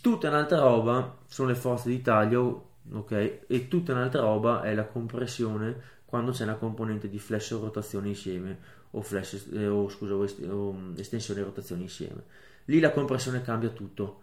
Tutta 0.01 0.29
un'altra 0.29 0.61
roba 0.61 1.19
sono 1.27 1.49
le 1.49 1.55
forze 1.55 1.89
di 1.89 2.03
taglio, 2.03 2.71
ok? 2.93 3.41
E 3.47 3.69
tutta 3.69 3.93
un'altra 3.93 4.21
roba 4.23 4.63
è 4.63 4.75
la 4.75 4.85
compressione 4.87 5.93
quando 6.05 6.33
c'è 6.33 6.45
una 6.45 6.57
componente 6.57 7.09
di 7.09 7.19
flesso 7.19 7.59
e 7.59 7.61
rotazione 7.63 8.09
insieme, 8.09 8.59
o, 8.93 9.01
flash, 9.03 9.49
eh, 9.53 9.67
o, 9.69 9.89
scusa, 9.89 10.15
o, 10.15 10.25
est- 10.25 10.45
o 10.47 10.73
mm, 10.73 10.95
estensione 10.99 11.41
e 11.41 11.45
rotazione 11.45 11.83
insieme. 11.83 12.25
Lì 12.67 12.81
la 12.81 12.93
compressione 12.93 13.43
cambia 13.43 13.71
tutto, 13.71 14.23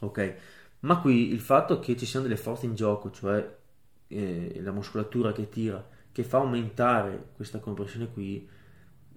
ok? 0.00 0.34
Ma 0.80 1.00
qui 1.00 1.32
il 1.32 1.40
fatto 1.40 1.78
che 1.80 1.96
ci 1.96 2.06
siano 2.06 2.26
delle 2.26 2.38
forze 2.38 2.66
in 2.66 2.74
gioco, 2.74 3.10
cioè 3.10 3.56
eh, 4.08 4.60
la 4.62 4.72
muscolatura 4.72 5.32
che 5.32 5.48
tira, 5.48 5.86
che 6.12 6.24
fa 6.24 6.38
aumentare 6.38 7.30
questa 7.36 7.58
compressione 7.58 8.10
qui, 8.12 8.48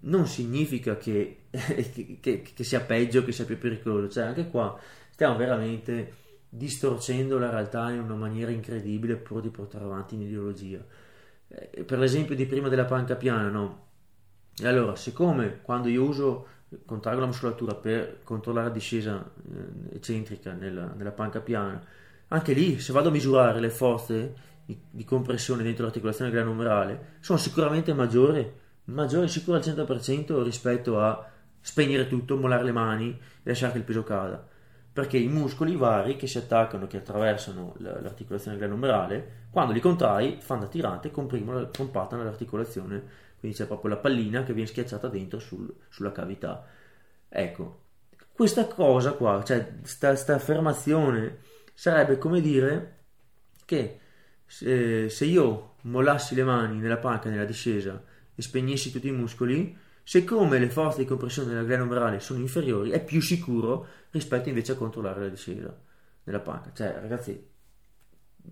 non 0.04 0.26
significa 0.26 0.96
che, 0.96 1.46
che, 1.50 2.18
che, 2.20 2.42
che 2.42 2.64
sia 2.64 2.80
peggio, 2.80 3.24
che 3.24 3.32
sia 3.32 3.44
più 3.44 3.58
pericoloso. 3.58 4.08
Cioè, 4.08 4.24
anche 4.24 4.48
qua 4.48 4.78
stiamo 5.10 5.36
veramente 5.36 6.22
distorcendo 6.48 7.38
la 7.38 7.50
realtà 7.50 7.90
in 7.90 8.00
una 8.00 8.14
maniera 8.14 8.50
incredibile 8.50 9.16
pur 9.16 9.40
di 9.40 9.50
portare 9.50 9.84
avanti 9.84 10.14
un'ideologia. 10.14 10.84
Eh, 11.48 11.84
per 11.84 11.98
l'esempio 11.98 12.34
di 12.34 12.46
prima 12.46 12.68
della 12.68 12.84
panca 12.84 13.16
piana, 13.16 13.48
no? 13.48 13.82
E 14.56 14.66
allora, 14.66 14.94
siccome 14.94 15.60
quando 15.62 15.88
io 15.88 16.04
uso 16.04 16.46
contraggo 16.86 17.20
la 17.20 17.26
muscolatura 17.26 17.74
per 17.74 18.20
controllare 18.22 18.68
la 18.68 18.72
discesa 18.72 19.24
eh, 19.52 19.96
eccentrica 19.96 20.52
nella, 20.52 20.92
nella, 20.96 21.12
panca 21.12 21.40
piana, 21.40 21.82
anche 22.28 22.52
lì 22.52 22.78
se 22.80 22.92
vado 22.92 23.08
a 23.08 23.12
misurare 23.12 23.60
le 23.60 23.70
forze 23.70 24.34
di, 24.64 24.78
di 24.90 25.04
compressione 25.04 25.62
dentro 25.62 25.84
l'articolazione 25.84 26.30
glenomerale 26.30 27.16
sono 27.20 27.38
sicuramente 27.38 27.92
maggiori, 27.92 28.48
maggiori 28.84 29.28
sicuro 29.28 29.56
al 29.56 29.62
100% 29.62 30.42
rispetto 30.42 31.00
a 31.00 31.30
spegnere 31.60 32.06
tutto, 32.08 32.36
mollare 32.36 32.64
le 32.64 32.72
mani 32.72 33.10
e 33.10 33.18
lasciare 33.42 33.72
che 33.72 33.78
il 33.78 33.84
peso 33.84 34.02
cada 34.02 34.52
perché 34.94 35.18
i 35.18 35.26
muscoli 35.26 35.74
vari 35.74 36.14
che 36.14 36.28
si 36.28 36.38
attaccano, 36.38 36.86
che 36.86 36.98
attraversano 36.98 37.74
l'articolazione 37.78 38.56
glenomerale, 38.56 39.46
quando 39.50 39.72
li 39.72 39.80
contrai 39.80 40.38
fanno 40.40 40.60
da 40.60 40.66
tirante 40.68 41.08
e 41.08 41.10
comprimono, 41.10 41.68
compattano 41.76 42.22
l'articolazione, 42.22 43.02
quindi 43.40 43.56
c'è 43.56 43.66
proprio 43.66 43.90
la 43.90 43.96
pallina 43.96 44.44
che 44.44 44.52
viene 44.52 44.68
schiacciata 44.68 45.08
dentro 45.08 45.40
sul, 45.40 45.68
sulla 45.88 46.12
cavità. 46.12 46.64
Ecco, 47.28 47.80
questa 48.32 48.68
cosa 48.68 49.14
qua, 49.14 49.42
cioè 49.42 49.68
questa 49.80 50.34
affermazione 50.34 51.38
sarebbe 51.74 52.16
come 52.16 52.40
dire 52.40 52.98
che 53.64 53.98
se, 54.46 55.08
se 55.08 55.24
io 55.24 55.74
mollassi 55.82 56.36
le 56.36 56.44
mani 56.44 56.78
nella 56.78 56.98
panca 56.98 57.28
nella 57.28 57.44
discesa 57.44 58.00
e 58.34 58.42
spegnessi 58.42 58.90
tutti 58.90 59.08
i 59.08 59.12
muscoli, 59.12 59.76
siccome 60.02 60.58
le 60.58 60.68
forze 60.68 60.98
di 60.98 61.04
compressione 61.06 61.48
della 61.48 61.62
glenomerale 61.62 62.20
sono 62.20 62.40
inferiori, 62.40 62.90
è 62.90 63.02
più 63.02 63.20
sicuro 63.20 63.86
rispetto 64.10 64.48
invece 64.48 64.72
a 64.72 64.76
controllare 64.76 65.20
la 65.20 65.28
discesa 65.28 65.76
nella 66.24 66.40
panca. 66.40 66.72
Cioè, 66.72 66.98
ragazzi, 67.00 67.46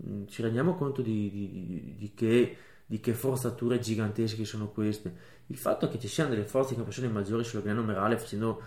mm, 0.06 0.26
ci 0.26 0.42
rendiamo 0.42 0.74
conto 0.74 1.02
di, 1.02 1.30
di, 1.30 1.94
di, 1.98 2.12
che, 2.14 2.56
di, 2.86 3.00
che, 3.00 3.14
forzature 3.14 3.78
gigantesche 3.78 4.44
sono 4.44 4.68
queste. 4.70 5.30
Il 5.46 5.56
fatto 5.56 5.88
che 5.88 5.98
ci 5.98 6.08
siano 6.08 6.30
delle 6.30 6.44
forze 6.44 6.70
di 6.70 6.76
compressione 6.76 7.10
maggiori 7.10 7.44
sulla 7.44 7.62
glenomerale 7.62 8.18
facendo 8.18 8.62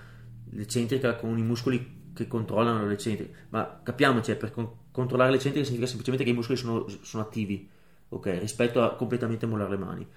l'eccentrica 0.52 1.16
con 1.16 1.38
i 1.38 1.44
muscoli 1.44 2.04
che 2.14 2.28
controllano 2.28 2.88
l'eccentrica, 2.88 3.38
ma 3.50 3.82
capiamoci, 3.84 4.32
eh, 4.32 4.36
per 4.36 4.52
con- 4.52 4.72
controllare 4.92 5.32
l'eccentrica 5.32 5.66
significa 5.66 5.90
semplicemente 5.90 6.24
che 6.24 6.32
i 6.32 6.34
muscoli 6.34 6.58
sono, 6.58 6.88
sono 7.02 7.24
attivi, 7.24 7.70
ok, 8.10 8.38
rispetto 8.40 8.82
a 8.82 8.96
completamente 8.96 9.46
mollare 9.46 9.72
le 9.72 9.78
mani. 9.78 10.08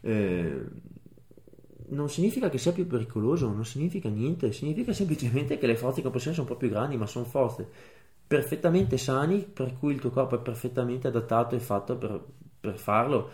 Eh, 0.00 0.64
non 1.90 2.08
significa 2.08 2.48
che 2.48 2.58
sia 2.58 2.72
più 2.72 2.86
pericoloso, 2.86 3.50
non 3.50 3.64
significa 3.64 4.08
niente, 4.08 4.52
significa 4.52 4.92
semplicemente 4.92 5.58
che 5.58 5.66
le 5.66 5.76
forze 5.76 5.96
di 5.96 6.02
compressione 6.02 6.36
sono 6.36 6.48
un 6.48 6.54
po' 6.54 6.60
più 6.60 6.70
grandi, 6.70 6.96
ma 6.96 7.06
sono 7.06 7.24
forze 7.24 7.68
perfettamente 8.30 8.96
sani, 8.96 9.40
per 9.40 9.76
cui 9.76 9.92
il 9.92 9.98
tuo 9.98 10.10
corpo 10.10 10.36
è 10.36 10.40
perfettamente 10.40 11.08
adattato 11.08 11.56
e 11.56 11.58
fatto 11.58 11.96
per, 11.96 12.24
per 12.60 12.78
farlo. 12.78 13.28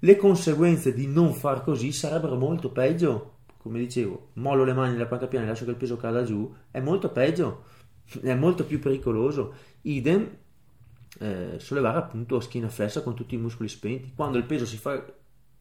Le 0.00 0.16
conseguenze 0.16 0.92
di 0.92 1.06
non 1.06 1.34
far 1.34 1.62
così 1.62 1.92
sarebbero 1.92 2.34
molto 2.34 2.70
peggio. 2.72 3.34
Come 3.58 3.78
dicevo, 3.78 4.30
mollo 4.34 4.64
le 4.64 4.72
mani 4.72 4.92
nella 4.92 5.06
panca 5.06 5.28
piana 5.28 5.44
e 5.44 5.48
lascio 5.50 5.66
che 5.66 5.70
il 5.70 5.76
peso 5.76 5.96
cada 5.96 6.24
giù, 6.24 6.52
è 6.72 6.80
molto 6.80 7.10
peggio, 7.10 7.64
è 8.22 8.34
molto 8.34 8.64
più 8.64 8.80
pericoloso. 8.80 9.54
Idem, 9.82 10.28
eh, 11.20 11.54
sollevare 11.58 11.98
appunto 11.98 12.40
schiena 12.40 12.68
flessa 12.68 13.02
con 13.02 13.14
tutti 13.14 13.36
i 13.36 13.38
muscoli 13.38 13.68
spenti. 13.68 14.12
Quando 14.16 14.36
il 14.36 14.46
peso 14.46 14.66
si 14.66 14.78
fa 14.78 15.00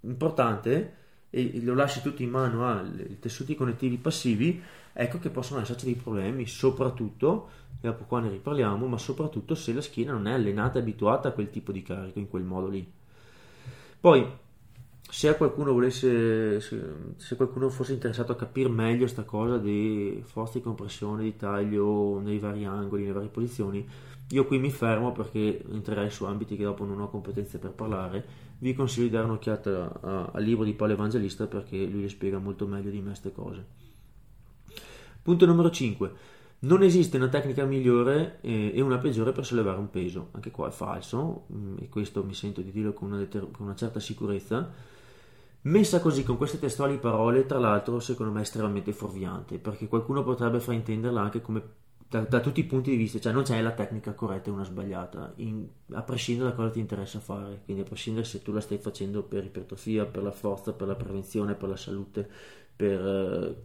importante, 0.01 0.95
e 1.29 1.61
lo 1.61 1.75
lasci 1.75 2.01
tutto 2.01 2.23
in 2.23 2.29
mano 2.29 2.67
ai 2.67 3.17
tessuti 3.19 3.55
connettivi 3.55 3.97
passivi, 3.97 4.61
ecco 4.91 5.19
che 5.19 5.29
possono 5.29 5.61
esserci 5.61 5.85
dei 5.85 5.95
problemi, 5.95 6.47
soprattutto, 6.47 7.49
e 7.81 7.87
dopo 7.87 8.05
qua 8.05 8.19
ne 8.19 8.29
riparliamo, 8.29 8.87
ma 8.87 8.97
soprattutto 8.97 9.55
se 9.55 9.73
la 9.73 9.81
schiena 9.81 10.11
non 10.11 10.27
è 10.27 10.33
allenata 10.33 10.79
e 10.79 10.81
abituata 10.81 11.29
a 11.29 11.31
quel 11.31 11.49
tipo 11.49 11.71
di 11.71 11.83
carico 11.83 12.19
in 12.19 12.29
quel 12.29 12.43
modo 12.43 12.67
lì. 12.67 12.91
Poi, 13.99 14.25
se 15.09 15.35
qualcuno 15.35 15.73
volesse, 15.73 16.59
se, 16.59 17.35
qualcuno 17.35 17.69
fosse 17.69 17.93
interessato 17.93 18.31
a 18.31 18.35
capire 18.35 18.69
meglio 18.69 18.99
questa 18.99 19.23
cosa 19.23 19.57
di 19.57 20.21
forze 20.25 20.59
di 20.59 20.63
compressione, 20.63 21.23
di 21.23 21.35
taglio 21.35 22.19
nei 22.19 22.39
vari 22.39 22.65
angoli, 22.65 23.01
nelle 23.03 23.13
varie 23.13 23.29
posizioni, 23.29 23.87
io 24.31 24.45
qui 24.45 24.59
mi 24.59 24.69
fermo 24.69 25.11
perché 25.11 25.63
entrerei 25.71 26.09
su 26.11 26.25
ambiti 26.25 26.55
che 26.55 26.63
dopo 26.63 26.85
non 26.85 27.01
ho 27.01 27.09
competenze 27.09 27.57
per 27.57 27.71
parlare. 27.71 28.47
Vi 28.61 28.73
consiglio 28.73 29.05
di 29.05 29.11
dare 29.11 29.25
un'occhiata 29.25 30.31
al 30.33 30.43
libro 30.43 30.65
di 30.65 30.73
Paolo 30.73 30.93
Evangelista 30.93 31.47
perché 31.47 31.77
lui 31.85 32.01
le 32.01 32.09
spiega 32.09 32.39
molto 32.39 32.67
meglio 32.67 32.89
di 32.89 32.99
me 32.99 33.07
queste 33.07 33.31
cose. 33.31 33.65
Punto 35.21 35.45
numero 35.45 35.69
5. 35.69 36.11
Non 36.61 36.83
esiste 36.83 37.15
una 37.15 37.29
tecnica 37.29 37.63
migliore 37.63 38.39
e 38.41 38.81
una 38.81 38.97
peggiore 38.97 39.31
per 39.31 39.45
sollevare 39.45 39.79
un 39.79 39.89
peso. 39.89 40.27
Anche 40.31 40.51
qua 40.51 40.67
è 40.67 40.71
falso, 40.71 41.45
mm, 41.53 41.77
e 41.79 41.87
questo 41.87 42.21
mi 42.25 42.33
sento 42.33 42.59
di 42.59 42.71
dirlo 42.71 42.91
con 42.91 43.07
una, 43.09 43.17
deter- 43.17 43.49
con 43.49 43.65
una 43.65 43.75
certa 43.75 44.01
sicurezza. 44.01 44.69
Messa 45.61 46.01
così 46.01 46.23
con 46.23 46.35
queste 46.35 46.59
testuali 46.59 46.97
parole, 46.97 47.45
tra 47.45 47.59
l'altro, 47.59 48.01
secondo 48.01 48.33
me 48.33 48.39
è 48.39 48.43
estremamente 48.43 48.91
fuorviante, 48.91 49.57
perché 49.57 49.87
qualcuno 49.87 50.21
potrebbe 50.23 50.59
fraintenderla 50.59 51.21
anche 51.21 51.41
come 51.41 51.61
da, 52.09 52.21
da, 52.21 52.39
tutti 52.39 52.59
i 52.59 52.65
punti 52.65 52.89
di 52.89 52.97
vista, 52.97 53.19
cioè 53.19 53.31
non 53.31 53.43
c'è 53.43 53.61
la 53.61 53.71
tecnica 53.71 54.13
corretta 54.13 54.49
e 54.49 54.53
una 54.53 54.63
sbagliata, 54.63 55.33
in, 55.37 55.67
a 55.91 56.01
prescindere 56.01 56.49
da 56.49 56.55
cosa 56.55 56.71
ti 56.71 56.79
interessa 56.79 57.19
fare, 57.19 57.61
quindi 57.63 57.83
a 57.83 57.85
prescindere 57.85 58.25
se 58.25 58.41
tu 58.41 58.51
la 58.51 58.61
stai 58.61 58.79
facendo 58.79 59.21
per 59.21 59.43
ipertrofia, 59.43 60.05
per 60.05 60.23
la 60.23 60.31
forza, 60.31 60.73
per 60.73 60.87
la 60.87 60.95
prevenzione, 60.95 61.53
per 61.53 61.69
la 61.69 61.75
salute, 61.75 62.27
per, 62.75 62.99
eh, 62.99 63.55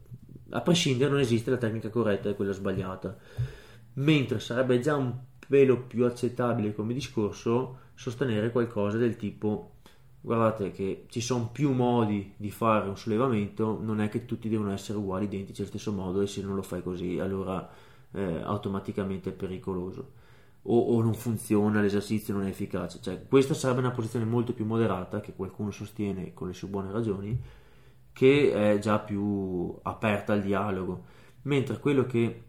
a 0.50 0.61
prescindere 0.61 1.11
non 1.11 1.20
esiste 1.20 1.50
la 1.50 1.57
tecnica 1.57 1.88
corretta 1.88 2.28
e 2.28 2.35
quella 2.35 2.52
sbagliata, 2.52 3.16
mentre 3.94 4.38
sarebbe 4.40 4.78
già 4.78 4.94
un 4.94 5.14
pelo 5.48 5.80
più 5.80 6.04
accettabile 6.04 6.74
come 6.74 6.92
discorso 6.92 7.78
sostenere 7.95 8.51
qualcosa 8.51 8.99
del 8.99 9.16
tipo 9.16 9.70
guardate 10.20 10.70
che 10.70 11.05
ci 11.09 11.20
sono 11.20 11.51
più 11.51 11.72
modi 11.72 12.32
di 12.36 12.51
fare 12.51 12.88
un 12.88 12.97
sollevamento, 12.97 13.78
non 13.80 14.01
è 14.01 14.09
che 14.09 14.24
tutti 14.24 14.49
devono 14.49 14.72
essere 14.72 14.99
uguali, 14.99 15.26
identici 15.26 15.61
allo 15.61 15.68
stesso 15.68 15.92
modo 15.92 16.22
e 16.22 16.26
se 16.26 16.42
non 16.42 16.55
lo 16.55 16.62
fai 16.62 16.82
così 16.82 17.18
allora 17.18 17.70
eh, 18.14 18.40
automaticamente 18.42 19.32
pericoloso 19.32 20.22
o, 20.66 20.78
o, 20.78 21.02
non 21.02 21.14
funziona, 21.14 21.80
l'esercizio 21.80 22.34
non 22.34 22.44
è 22.44 22.48
efficace. 22.48 22.98
Cioè, 23.00 23.26
questa 23.26 23.54
sarebbe 23.54 23.80
una 23.80 23.90
posizione 23.90 24.24
molto 24.24 24.52
più 24.52 24.64
moderata 24.64 25.20
che 25.20 25.34
qualcuno 25.34 25.70
sostiene 25.70 26.32
con 26.32 26.48
le 26.48 26.54
sue 26.54 26.68
buone 26.68 26.92
ragioni, 26.92 27.38
che 28.12 28.52
è 28.52 28.78
già 28.78 28.98
più 28.98 29.76
aperta 29.82 30.32
al 30.32 30.42
dialogo, 30.42 31.04
mentre 31.42 31.78
quello 31.78 32.06
che, 32.06 32.42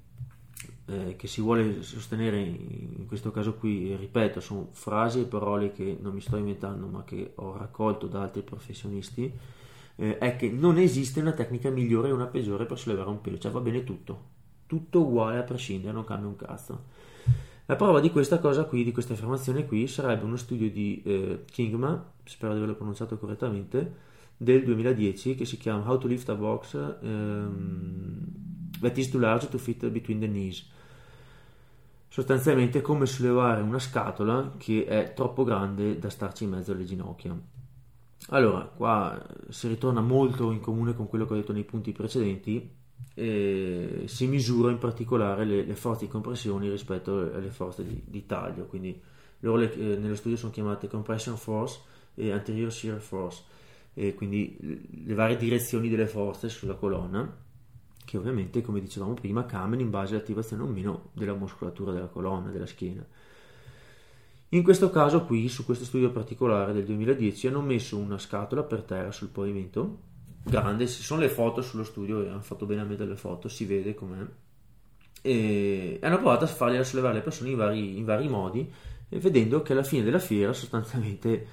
eh, 0.86 1.16
che 1.18 1.28
si 1.28 1.42
vuole 1.42 1.82
sostenere 1.82 2.40
in 2.40 3.06
questo 3.08 3.32
caso 3.32 3.56
qui, 3.56 3.96
ripeto, 3.96 4.40
sono 4.40 4.70
frasi 4.72 5.22
e 5.22 5.26
parole 5.26 5.72
che 5.72 5.98
non 6.00 6.14
mi 6.14 6.22
sto 6.22 6.38
inventando, 6.38 6.88
ma 6.88 7.04
che 7.04 7.34
ho 7.36 7.58
raccolto 7.58 8.08
da 8.08 8.22
altri 8.22 8.44
professionisti. 8.44 9.32
Eh, 9.98 10.18
è 10.18 10.36
che 10.36 10.50
non 10.50 10.78
esiste 10.78 11.22
una 11.22 11.32
tecnica 11.32 11.70
migliore 11.70 12.10
e 12.10 12.12
una 12.12 12.28
peggiore 12.28 12.66
per 12.66 12.78
sollevare 12.78 13.10
un 13.10 13.22
pelo, 13.22 13.38
cioè 13.38 13.52
va 13.52 13.62
bene 13.62 13.84
tutto, 13.84 14.35
tutto 14.68 15.02
uguale 15.02 15.38
a 15.38 15.44
prescindere, 15.44 15.94
non 15.94 16.04
cambia 16.04 16.28
un 16.28 16.36
cazzo. 16.36 16.84
La 17.68 17.76
prova 17.76 18.00
di 18.00 18.12
questa 18.12 18.40
cosa 18.40 18.66
qui, 18.66 18.84
di 18.84 18.92
questa 18.92 19.14
affermazione 19.14 19.66
qui, 19.66 19.88
sarebbe 19.88 20.24
uno 20.24 20.36
studio 20.36 20.70
di 20.70 21.02
eh, 21.04 21.46
Kingma, 21.50 22.12
spero 22.24 22.52
di 22.52 22.58
averlo 22.58 22.76
pronunciato 22.76 23.18
correttamente, 23.18 24.04
del 24.38 24.64
2010 24.64 25.36
che 25.36 25.46
si 25.46 25.58
chiama 25.58 25.90
How 25.90 25.98
to 25.98 26.08
Lift 26.08 26.30
a 26.30 26.36
Box 26.36 26.74
um, 27.02 28.26
That 28.80 28.98
is 28.98 29.10
too 29.10 29.20
large 29.20 29.48
to 29.50 29.58
fit 29.58 29.88
between 29.88 30.20
the 30.20 30.28
knees. 30.28 30.68
Sostanzialmente 32.08 32.82
come 32.82 33.06
sollevare 33.06 33.62
una 33.62 33.80
scatola 33.80 34.54
che 34.58 34.86
è 34.86 35.14
troppo 35.14 35.44
grande 35.44 35.98
da 35.98 36.10
starci 36.10 36.44
in 36.44 36.52
mezzo 36.52 36.72
alle 36.72 36.84
ginocchia. 36.84 37.36
Allora, 38.30 38.64
qua 38.64 39.26
si 39.50 39.68
ritorna 39.68 40.02
molto 40.02 40.52
in 40.52 40.60
comune 40.60 40.96
con 40.96 41.08
quello 41.08 41.26
che 41.26 41.34
ho 41.34 41.36
detto 41.36 41.54
nei 41.54 41.64
punti 41.64 41.92
precedenti 41.92 42.84
e 43.16 44.04
si 44.06 44.28
misura 44.28 44.70
in 44.70 44.78
particolare 44.78 45.46
le, 45.46 45.64
le 45.64 45.76
forze 45.76 46.06
di 46.06 46.12
compressione 46.12 46.70
rispetto 46.70 47.32
alle 47.34 47.50
forze 47.50 47.86
di, 47.86 48.04
di 48.06 48.26
taglio, 48.26 48.66
quindi 48.66 49.02
loro 49.40 49.58
le, 49.58 49.74
eh, 49.74 49.98
nello 49.98 50.16
studio 50.16 50.38
sono 50.38 50.52
chiamate 50.52 50.88
compression 50.88 51.38
force 51.38 51.80
e 52.14 52.32
anterior 52.32 52.72
shear 52.72 53.00
force, 53.00 53.44
e 53.94 54.14
quindi 54.14 54.58
le 55.06 55.14
varie 55.14 55.38
direzioni 55.38 55.88
delle 55.88 56.08
forze 56.08 56.50
sulla 56.50 56.76
colonna, 56.76 57.44
che 58.04 58.18
ovviamente, 58.18 58.62
come 58.62 58.82
dicevamo 58.82 59.14
prima, 59.14 59.46
cambiano 59.46 59.82
in 59.82 59.90
base 59.90 60.14
all'attivazione 60.14 60.64
o 60.64 60.68
meno 60.68 61.10
della 61.14 61.34
muscolatura 61.34 61.94
della 61.94 62.08
colonna, 62.08 62.52
della 62.52 62.66
schiena. 62.66 63.06
In 64.50 64.64
questo 64.64 64.90
caso 64.90 65.24
qui, 65.24 65.48
su 65.48 65.66
questo 65.66 65.86
studio 65.86 66.12
particolare 66.12 66.74
del 66.74 66.84
2010, 66.86 67.48
hanno 67.48 67.62
messo 67.62 67.98
una 67.98 68.18
scatola 68.18 68.64
per 68.64 68.84
terra 68.84 69.12
sul 69.12 69.30
pavimento, 69.30 70.00
grande, 70.46 70.88
ci 70.88 71.02
sono 71.02 71.22
le 71.22 71.30
foto 71.30 71.62
sullo 71.62 71.84
studio, 71.84 72.20
hanno 72.30 72.42
fatto 72.42 72.66
bene 72.66 72.82
a 72.82 72.86
mettere 72.86 73.10
le 73.10 73.16
foto, 73.16 73.48
si 73.48 73.66
vede 73.66 73.94
com'è, 73.94 74.26
e 75.22 76.00
hanno 76.02 76.18
provato 76.18 76.46
a 76.46 76.48
farle 76.48 76.84
sollevare 76.84 77.16
le 77.16 77.22
persone 77.22 77.50
in 77.50 77.58
vari, 77.58 77.98
in 77.98 78.06
vari 78.06 78.30
modi, 78.30 78.72
vedendo 79.10 79.62
che 79.62 79.74
alla 79.74 79.84
fine 79.84 80.04
della 80.04 80.20
fiera 80.20 80.54
sostanzialmente 80.54 81.48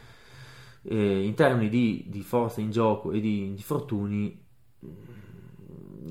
eh, 0.83 1.25
in 1.25 1.35
termini 1.35 1.69
di, 1.69 2.05
di, 2.09 2.23
forza 2.23 2.61
in 2.61 2.71
gioco 2.71 3.13
e 3.13 3.21
di 3.21 3.47
infortuni 3.47 4.41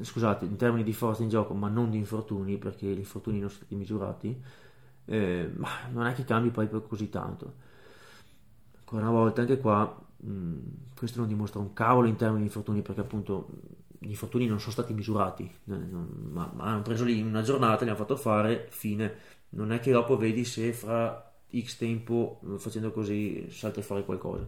scusate 0.01 0.45
in 0.45 0.55
termini 0.55 0.84
di 0.84 0.93
forza 0.93 1.21
in 1.21 1.27
gioco 1.27 1.53
ma 1.53 1.67
non 1.67 1.89
di 1.89 1.97
infortuni 1.97 2.57
perché 2.57 2.88
gli 2.88 2.99
infortuni 2.99 3.39
non 3.39 3.49
sono 3.49 3.63
stati 3.63 3.75
misurati 3.75 4.41
eh, 5.05 5.51
ma 5.55 5.69
non 5.91 6.05
è 6.05 6.13
che 6.13 6.23
cambi 6.23 6.49
poi 6.49 6.69
così 6.88 7.09
tanto. 7.09 7.53
Ancora 8.79 9.03
una 9.03 9.11
volta, 9.11 9.41
anche 9.41 9.57
qua, 9.57 9.99
mm, 10.26 10.59
questo 10.95 11.19
non 11.19 11.28
dimostra 11.28 11.59
un 11.59 11.74
cavolo 11.74 12.07
in 12.07 12.15
termini 12.15 12.39
di 12.39 12.45
infortuni, 12.47 12.82
perché 12.82 13.01
appunto 13.01 13.49
gli 13.99 14.09
infortuni 14.09 14.47
non 14.47 14.59
sono 14.59 14.72
stati 14.72 14.93
misurati, 14.93 15.49
ma, 15.65 16.51
ma, 16.53 16.63
hanno 16.63 16.82
preso 16.82 17.03
lì 17.03 17.22
una 17.22 17.41
giornata, 17.41 17.84
li 17.84 17.89
hanno 17.89 17.99
fatto 17.99 18.15
fare, 18.15 18.67
fine. 18.69 19.13
Non 19.49 19.72
è 19.72 19.80
che 19.80 19.91
dopo 19.91 20.17
vedi 20.17 20.45
se 20.45 20.74
fra 20.74 21.32
X 21.53 21.78
tempo 21.78 22.39
facendo 22.57 22.91
così 22.91 23.47
salta 23.49 23.82
fuori 23.82 24.05
qualcosa. 24.05 24.47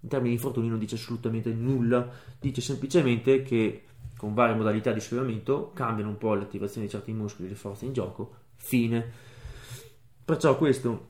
In 0.00 0.08
termini 0.08 0.30
di 0.30 0.36
infortuni 0.36 0.68
non 0.68 0.78
dice 0.78 0.96
assolutamente 0.96 1.52
nulla, 1.52 2.08
dice 2.38 2.60
semplicemente 2.60 3.42
che 3.42 3.84
con 4.16 4.34
varie 4.34 4.54
modalità 4.54 4.92
di 4.92 5.00
sollevamento 5.00 5.72
cambiano 5.72 6.10
un 6.10 6.18
po' 6.18 6.34
l'attivazione 6.34 6.86
di 6.86 6.92
certi 6.92 7.12
muscoli 7.12 7.46
e 7.46 7.50
le 7.50 7.56
forze 7.56 7.86
in 7.86 7.92
gioco, 7.92 8.34
fine 8.56 9.30
Perciò 10.24 10.56
questo 10.56 11.08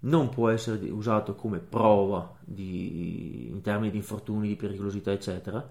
non 0.00 0.28
può 0.28 0.48
essere 0.48 0.90
usato 0.90 1.34
come 1.34 1.58
prova 1.58 2.36
di, 2.44 3.48
in 3.48 3.60
termini 3.62 3.90
di 3.90 3.96
infortuni, 3.96 4.48
di 4.48 4.56
pericolosità, 4.56 5.12
eccetera. 5.12 5.66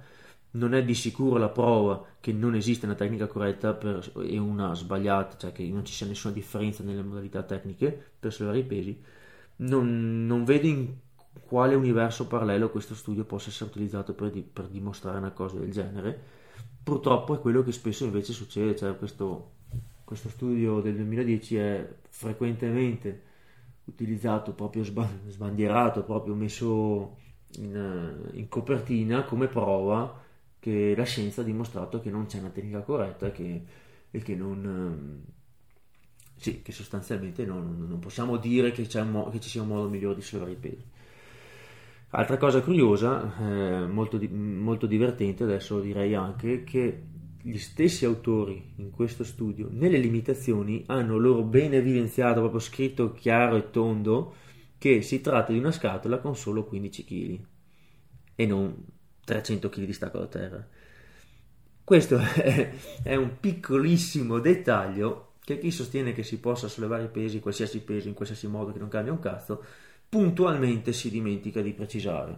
Non 0.52 0.74
è 0.74 0.84
di 0.84 0.94
sicuro 0.94 1.38
la 1.38 1.50
prova 1.50 2.04
che 2.20 2.32
non 2.34 2.56
esiste 2.56 2.86
una 2.86 2.96
tecnica 2.96 3.28
corretta 3.28 3.74
per, 3.74 4.12
e 4.24 4.38
una 4.38 4.74
sbagliata, 4.74 5.38
cioè 5.38 5.52
che 5.52 5.64
non 5.68 5.86
ci 5.86 5.94
sia 5.94 6.08
nessuna 6.08 6.34
differenza 6.34 6.84
nelle 6.84 7.04
modalità 7.04 7.44
tecniche 7.44 8.12
per 8.20 8.34
sollevare 8.34 8.60
i 8.62 8.66
pesi. 8.66 9.02
Non, 9.58 10.26
non 10.26 10.44
vedo 10.44 10.68
in 10.68 10.94
quale 11.46 11.76
universo 11.76 12.28
parallelo 12.28 12.70
questo 12.70 12.96
studio 12.96 13.24
possa 13.24 13.50
essere 13.50 13.70
utilizzato 13.70 14.14
per, 14.14 14.32
di, 14.32 14.42
per, 14.42 14.68
dimostrare 14.68 15.18
una 15.18 15.32
cosa 15.32 15.58
del 15.58 15.72
genere. 15.72 16.20
Purtroppo 16.84 17.36
è 17.36 17.40
quello 17.40 17.64
che 17.64 17.72
spesso 17.72 18.06
invece 18.06 18.34
succede, 18.34 18.76
cioè 18.76 18.98
questo 18.98 19.56
questo 20.08 20.30
studio 20.30 20.80
del 20.80 20.96
2010 20.96 21.58
è 21.58 21.96
frequentemente 22.08 23.24
utilizzato 23.88 24.54
proprio 24.54 24.84
sbandierato, 24.84 26.04
proprio 26.04 26.36
messo 26.36 27.18
in, 27.58 28.30
in, 28.34 28.48
copertina 28.50 29.24
come 29.24 29.48
prova 29.48 30.22
che 30.60 30.94
la 30.96 31.04
scienza 31.04 31.42
ha 31.42 31.44
dimostrato 31.46 32.00
che 32.00 32.10
non 32.10 32.26
c'è 32.26 32.40
una 32.40 32.50
tecnica 32.50 32.82
corretta 32.82 33.32
che, 33.32 33.64
e 34.12 34.20
che 34.20 34.36
non... 34.36 35.24
Sì, 36.40 36.62
che 36.62 36.72
sostanzialmente 36.72 37.46
non, 37.46 37.88
non 37.88 38.00
possiamo 38.00 38.38
dire 38.38 38.72
che, 38.72 38.88
mo- 39.04 39.30
che, 39.30 39.40
ci 39.40 39.50
sia 39.50 39.64
un 39.64 39.70
modo 39.70 39.90
migliore 39.90 40.16
di 40.16 40.22
sollevare 40.22 40.54
i 40.54 40.58
pesi. 40.60 40.86
Altra 42.10 42.38
cosa 42.38 42.62
curiosa, 42.62 43.34
eh, 43.40 43.88
molto, 43.88 44.18
di- 44.18 44.28
molto 44.28 44.86
divertente 44.86 45.44
adesso 45.44 45.80
direi 45.80 46.14
anche, 46.14 46.64
che 46.64 47.02
gli 47.50 47.60
stessi 47.60 48.04
autori 48.04 48.74
in 48.76 48.92
questo 48.92 49.24
studio, 49.24 49.70
nelle 49.72 50.00
limitazioni, 50.00 50.84
hanno 50.88 51.18
loro 51.18 51.44
bene 51.44 51.78
evidenziato, 51.78 52.42
proprio 52.42 52.60
scritto 52.60 53.14
chiaro 53.14 53.56
e 53.56 53.72
tondo, 53.72 54.36
che 54.78 55.02
si 55.02 55.22
tratta 55.22 55.54
di 55.54 55.58
una 55.58 55.72
scatola 55.72 56.18
con 56.18 56.36
solo 56.36 56.66
15 56.66 57.06
kg 57.06 57.40
e 58.36 58.46
non 58.46 58.76
300 59.24 59.70
kg 59.70 59.86
di 59.86 59.94
stacco 59.94 60.20
da 60.20 60.28
terra. 60.28 60.68
Questo 61.86 62.18
è, 62.36 62.74
è, 63.02 63.16
un 63.16 63.40
piccolissimo 63.40 64.40
dettaglio 64.40 65.36
che 65.40 65.58
chi 65.58 65.72
sostiene 65.72 66.12
che 66.12 66.24
si 66.24 66.42
possa 66.42 66.68
sollevare 66.68 67.06
i 67.06 67.10
pesi, 67.10 67.40
qualsiasi 67.40 67.80
peso, 67.80 68.10
in 68.10 68.14
qualsiasi 68.14 68.48
modo 68.48 68.74
che 68.74 68.80
non 68.80 68.90
cambia 68.90 69.14
un 69.14 69.20
cazzo, 69.20 69.64
puntualmente 70.10 70.92
si 70.92 71.10
dimentica 71.10 71.62
di 71.62 71.72
precisare. 71.72 72.38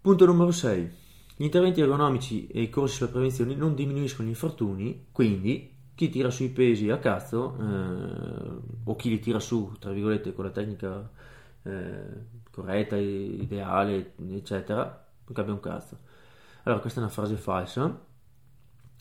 Punto 0.00 0.24
numero 0.24 0.50
6. 0.50 1.01
Gli 1.36 1.44
interventi 1.44 1.80
ergonomici 1.80 2.46
e 2.46 2.62
i 2.62 2.70
corsi 2.70 2.96
sulla 2.96 3.10
prevenzione 3.10 3.54
non 3.54 3.74
diminuiscono 3.74 4.28
gli 4.28 4.32
infortuni, 4.32 5.06
quindi 5.10 5.70
chi 5.94 6.08
tira 6.08 6.30
sui 6.30 6.48
pesi 6.48 6.90
a 6.90 6.98
cazzo 6.98 7.56
eh, 7.58 8.60
o 8.84 8.96
chi 8.96 9.08
li 9.08 9.18
tira 9.18 9.40
su, 9.40 9.72
tra 9.78 9.92
virgolette, 9.92 10.32
con 10.32 10.44
la 10.44 10.50
tecnica 10.50 11.10
eh, 11.62 12.02
corretta, 12.50 12.96
ideale, 12.96 14.14
eccetera, 14.30 14.82
non 14.82 15.34
cambia 15.34 15.54
un 15.54 15.60
cazzo. 15.60 15.98
Allora, 16.64 16.80
questa 16.80 17.00
è 17.00 17.02
una 17.02 17.12
frase 17.12 17.36
falsa, 17.36 18.04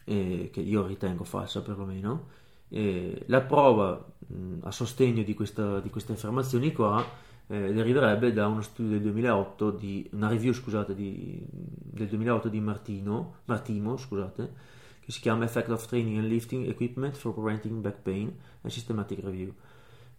eh, 0.03 0.49
che 0.51 0.61
io 0.61 0.85
ritengo 0.85 1.23
falsa 1.23 1.61
perlomeno. 1.61 2.27
la 2.69 3.41
prova 3.41 4.05
mh, 4.27 4.59
a 4.61 4.71
sostegno 4.71 5.23
di, 5.23 5.33
questa, 5.33 5.79
di 5.79 5.89
queste 5.89 6.13
affermazioni 6.13 6.71
qua 6.71 7.03
eh, 7.51 7.73
deriverebbe 7.73 8.31
da 8.31 8.47
uno 8.47 8.61
studio 8.61 8.91
del 8.91 9.01
2008 9.01 9.71
di 9.71 10.09
una 10.13 10.29
review 10.29 10.53
scusate 10.53 10.95
di, 10.95 11.45
del 11.45 12.07
2008 12.07 12.47
di 12.47 12.61
Martino, 12.61 13.35
Martimo 13.45 13.97
scusate 13.97 14.53
che 15.01 15.11
si 15.11 15.19
chiama 15.19 15.43
Effect 15.43 15.69
of 15.69 15.85
Training 15.85 16.19
and 16.19 16.27
Lifting 16.29 16.65
Equipment 16.67 17.13
for 17.15 17.33
Preventing 17.33 17.81
Back 17.81 17.97
Pain 18.03 18.33
a 18.61 18.69
Systematic 18.69 19.21
Review. 19.21 19.53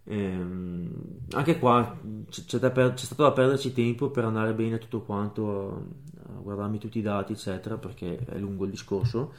Ehm, 0.03 0.91
anche 1.31 1.57
qua 1.57 1.97
c'è, 2.29 2.59
per, 2.71 2.93
c'è, 2.93 3.05
stato 3.05 3.23
da 3.23 3.31
perderci 3.31 3.73
tempo 3.73 4.11
per 4.11 4.25
andare 4.25 4.53
bene 4.53 4.77
tutto 4.77 5.01
quanto 5.01 5.87
a, 6.27 6.33
a 6.33 6.39
guardarmi 6.39 6.77
tutti 6.77 6.99
i 6.99 7.01
dati 7.01 7.31
eccetera 7.31 7.77
perché 7.77 8.19
è 8.25 8.37
lungo 8.37 8.65
il 8.65 8.69
discorso. 8.69 9.33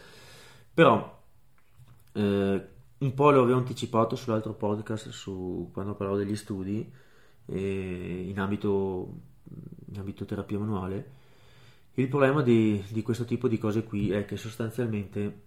Però 0.74 1.22
eh, 2.12 2.68
un 2.98 3.14
po' 3.14 3.30
l'avevo 3.30 3.58
anticipato 3.58 4.16
sull'altro 4.16 4.54
podcast 4.54 5.10
su, 5.10 5.70
quando 5.72 5.94
parlavo 5.94 6.18
degli 6.18 6.34
studi 6.34 7.02
in 7.46 8.38
ambito, 8.38 9.08
in 9.90 9.98
ambito 9.98 10.24
terapia 10.24 10.58
manuale. 10.58 11.22
Il 11.94 12.08
problema 12.08 12.42
di, 12.42 12.82
di, 12.88 13.02
questo 13.02 13.24
tipo 13.24 13.46
di 13.46 13.58
cose 13.58 13.84
qui 13.84 14.10
è 14.10 14.24
che 14.24 14.36
sostanzialmente 14.36 15.42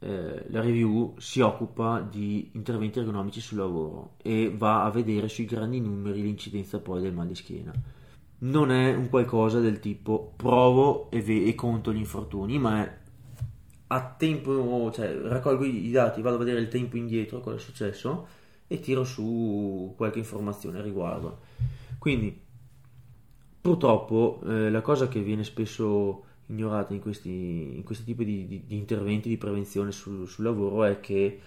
eh, 0.00 0.44
la 0.48 0.60
review 0.60 1.14
si 1.18 1.40
occupa 1.40 2.00
di 2.00 2.50
interventi 2.54 2.98
ergonomici 2.98 3.40
sul 3.40 3.58
lavoro 3.58 4.14
e 4.20 4.52
va 4.52 4.84
a 4.84 4.90
vedere 4.90 5.28
sui 5.28 5.44
grandi 5.44 5.80
numeri 5.80 6.22
l'incidenza 6.22 6.80
poi 6.80 7.02
del 7.02 7.12
mal 7.12 7.28
di 7.28 7.36
schiena. 7.36 7.72
Non 8.38 8.72
è 8.72 8.92
un 8.94 9.08
qualcosa 9.08 9.60
del 9.60 9.78
tipo 9.78 10.32
provo 10.34 11.08
e, 11.10 11.22
ve- 11.22 11.44
e 11.44 11.54
conto 11.54 11.92
gli 11.92 11.98
infortuni, 11.98 12.58
ma 12.58 12.84
è 12.84 13.00
a 13.86 14.14
tempo, 14.18 14.90
cioè 14.92 15.14
raccolgo 15.14 15.64
i 15.64 15.90
dati, 15.90 16.22
vado 16.22 16.36
a 16.36 16.38
vedere 16.38 16.60
il 16.60 16.68
tempo 16.68 16.96
indietro, 16.96 17.40
cosa 17.40 17.56
è 17.56 17.60
successo 17.60 18.26
e 18.72 18.80
tiro 18.80 19.04
su 19.04 19.92
qualche 19.96 20.18
informazione 20.18 20.78
a 20.78 20.82
riguardo. 20.82 21.40
Quindi, 21.98 22.40
purtroppo, 23.60 24.40
eh, 24.46 24.70
la 24.70 24.80
cosa 24.80 25.08
che 25.08 25.20
viene 25.20 25.44
spesso 25.44 26.24
ignorata 26.46 26.94
in 26.94 27.00
questi, 27.00 27.76
in 27.76 27.82
questi 27.82 28.04
tipi 28.04 28.24
di, 28.24 28.46
di, 28.46 28.64
di, 28.66 28.76
interventi 28.76 29.28
di 29.28 29.36
prevenzione 29.36 29.92
sul, 29.92 30.26
sul 30.26 30.44
lavoro 30.44 30.84
è 30.84 31.00
che 31.00 31.40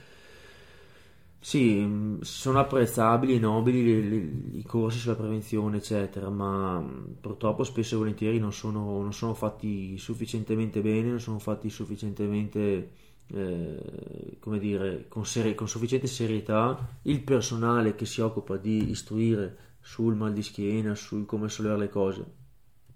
sì, 1.39 2.17
sono 2.21 2.59
apprezzabili 2.59 3.36
e 3.36 3.39
nobili 3.39 3.84
le, 3.84 4.09
le, 4.09 4.57
i 4.59 4.63
corsi 4.63 4.99
sulla 4.99 5.15
prevenzione, 5.15 5.78
eccetera, 5.78 6.30
ma 6.30 6.84
purtroppo 7.19 7.63
spesso 7.63 7.95
e 7.95 7.97
volentieri 7.97 8.38
non 8.39 8.53
sono, 8.53 9.01
non 9.01 9.13
sono 9.13 9.34
fatti 9.34 9.97
sufficientemente 9.97 10.82
bene, 10.82 11.09
non 11.09 11.19
sono 11.19 11.39
fatti 11.39 11.69
sufficientemente 11.69 12.91
eh, 13.34 14.38
come 14.39 14.59
dire, 14.59 15.07
con, 15.07 15.26
seri- 15.26 15.55
con 15.55 15.67
sufficiente 15.67 16.07
serietà 16.07 16.97
il 17.03 17.21
personale 17.21 17.95
che 17.95 18.05
si 18.05 18.21
occupa 18.21 18.57
di 18.57 18.89
istruire 18.89 19.57
sul 19.82 20.15
mal 20.15 20.34
di 20.34 20.43
schiena, 20.43 20.95
sul 20.95 21.26
come 21.26 21.49
sollevare 21.49 21.82
le 21.82 21.89
cose. 21.89 22.26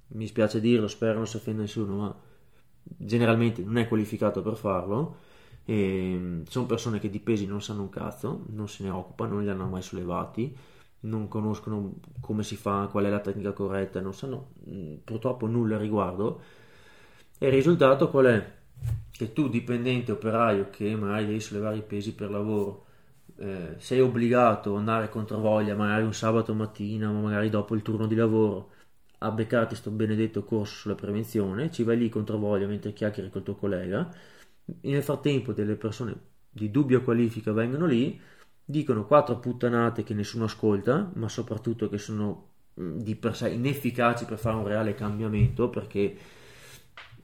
Mi 0.09 0.27
spiace 0.27 0.59
dirlo, 0.59 0.87
spero 0.87 1.17
non 1.17 1.27
si 1.27 1.35
offenda 1.37 1.61
nessuno, 1.61 1.95
ma 1.97 2.15
generalmente 2.83 3.63
non 3.63 3.77
è 3.77 3.87
qualificato 3.87 4.41
per 4.41 4.55
farlo. 4.55 5.17
E 5.65 6.41
sono 6.47 6.65
persone 6.65 6.99
che 6.99 7.09
di 7.09 7.19
pesi 7.19 7.45
non 7.45 7.61
sanno 7.61 7.81
un 7.83 7.89
cazzo, 7.89 8.45
non 8.49 8.67
se 8.67 8.83
ne 8.83 8.89
occupano, 8.89 9.35
non 9.35 9.43
li 9.43 9.49
hanno 9.49 9.67
mai 9.67 9.83
sollevati, 9.83 10.55
non 11.01 11.27
conoscono 11.27 11.93
come 12.19 12.43
si 12.43 12.55
fa, 12.55 12.87
qual 12.91 13.05
è 13.05 13.09
la 13.09 13.19
tecnica 13.19 13.51
corretta, 13.53 14.01
non 14.01 14.13
sanno 14.13 14.53
mm, 14.67 14.95
purtroppo 15.03 15.45
nulla 15.47 15.75
a 15.75 15.79
riguardo. 15.79 16.41
E 17.37 17.47
il 17.47 17.53
risultato 17.53 18.09
qual 18.09 18.25
è? 18.25 18.58
Che 19.19 19.33
tu, 19.33 19.49
dipendente 19.49 20.13
operaio, 20.13 20.69
che 20.69 20.95
magari 20.95 21.25
devi 21.25 21.41
sollevare 21.41 21.75
i 21.77 21.81
pesi 21.81 22.13
per 22.15 22.29
lavoro, 22.31 22.85
eh, 23.37 23.75
sei 23.77 23.99
obbligato 23.99 24.71
ad 24.71 24.77
andare 24.77 25.09
contro 25.09 25.39
voglia, 25.39 25.75
magari 25.75 26.03
un 26.03 26.13
sabato 26.13 26.53
mattina, 26.53 27.11
ma 27.11 27.19
magari 27.19 27.49
dopo 27.49 27.75
il 27.75 27.81
turno 27.81 28.07
di 28.07 28.15
lavoro, 28.15 28.71
a 29.19 29.29
beccarti 29.31 29.75
sto 29.75 29.91
benedetto 29.91 30.45
corso 30.45 30.73
sulla 30.75 30.95
prevenzione, 30.95 31.69
ci 31.69 31.83
vai 31.83 31.97
lì 31.97 32.07
contro 32.07 32.37
voglia 32.37 32.65
mentre 32.67 32.93
chiacchieri 32.93 33.29
col 33.29 33.43
tuo 33.43 33.55
collega. 33.55 34.09
Nel 34.81 35.03
frattempo, 35.03 35.51
delle 35.51 35.75
persone 35.75 36.15
di 36.49 36.71
dubbia 36.71 37.01
qualifica 37.01 37.51
vengono 37.51 37.85
lì, 37.85 38.17
dicono 38.63 39.05
quattro 39.05 39.37
puttanate 39.39 40.03
che 40.03 40.13
nessuno 40.13 40.45
ascolta, 40.45 41.11
ma 41.15 41.27
soprattutto 41.27 41.89
che 41.89 41.97
sono 41.97 42.51
mm, 42.79 42.99
di 42.99 43.15
per 43.15 43.35
sé 43.35 43.49
inefficaci 43.49 44.23
per 44.25 44.37
fare 44.37 44.55
un 44.55 44.65
reale 44.67 44.93
cambiamento 44.95 45.69
perché 45.69 46.15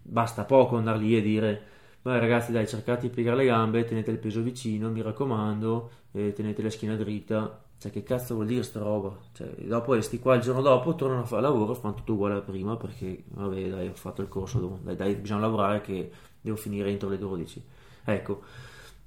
basta 0.02 0.44
poco 0.46 0.78
andare 0.78 1.00
lì 1.00 1.18
e 1.18 1.22
dire 1.22 1.62
Beh, 2.06 2.20
ragazzi 2.20 2.52
dai 2.52 2.68
cercate 2.68 3.08
di 3.08 3.10
piegare 3.10 3.38
le 3.38 3.46
gambe 3.46 3.84
tenete 3.84 4.12
il 4.12 4.20
peso 4.20 4.44
vicino 4.44 4.92
mi 4.92 5.02
raccomando 5.02 5.90
eh, 6.12 6.34
tenete 6.34 6.62
la 6.62 6.70
schiena 6.70 6.96
dritta. 6.96 7.64
Cioè 7.80 7.92
che 7.92 8.04
cazzo 8.04 8.36
vuol 8.36 8.46
dire 8.46 8.62
sta 8.62 8.80
roba? 8.80 9.18
Cioè, 9.34 9.48
dopo 9.66 9.96
resti 9.96 10.20
qua 10.20 10.36
il 10.36 10.42
giorno 10.42 10.62
dopo 10.62 10.94
tornano 10.94 11.22
a 11.22 11.26
fare 11.26 11.42
lavoro 11.42 11.74
fanno 11.74 11.96
tutto 11.96 12.14
uguale 12.14 12.36
a 12.36 12.42
prima 12.42 12.78
perché 12.78 13.24
vabbè 13.30 13.70
dai 13.70 13.88
ho 13.88 13.96
fatto 13.96 14.22
il 14.22 14.28
corso 14.28 14.80
dai, 14.84 14.96
dai 14.96 15.16
bisogna 15.16 15.40
lavorare 15.42 15.82
che 15.82 16.12
devo 16.42 16.56
finire 16.56 16.92
entro 16.92 17.10
le 17.10 17.18
12 17.18 17.64
ecco 18.04 18.44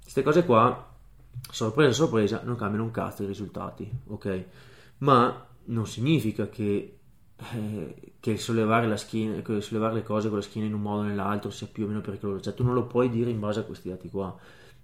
queste 0.01 0.21
cose 0.21 0.43
qua 0.43 0.93
sorpresa 1.49 1.93
sorpresa 1.93 2.41
non 2.43 2.57
cambiano 2.57 2.83
un 2.83 2.91
cazzo 2.91 3.23
i 3.23 3.27
risultati 3.27 3.89
ok? 4.07 4.43
Ma 4.99 5.47
non 5.65 5.87
significa 5.87 6.49
che 6.49 6.98
eh, 7.53 8.13
che 8.19 8.37
sollevare, 8.37 8.87
la 8.87 8.97
schiena, 8.97 9.41
sollevare 9.61 9.93
le 9.93 10.03
cose 10.03 10.27
con 10.27 10.37
la 10.37 10.43
schiena 10.43 10.67
in 10.67 10.73
un 10.73 10.81
modo 10.81 11.01
o 11.01 11.05
nell'altro 11.05 11.49
sia 11.49 11.67
più 11.67 11.85
o 11.85 11.87
meno 11.87 12.01
pericoloso. 12.01 12.41
Cioè, 12.41 12.53
tu 12.53 12.63
non 12.63 12.73
lo 12.73 12.85
puoi 12.85 13.09
dire 13.09 13.29
in 13.29 13.39
base 13.39 13.61
a 13.61 13.63
questi 13.63 13.89
dati 13.89 14.09
qua. 14.09 14.35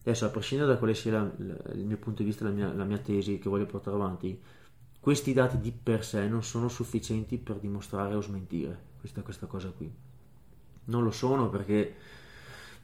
Adesso, 0.02 0.26
a 0.26 0.30
prescindere 0.30 0.72
da 0.72 0.78
quale 0.78 0.94
sia 0.94 1.12
la, 1.12 1.32
la, 1.38 1.56
il 1.74 1.86
mio 1.86 1.98
punto 1.98 2.22
di 2.22 2.30
vista, 2.30 2.46
la 2.46 2.52
mia, 2.52 2.72
la 2.74 2.86
mia 2.86 2.98
tesi 2.98 3.40
che 3.40 3.50
voglio 3.50 3.66
portare 3.66 3.96
avanti, 3.96 4.40
questi 5.00 5.34
dati 5.34 5.60
di 5.60 5.72
per 5.72 6.04
sé 6.06 6.28
non 6.28 6.44
sono 6.44 6.68
sufficienti 6.68 7.38
per 7.38 7.58
dimostrare 7.58 8.16
o 8.16 8.22
smentire 8.22 8.80
questa, 9.00 9.22
questa 9.22 9.48
cosa 9.48 9.70
qui. 9.70 9.92
Non 10.86 11.04
lo 11.04 11.12
sono 11.12 11.50
perché 11.50 11.96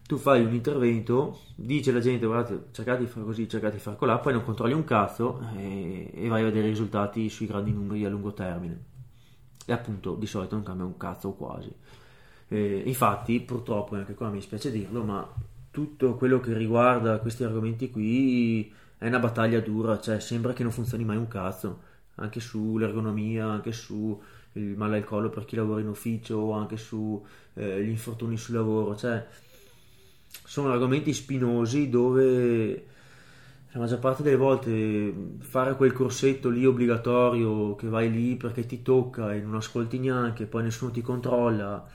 tu 0.05 0.17
fai 0.17 0.43
un 0.43 0.53
intervento, 0.53 1.39
dice 1.55 1.91
la 1.91 1.99
gente 1.99 2.25
guardate 2.25 2.65
cercate 2.71 3.01
di 3.01 3.07
fare 3.07 3.25
così, 3.25 3.47
cercate 3.47 3.75
di 3.75 3.81
fare 3.81 3.95
colà, 3.95 4.17
poi 4.17 4.33
non 4.33 4.43
controlli 4.43 4.73
un 4.73 4.83
cazzo 4.83 5.39
e, 5.55 6.11
e 6.13 6.27
vai 6.27 6.41
a 6.41 6.45
vedere 6.45 6.67
i 6.67 6.71
risultati 6.71 7.29
sui 7.29 7.45
grandi 7.45 7.71
numeri 7.71 8.03
a 8.03 8.09
lungo 8.09 8.33
termine 8.33 8.89
e 9.71 9.73
appunto 9.73 10.15
di 10.15 10.25
solito 10.25 10.55
non 10.55 10.63
cambia 10.63 10.85
un 10.85 10.97
cazzo 10.97 11.29
o 11.29 11.33
quasi. 11.33 11.73
Eh, 12.49 12.83
infatti, 12.85 13.39
purtroppo, 13.39 13.95
anche 13.95 14.13
qua 14.13 14.29
mi 14.29 14.41
spiace 14.41 14.69
dirlo, 14.71 15.03
ma 15.03 15.33
tutto 15.71 16.15
quello 16.15 16.41
che 16.41 16.53
riguarda 16.53 17.19
questi 17.19 17.43
argomenti 17.45 17.89
qui 17.89 18.71
è 18.97 19.07
una 19.07 19.19
battaglia 19.19 19.61
dura, 19.61 19.99
cioè 19.99 20.19
sembra 20.19 20.51
che 20.51 20.63
non 20.63 20.73
funzioni 20.73 21.05
mai 21.05 21.15
un 21.15 21.29
cazzo, 21.29 21.79
anche 22.15 22.41
sull'ergonomia, 22.41 23.45
anche 23.45 23.71
sul 23.71 24.19
male 24.53 24.97
al 24.97 25.05
collo 25.05 25.29
per 25.29 25.45
chi 25.45 25.55
lavora 25.55 25.79
in 25.79 25.87
ufficio, 25.87 26.51
anche 26.51 26.75
sugli 26.75 27.21
eh, 27.53 27.83
infortuni 27.83 28.35
sul 28.35 28.55
lavoro, 28.55 28.97
cioè 28.97 29.25
sono 30.43 30.71
argomenti 30.71 31.13
spinosi 31.13 31.89
dove 31.89 32.87
la 33.73 33.79
maggior 33.79 33.99
parte 33.99 34.21
delle 34.21 34.35
volte 34.35 35.13
fare 35.39 35.75
quel 35.75 35.93
corsetto 35.93 36.49
lì 36.49 36.65
obbligatorio 36.65 37.75
che 37.75 37.87
vai 37.87 38.11
lì 38.11 38.35
perché 38.35 38.65
ti 38.65 38.81
tocca 38.81 39.33
e 39.33 39.39
non 39.39 39.55
ascolti 39.55 39.97
neanche, 39.97 40.45
poi 40.45 40.63
nessuno 40.63 40.91
ti 40.91 41.01
controlla, 41.01 41.87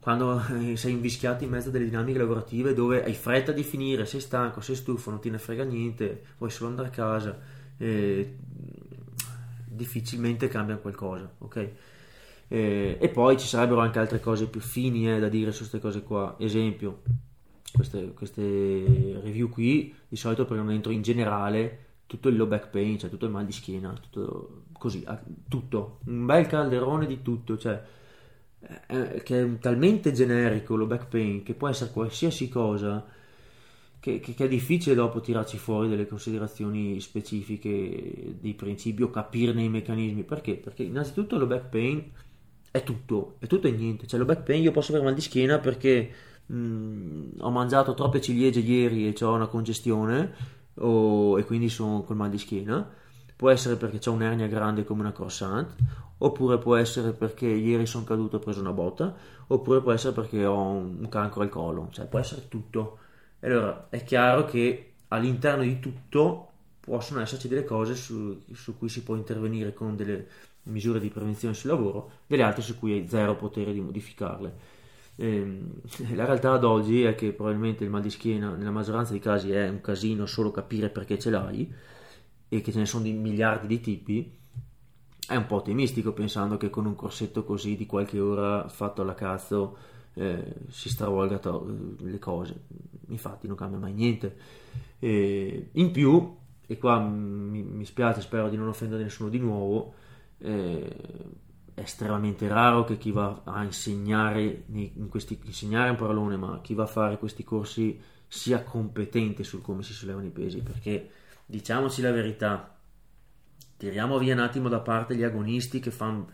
quando 0.00 0.42
sei 0.74 0.92
invischiato 0.92 1.44
in 1.44 1.50
mezzo 1.50 1.68
a 1.68 1.72
delle 1.72 1.84
dinamiche 1.84 2.18
lavorative 2.18 2.74
dove 2.74 3.04
hai 3.04 3.14
fretta 3.14 3.52
di 3.52 3.62
finire, 3.62 4.06
sei 4.06 4.20
stanco, 4.20 4.60
sei 4.60 4.74
stufo, 4.74 5.10
non 5.10 5.20
ti 5.20 5.30
ne 5.30 5.38
frega 5.38 5.62
niente, 5.62 6.24
vuoi 6.38 6.50
solo 6.50 6.70
andare 6.70 6.88
a 6.88 6.90
casa, 6.90 7.38
difficilmente 9.66 10.48
cambia 10.48 10.76
qualcosa, 10.76 11.32
ok? 11.38 11.70
E, 12.48 12.98
e, 13.00 13.08
poi 13.08 13.38
ci 13.38 13.46
sarebbero 13.46 13.80
anche 13.80 14.00
altre 14.00 14.20
cose 14.20 14.48
più 14.48 14.60
fini 14.60 15.10
eh, 15.10 15.18
da 15.18 15.28
dire 15.28 15.52
su 15.52 15.60
queste 15.60 15.78
cose 15.78 16.02
qua, 16.02 16.34
esempio 16.38 17.02
queste, 17.74 18.12
queste 18.14 18.42
review 19.22 19.48
qui 19.48 19.92
di 20.08 20.16
solito 20.16 20.44
prendono 20.44 20.70
dentro 20.70 20.92
in 20.92 21.02
generale 21.02 21.78
tutto 22.06 22.28
il 22.28 22.36
low 22.36 22.46
back 22.46 22.68
pain, 22.68 22.98
cioè 22.98 23.10
tutto 23.10 23.24
il 23.24 23.32
mal 23.32 23.44
di 23.44 23.52
schiena, 23.52 23.92
tutto 23.92 24.64
così, 24.72 25.04
tutto, 25.48 25.98
un 26.04 26.24
bel 26.24 26.46
calderone 26.46 27.06
di 27.06 27.22
tutto, 27.22 27.58
cioè 27.58 27.82
eh, 28.86 29.22
che 29.24 29.42
è 29.42 29.58
talmente 29.58 30.12
generico 30.12 30.76
lo 30.76 30.86
back 30.86 31.08
pain 31.08 31.42
che 31.42 31.54
può 31.54 31.68
essere 31.68 31.90
qualsiasi 31.90 32.48
cosa 32.48 33.04
che, 33.98 34.20
che, 34.20 34.34
che, 34.34 34.44
è 34.44 34.48
difficile 34.48 34.94
dopo 34.94 35.20
tirarci 35.20 35.58
fuori 35.58 35.88
delle 35.88 36.06
considerazioni 36.06 37.00
specifiche 37.00 38.36
dei 38.38 38.54
principi 38.54 39.02
o 39.02 39.10
capirne 39.10 39.62
i 39.62 39.68
meccanismi. 39.68 40.22
Perché? 40.22 40.54
Perché 40.54 40.82
innanzitutto 40.82 41.38
lo 41.38 41.46
back 41.46 41.70
pain 41.70 42.10
è 42.70 42.82
tutto, 42.82 43.36
è 43.38 43.46
tutto 43.46 43.66
e 43.66 43.72
niente, 43.72 44.06
cioè 44.06 44.18
lo 44.20 44.26
back 44.26 44.42
pain 44.42 44.62
io 44.62 44.72
posso 44.72 44.90
avere 44.90 45.06
mal 45.06 45.14
di 45.14 45.22
schiena 45.22 45.58
perché 45.58 46.10
mm, 46.52 47.40
ho 47.40 47.50
mangiato 47.50 47.94
troppe 47.94 48.20
ciliegie 48.20 48.60
ieri 48.60 49.12
e 49.12 49.24
ho 49.24 49.32
una 49.34 49.46
congestione 49.46 50.32
o, 50.76 51.38
e 51.38 51.44
quindi 51.44 51.68
sono 51.68 52.02
col 52.02 52.16
mal 52.16 52.30
di 52.30 52.38
schiena. 52.38 52.88
Può 53.36 53.50
essere 53.50 53.76
perché 53.76 54.08
ho 54.08 54.12
un'ernia 54.12 54.46
grande 54.46 54.84
come 54.84 55.00
una 55.00 55.12
croissant 55.12 55.74
oppure 56.18 56.58
può 56.58 56.76
essere 56.76 57.12
perché 57.12 57.46
ieri 57.46 57.86
sono 57.86 58.04
caduto 58.04 58.36
e 58.36 58.38
ho 58.38 58.42
preso 58.42 58.60
una 58.60 58.72
botta 58.72 59.14
oppure 59.48 59.80
può 59.82 59.92
essere 59.92 60.14
perché 60.14 60.44
ho 60.46 60.56
un 60.56 61.08
cancro 61.08 61.42
al 61.42 61.48
collo 61.48 61.88
cioè 61.90 62.06
può 62.06 62.18
essere 62.18 62.48
tutto. 62.48 62.98
Allora 63.40 63.88
è 63.90 64.02
chiaro 64.04 64.44
che 64.46 64.92
all'interno 65.08 65.62
di 65.62 65.80
tutto 65.80 66.48
possono 66.80 67.20
esserci 67.20 67.48
delle 67.48 67.64
cose 67.64 67.94
su, 67.94 68.42
su 68.52 68.76
cui 68.78 68.88
si 68.88 69.02
può 69.02 69.16
intervenire 69.16 69.72
con 69.74 69.96
delle 69.96 70.26
misure 70.64 71.00
di 71.00 71.08
prevenzione 71.08 71.54
sul 71.54 71.70
lavoro 71.70 72.10
delle 72.26 72.42
altre 72.42 72.62
su 72.62 72.78
cui 72.78 72.92
hai 72.92 73.08
zero 73.08 73.36
potere 73.36 73.72
di 73.72 73.80
modificarle 73.80 74.73
la 76.14 76.24
realtà 76.24 76.52
ad 76.52 76.64
oggi 76.64 77.02
è 77.04 77.14
che 77.14 77.32
probabilmente 77.32 77.84
il 77.84 77.90
mal 77.90 78.02
di 78.02 78.10
schiena 78.10 78.54
nella 78.54 78.70
maggioranza 78.70 79.12
dei 79.12 79.20
casi 79.20 79.52
è 79.52 79.68
un 79.68 79.80
casino 79.80 80.26
solo 80.26 80.50
capire 80.50 80.88
perché 80.88 81.18
ce 81.18 81.30
l'hai 81.30 81.72
e 82.48 82.60
che 82.60 82.72
ce 82.72 82.78
ne 82.78 82.86
sono 82.86 83.04
di 83.04 83.12
miliardi 83.12 83.66
di 83.66 83.80
tipi. 83.80 84.38
È 85.26 85.36
un 85.36 85.46
po' 85.46 85.56
ottimistico 85.56 86.12
pensando 86.12 86.56
che 86.56 86.68
con 86.68 86.86
un 86.86 86.94
corsetto 86.94 87.44
così 87.44 87.76
di 87.76 87.86
qualche 87.86 88.20
ora 88.20 88.68
fatto 88.68 89.02
alla 89.02 89.14
cazzo 89.14 89.76
eh, 90.14 90.54
si 90.68 90.88
stravolga 90.88 91.38
to- 91.38 91.96
le 91.98 92.18
cose. 92.18 92.64
Infatti 93.08 93.46
non 93.46 93.56
cambia 93.56 93.78
mai 93.78 93.92
niente. 93.92 94.36
E 94.98 95.70
in 95.72 95.90
più, 95.90 96.36
e 96.66 96.78
qua 96.78 96.98
mi, 97.00 97.62
mi 97.62 97.84
spiace, 97.84 98.20
spero 98.20 98.48
di 98.48 98.56
non 98.56 98.68
offendere 98.68 99.02
nessuno 99.02 99.28
di 99.28 99.38
nuovo, 99.38 99.94
eh, 100.38 100.96
è 101.74 101.80
estremamente 101.80 102.46
raro 102.48 102.84
che 102.84 102.96
chi 102.98 103.10
va 103.10 103.42
a 103.44 103.64
insegnare, 103.64 104.64
in 104.72 105.08
questi, 105.08 105.38
insegnare 105.44 105.90
un 105.90 105.96
parolone, 105.96 106.36
ma 106.36 106.60
chi 106.62 106.74
va 106.74 106.84
a 106.84 106.86
fare 106.86 107.18
questi 107.18 107.44
corsi 107.44 108.00
sia 108.26 108.62
competente 108.62 109.44
sul 109.44 109.60
come 109.60 109.82
si 109.82 109.92
sollevano 109.92 110.26
i 110.26 110.30
pesi, 110.30 110.60
perché 110.60 111.10
diciamoci 111.46 112.00
la 112.00 112.12
verità, 112.12 112.76
tiriamo 113.76 114.18
via 114.18 114.34
un 114.34 114.40
attimo 114.40 114.68
da 114.68 114.80
parte 114.80 115.16
gli 115.16 115.24
agonisti 115.24 115.80
che 115.80 115.90
fanno 115.90 116.30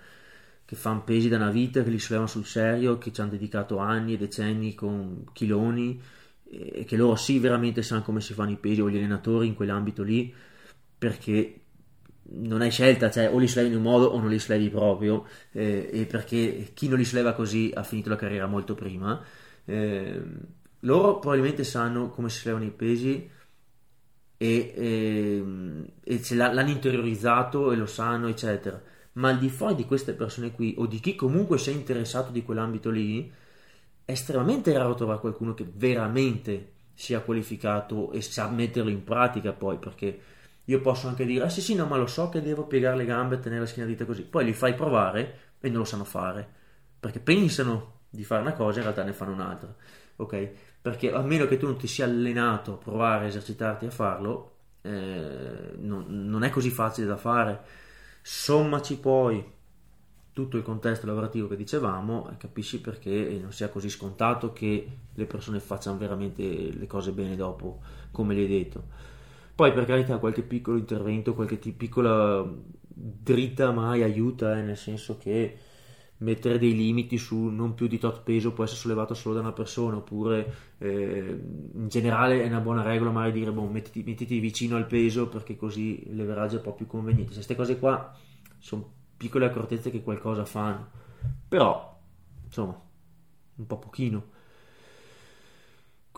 che 0.70 0.76
fan 0.76 1.02
pesi 1.02 1.28
da 1.28 1.34
una 1.34 1.50
vita, 1.50 1.82
che 1.82 1.90
li 1.90 1.98
sollevano 1.98 2.30
sul 2.30 2.46
serio, 2.46 2.96
che 2.96 3.12
ci 3.12 3.20
hanno 3.20 3.30
dedicato 3.30 3.78
anni 3.78 4.14
e 4.14 4.18
decenni 4.18 4.72
con 4.76 5.24
chiloni 5.32 6.00
e 6.44 6.84
che 6.84 6.96
loro 6.96 7.16
sì 7.16 7.40
veramente 7.40 7.82
sanno 7.82 8.02
come 8.02 8.20
si 8.20 8.34
fanno 8.34 8.52
i 8.52 8.56
pesi 8.56 8.80
o 8.80 8.88
gli 8.88 8.96
allenatori 8.96 9.48
in 9.48 9.54
quell'ambito 9.54 10.04
lì 10.04 10.32
perché 10.96 11.59
non 12.32 12.60
hai 12.60 12.70
scelta, 12.70 13.10
cioè 13.10 13.32
o 13.32 13.38
li 13.38 13.48
slevi 13.48 13.68
in 13.68 13.76
un 13.76 13.82
modo 13.82 14.06
o 14.06 14.18
non 14.20 14.28
li 14.28 14.38
slevi 14.38 14.68
proprio, 14.70 15.26
eh, 15.52 16.06
perché 16.08 16.70
chi 16.74 16.88
non 16.88 16.98
li 16.98 17.04
sleva 17.04 17.32
così 17.32 17.70
ha 17.74 17.82
finito 17.82 18.08
la 18.08 18.16
carriera 18.16 18.46
molto 18.46 18.74
prima. 18.74 19.22
Eh, 19.64 20.22
loro 20.80 21.18
probabilmente 21.18 21.64
sanno 21.64 22.08
come 22.10 22.30
si 22.30 22.40
slevano 22.40 22.64
i 22.64 22.70
pesi 22.70 23.28
e, 24.36 24.72
e, 24.74 25.44
e 26.02 26.34
l'hanno 26.34 26.70
interiorizzato 26.70 27.72
e 27.72 27.76
lo 27.76 27.86
sanno, 27.86 28.28
eccetera. 28.28 28.80
Ma 29.12 29.28
al 29.28 29.38
di 29.38 29.50
fuori 29.50 29.74
di 29.74 29.84
queste 29.84 30.14
persone 30.14 30.52
qui, 30.52 30.74
o 30.78 30.86
di 30.86 31.00
chi 31.00 31.14
comunque 31.16 31.58
si 31.58 31.70
è 31.70 31.72
interessato 31.74 32.30
di 32.30 32.42
quell'ambito 32.42 32.90
lì, 32.90 33.30
è 34.04 34.12
estremamente 34.12 34.72
raro 34.76 34.94
trovare 34.94 35.20
qualcuno 35.20 35.52
che 35.54 35.66
veramente 35.70 36.72
sia 36.94 37.20
qualificato 37.20 38.12
e 38.12 38.20
sa 38.22 38.48
metterlo 38.48 38.90
in 38.90 39.04
pratica 39.04 39.52
poi, 39.52 39.78
perché 39.78 40.20
io 40.64 40.80
posso 40.80 41.08
anche 41.08 41.24
dire, 41.24 41.44
ah 41.44 41.48
sì 41.48 41.60
sì, 41.60 41.74
no, 41.74 41.86
ma 41.86 41.96
lo 41.96 42.06
so 42.06 42.28
che 42.28 42.42
devo 42.42 42.66
piegare 42.66 42.96
le 42.96 43.04
gambe 43.04 43.36
e 43.36 43.38
tenere 43.40 43.62
la 43.62 43.66
schiena 43.66 43.88
dritta 43.88 44.04
così, 44.04 44.22
poi 44.22 44.44
li 44.44 44.52
fai 44.52 44.74
provare 44.74 45.38
e 45.60 45.68
non 45.68 45.78
lo 45.78 45.84
sanno 45.84 46.04
fare, 46.04 46.48
perché 46.98 47.20
pensano 47.20 47.98
di 48.10 48.24
fare 48.24 48.42
una 48.42 48.52
cosa 48.52 48.76
e 48.76 48.78
in 48.78 48.82
realtà 48.84 49.04
ne 49.04 49.12
fanno 49.12 49.32
un'altra, 49.32 49.74
ok? 50.16 50.50
Perché 50.80 51.12
a 51.12 51.20
meno 51.22 51.46
che 51.46 51.56
tu 51.56 51.66
non 51.66 51.76
ti 51.76 51.86
sia 51.86 52.04
allenato 52.04 52.74
a 52.74 52.76
provare 52.76 53.24
a 53.24 53.28
esercitarti 53.28 53.86
a 53.86 53.90
farlo, 53.90 54.54
eh, 54.82 55.72
non, 55.78 56.06
non 56.08 56.42
è 56.42 56.50
così 56.50 56.70
facile 56.70 57.06
da 57.06 57.16
fare. 57.16 57.60
Sommaci 58.22 58.98
poi 58.98 59.44
tutto 60.32 60.56
il 60.56 60.62
contesto 60.62 61.06
lavorativo 61.06 61.48
che 61.48 61.56
dicevamo, 61.56 62.34
capisci 62.38 62.80
perché 62.80 63.38
non 63.40 63.52
sia 63.52 63.68
così 63.68 63.90
scontato 63.90 64.52
che 64.52 64.88
le 65.12 65.26
persone 65.26 65.60
facciano 65.60 65.98
veramente 65.98 66.42
le 66.42 66.86
cose 66.86 67.12
bene 67.12 67.36
dopo, 67.36 67.80
come 68.10 68.34
gli 68.34 68.40
hai 68.40 68.48
detto. 68.48 68.84
Poi 69.60 69.74
per 69.74 69.84
carità 69.84 70.16
qualche 70.16 70.40
piccolo 70.40 70.78
intervento, 70.78 71.34
qualche 71.34 71.58
t- 71.58 71.74
piccola 71.74 72.42
dritta 72.88 73.70
mai 73.72 74.02
aiuta, 74.02 74.56
eh, 74.56 74.62
nel 74.62 74.78
senso 74.78 75.18
che 75.18 75.54
mettere 76.20 76.58
dei 76.58 76.74
limiti 76.74 77.18
su 77.18 77.36
non 77.36 77.74
più 77.74 77.86
di 77.86 77.98
tot 77.98 78.22
peso 78.22 78.54
può 78.54 78.64
essere 78.64 78.80
sollevato 78.80 79.12
solo 79.12 79.34
da 79.34 79.42
una 79.42 79.52
persona, 79.52 79.96
oppure 79.96 80.54
eh, 80.78 81.38
in 81.74 81.88
generale 81.88 82.42
è 82.42 82.46
una 82.46 82.60
buona 82.60 82.80
regola 82.80 83.10
magari 83.10 83.32
dire 83.32 83.52
boh, 83.52 83.66
mettiti, 83.66 84.02
mettiti 84.02 84.38
vicino 84.38 84.76
al 84.76 84.86
peso 84.86 85.28
perché 85.28 85.56
così 85.56 86.08
il 86.08 86.16
leveraggio 86.16 86.54
è 86.54 86.58
un 86.60 86.64
po' 86.64 86.72
più 86.72 86.86
conveniente. 86.86 87.34
Queste 87.34 87.54
cose 87.54 87.78
qua 87.78 88.16
sono 88.56 88.90
piccole 89.14 89.44
accortezze 89.44 89.90
che 89.90 90.02
qualcosa 90.02 90.46
fanno, 90.46 90.88
però 91.46 92.00
insomma 92.46 92.80
un 93.56 93.66
po' 93.66 93.78
pochino. 93.78 94.38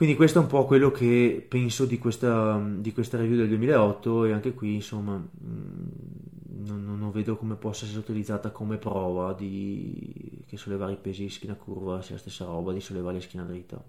Quindi 0.02 0.18
questo 0.18 0.40
è 0.40 0.42
un 0.42 0.48
po' 0.48 0.64
quello 0.64 0.90
che 0.90 1.46
penso 1.48 1.84
di 1.84 1.96
questa, 1.96 2.60
di 2.60 2.92
questa 2.92 3.18
review 3.18 3.36
del 3.36 3.46
2008 3.46 4.24
e 4.24 4.32
anche 4.32 4.52
qui 4.52 4.74
insomma 4.74 5.14
mm, 5.16 6.64
non, 6.66 6.98
non, 6.98 7.12
vedo 7.12 7.36
come 7.36 7.54
possa 7.54 7.84
essere 7.84 8.00
utilizzata 8.00 8.50
come 8.50 8.78
prova 8.78 9.32
di, 9.32 10.42
che 10.44 10.56
sollevare 10.56 10.94
i 10.94 10.96
pesi 10.96 11.28
schiena 11.28 11.54
curva 11.54 12.02
sia 12.02 12.16
la 12.16 12.20
stessa 12.20 12.44
roba 12.46 12.72
di 12.72 12.80
sollevare 12.80 13.20
schiena 13.20 13.46
dritta. 13.46 13.80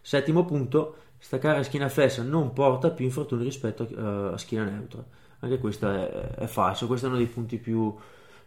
Settimo 0.00 0.44
punto, 0.44 0.96
staccare 1.16 1.62
schiena 1.62 1.88
flessa 1.88 2.24
non 2.24 2.52
porta 2.52 2.90
più 2.90 3.04
infortuni 3.04 3.44
rispetto 3.44 3.88
a, 3.96 4.32
a 4.32 4.36
schiena 4.36 4.64
neutra 4.64 5.06
anche 5.38 5.58
questo 5.58 5.88
è, 5.88 6.08
è 6.08 6.46
falso, 6.48 6.88
questo 6.88 7.06
è 7.06 7.08
uno 7.08 7.18
dei 7.18 7.28
punti 7.28 7.58
più, 7.58 7.94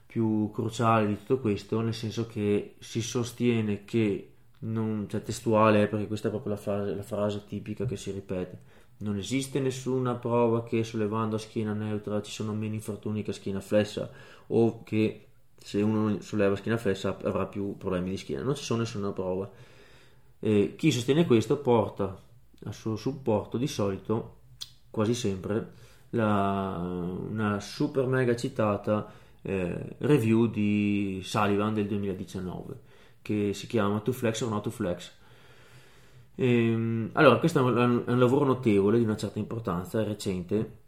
più, 0.06 0.52
cruciali 0.52 1.08
di 1.08 1.18
tutto 1.18 1.40
questo, 1.40 1.80
nel 1.80 1.94
senso 1.94 2.28
che 2.28 2.76
si 2.80 3.02
sostiene 3.02 3.86
che, 3.86 4.35
non, 4.66 5.08
cioè 5.10 5.22
testuale, 5.22 5.88
perché 5.88 6.08
questa 6.08 6.28
è 6.28 6.32
proprio 6.32 6.54
la 6.54 6.60
frase, 6.60 6.96
la 6.96 7.04
frase 7.04 7.44
tipica 7.46 7.86
che 7.86 7.98
si 7.98 8.12
ripete, 8.12 8.60
non 8.98 9.18
esiste 9.18 9.60
nessuna 9.60 10.16
prova 10.16 10.64
che 10.64 10.84
sollevando 10.84 11.36
a 11.36 11.40
schiena 11.40 11.74
neutra 11.74 12.22
ci 12.22 12.32
sono 12.32 12.54
meno 12.54 12.76
infortuni 12.76 13.24
che 13.24 13.32
a 13.32 13.34
schiena 13.34 13.60
flessa 13.60 14.10
o 14.48 14.84
che 14.84 15.28
se 15.58 15.82
uno 15.82 16.22
solleva 16.22 16.54
a 16.54 16.58
schiena 16.58 16.78
flessa 16.78 17.18
avrà 17.24 17.46
più 17.46 17.76
problemi 17.78 18.12
di 18.12 18.18
schiena, 18.18 18.44
non 18.44 18.54
c'è 18.54 18.76
nessuna 18.76 19.12
prova. 19.12 19.50
E 20.40 20.76
chi 20.78 20.92
sostiene 20.92 21.26
questo 21.26 21.58
porta 21.58 22.22
al 22.64 22.74
suo 22.74 22.96
supporto 22.96 23.58
di 23.58 23.68
solito, 23.68 24.38
quasi 24.90 25.14
sempre, 25.14 25.74
la, 26.12 26.78
una 27.30 27.60
super 27.60 28.06
mega 28.06 28.36
citata 28.36 29.12
eh, 29.42 29.96
review 30.00 30.48
di 30.48 31.22
Sullivan 31.24 31.74
del 31.74 31.88
2019 31.88 32.85
che 33.26 33.56
si 33.56 33.66
chiama 33.66 34.00
To 34.02 34.12
Flex 34.12 34.42
or 34.42 34.52
Not 34.52 34.64
To 34.64 34.70
Flex. 34.70 35.12
Ehm, 36.36 37.10
allora, 37.14 37.40
questo 37.40 37.58
è 37.58 37.62
un, 37.64 38.04
è 38.06 38.12
un, 38.12 38.20
lavoro 38.20 38.46
notevole 38.46 39.00
di 39.00 39.04
una 39.04 39.16
certa 39.16 39.40
importanza, 39.40 40.04
recente. 40.04 40.84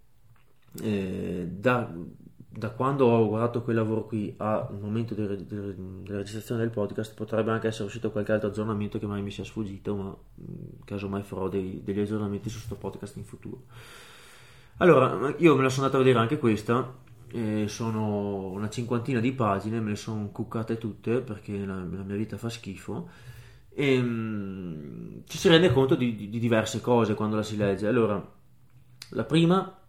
Eh, 0.83 1.47
da, 1.49 1.91
da, 2.37 2.69
quando 2.69 3.07
ho 3.07 3.27
guardato 3.27 3.63
quel 3.63 3.77
lavoro 3.77 4.05
qui 4.05 4.35
al 4.37 4.77
momento 4.79 5.15
della, 5.15 5.33
della, 5.33 5.73
della 5.73 6.17
registrazione 6.17 6.61
del 6.61 6.69
podcast 6.69 7.15
potrebbe 7.15 7.49
anche 7.49 7.67
essere 7.67 7.85
uscito 7.85 8.11
qualche 8.11 8.33
altro 8.33 8.49
aggiornamento 8.49 8.99
che 8.99 9.07
mai 9.07 9.23
mi 9.23 9.31
sia 9.31 9.43
sfuggito, 9.43 9.95
ma 9.95 10.15
casomai 10.85 11.23
farò 11.23 11.47
dei, 11.49 11.81
degli 11.83 12.01
aggiornamenti 12.01 12.49
su 12.49 12.57
questo 12.57 12.75
podcast 12.75 13.15
in 13.15 13.23
futuro. 13.23 13.63
Allora, 14.77 15.33
io 15.37 15.55
me 15.55 15.63
la 15.63 15.69
sono 15.69 15.85
andata 15.85 15.99
a 15.99 16.05
vedere 16.05 16.19
anche 16.19 16.37
questa, 16.37 16.93
eh, 17.37 17.67
sono 17.67 18.47
una 18.47 18.69
cinquantina 18.69 19.19
di 19.19 19.31
pagine, 19.31 19.79
me 19.79 19.91
le 19.91 19.95
sono 19.95 20.29
cuccate 20.31 20.77
tutte 20.79 21.21
perché 21.21 21.65
la, 21.65 21.75
la 21.75 22.03
mia 22.03 22.15
vita 22.15 22.35
fa 22.37 22.49
schifo 22.49 23.09
e 23.69 23.99
um, 23.99 25.21
ci 25.25 25.37
si 25.37 25.47
rende 25.47 25.71
conto 25.71 25.93
di, 25.95 26.15
di, 26.15 26.29
di, 26.29 26.39
diverse 26.39 26.81
cose 26.81 27.13
quando 27.13 27.35
la 27.35 27.43
si 27.43 27.55
legge. 27.55 27.85
Allora, 27.85 28.35
la 29.11 29.23
prima, 29.23 29.79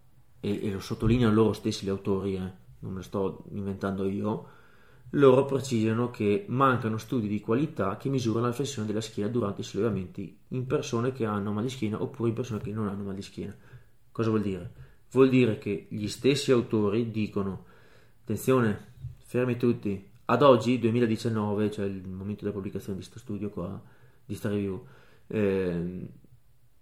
e, 0.40 0.66
e 0.66 0.70
lo 0.70 0.80
sottolineano 0.80 1.32
loro 1.32 1.54
stessi 1.54 1.86
gli 1.86 1.88
autori, 1.88 2.34
eh, 2.34 2.52
non 2.80 2.92
me 2.92 2.96
lo 2.96 3.02
sto 3.02 3.44
inventando 3.52 4.06
io, 4.06 4.48
loro 5.12 5.46
precisano 5.46 6.10
che 6.10 6.44
mancano 6.48 6.98
studi 6.98 7.28
di 7.28 7.40
qualità 7.40 7.96
che 7.96 8.10
misurano 8.10 8.46
la 8.46 8.52
flessione 8.52 8.86
della 8.86 9.00
schiena 9.00 9.30
durante 9.30 9.62
i 9.62 9.64
sollevamenti 9.64 10.38
in 10.48 10.66
persone 10.66 11.12
che 11.12 11.24
hanno 11.24 11.50
mal 11.50 11.62
di 11.62 11.70
schiena 11.70 12.02
oppure 12.02 12.28
in 12.28 12.34
persone 12.34 12.60
che 12.60 12.72
non 12.72 12.88
hanno 12.88 13.04
mal 13.04 13.14
di 13.14 13.22
schiena. 13.22 13.56
Cosa 14.12 14.28
vuol 14.28 14.42
dire? 14.42 14.87
Vuol 15.10 15.28
dire 15.28 15.58
che 15.58 15.86
gli 15.88 16.08
stessi 16.08 16.52
autori 16.52 17.10
dicono, 17.10 17.64
attenzione, 18.22 18.86
fermi 19.24 19.56
tutti, 19.56 20.06
ad 20.26 20.42
oggi, 20.42 20.78
2019, 20.78 21.70
cioè 21.70 21.86
il 21.86 22.06
momento 22.06 22.42
della 22.42 22.54
pubblicazione 22.54 22.98
di 22.98 23.04
questo 23.04 23.18
studio 23.18 23.48
qua, 23.48 23.68
di 23.68 24.26
questa 24.26 24.50
review, 24.50 24.86
eh, 25.28 26.08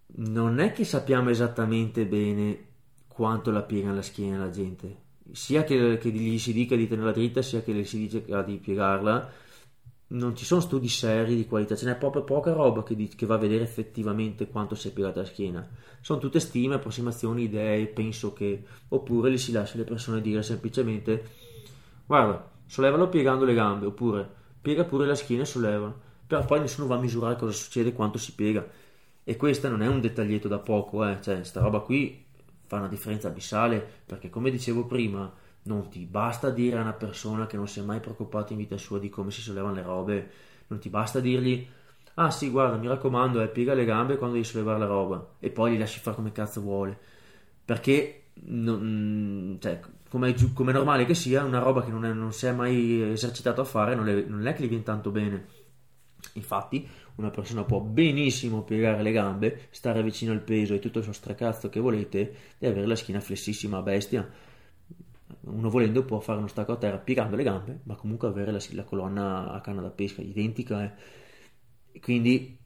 non 0.05 0.59
è 0.59 0.71
che 0.71 0.83
sappiamo 0.83 1.29
esattamente 1.29 2.05
bene 2.05 2.65
quanto 3.07 3.51
la 3.51 3.63
piega 3.63 3.91
la 3.91 4.01
schiena 4.01 4.37
la 4.37 4.49
gente, 4.49 5.05
sia 5.31 5.63
che, 5.63 5.97
che, 5.97 6.09
gli 6.09 6.37
si 6.37 6.53
dica 6.53 6.75
di 6.75 6.87
tenerla 6.87 7.11
dritta, 7.11 7.41
sia 7.41 7.61
che 7.61 7.73
gli 7.73 7.85
si 7.85 8.07
dica 8.07 8.41
di 8.41 8.57
piegarla, 8.57 9.31
non 10.09 10.35
ci 10.35 10.45
sono 10.45 10.61
studi 10.61 10.87
seri 10.87 11.35
di 11.35 11.45
qualità, 11.45 11.75
ce 11.75 11.85
n'è 11.85 11.95
proprio 11.95 12.23
poca 12.23 12.53
roba 12.53 12.83
che, 12.83 12.95
di, 12.95 13.07
che, 13.09 13.25
va 13.25 13.35
a 13.35 13.39
vedere 13.39 13.63
effettivamente 13.63 14.47
quanto 14.47 14.75
si 14.75 14.87
è 14.87 14.91
piegata 14.91 15.21
la 15.21 15.25
schiena. 15.25 15.67
Sono 15.99 16.19
tutte 16.19 16.39
stime, 16.39 16.75
approssimazioni, 16.75 17.43
idee, 17.43 17.87
penso 17.87 18.33
che... 18.33 18.63
Oppure 18.89 19.29
li 19.29 19.37
si 19.37 19.51
lascia 19.51 19.77
le 19.77 19.83
persone 19.83 20.21
dire 20.21 20.41
semplicemente 20.43 21.45
guarda, 22.07 22.49
sollevalo 22.65 23.09
piegando 23.09 23.45
le 23.45 23.53
gambe, 23.53 23.85
oppure 23.85 24.27
piega 24.61 24.85
pure 24.85 25.05
la 25.05 25.15
schiena 25.15 25.43
e 25.43 25.45
sollevalo. 25.45 26.05
Però 26.25 26.43
poi 26.45 26.61
nessuno 26.61 26.87
va 26.87 26.95
a 26.95 26.99
misurare 26.99 27.35
cosa 27.35 27.51
succede, 27.51 27.93
quanto 27.93 28.17
si 28.17 28.33
piega. 28.33 28.65
E 29.23 29.35
questo 29.35 29.67
non 29.69 29.81
è 29.81 29.87
un 29.87 30.01
dettaglietto 30.01 30.47
da 30.47 30.59
poco, 30.59 31.05
eh. 31.05 31.17
Cioè, 31.21 31.43
sta 31.43 31.61
roba 31.61 31.79
qui 31.81 32.25
fa 32.65 32.77
una 32.77 32.87
differenza 32.87 33.27
abissale, 33.27 33.85
perché 34.05 34.29
come 34.29 34.51
dicevo 34.51 34.85
prima 34.85 35.31
non 35.67 35.89
ti 35.89 36.05
basta 36.05 36.49
dire 36.49 36.77
a 36.77 36.81
una 36.81 36.93
persona 36.93 37.45
che 37.45 37.57
non 37.57 37.67
si 37.67 37.79
è 37.79 37.83
mai 37.83 37.99
preoccupata 37.99 38.53
in 38.53 38.59
vita 38.59 38.77
sua 38.77 38.99
di 38.99 39.09
come 39.09 39.31
si 39.31 39.41
sollevano 39.41 39.73
le 39.75 39.83
robe, 39.83 40.31
non 40.67 40.79
ti 40.79 40.89
basta 40.89 41.19
dirgli 41.19 41.67
ah 42.19 42.31
sì 42.31 42.49
guarda 42.49 42.77
mi 42.77 42.87
raccomando 42.87 43.41
eh, 43.41 43.47
piega 43.47 43.73
le 43.73 43.85
gambe 43.85 44.17
quando 44.17 44.35
devi 44.35 44.47
sollevare 44.47 44.79
la 44.79 44.85
roba. 44.85 45.35
E 45.39 45.49
poi 45.49 45.73
gli 45.75 45.79
lasci 45.79 45.99
fare 45.99 46.15
come 46.15 46.31
cazzo 46.31 46.61
vuole. 46.61 46.97
Perché 47.63 48.23
non, 48.45 49.57
cioè, 49.59 49.79
come 50.09 50.31
è 50.31 50.71
normale 50.71 51.05
che 51.05 51.15
sia 51.15 51.43
una 51.43 51.59
roba 51.59 51.83
che 51.83 51.91
non, 51.91 52.05
è, 52.05 52.13
non 52.13 52.31
si 52.31 52.45
è 52.45 52.51
mai 52.51 53.01
esercitato 53.11 53.61
a 53.61 53.65
fare 53.65 53.95
non 53.95 54.07
è, 54.07 54.23
non 54.27 54.45
è 54.47 54.53
che 54.53 54.63
gli 54.63 54.67
viene 54.69 54.83
tanto 54.83 55.11
bene. 55.11 55.45
Infatti 56.33 56.87
una 57.15 57.29
persona 57.29 57.63
può 57.63 57.79
benissimo 57.79 58.63
piegare 58.63 59.01
le 59.01 59.11
gambe 59.11 59.67
stare 59.71 60.03
vicino 60.03 60.31
al 60.31 60.41
peso 60.41 60.73
e 60.73 60.79
tutto 60.79 60.99
il 60.99 61.03
suo 61.03 61.13
stracazzo 61.13 61.69
che 61.69 61.79
volete 61.79 62.35
e 62.57 62.67
avere 62.67 62.85
la 62.85 62.95
schiena 62.95 63.19
flessissima 63.19 63.81
bestia 63.81 64.27
uno 65.49 65.69
volendo 65.69 66.03
può 66.03 66.19
fare 66.19 66.39
uno 66.39 66.47
stacco 66.47 66.73
a 66.73 66.77
terra 66.77 66.97
piegando 66.97 67.35
le 67.35 67.43
gambe, 67.43 67.79
ma 67.83 67.95
comunque 67.95 68.27
avere 68.27 68.51
la, 68.51 68.59
la 68.71 68.83
colonna 68.83 69.51
a 69.51 69.61
canna 69.61 69.81
da 69.81 69.89
pesca 69.89 70.21
identica. 70.21 70.83
Eh. 70.83 71.99
Quindi, 71.99 72.57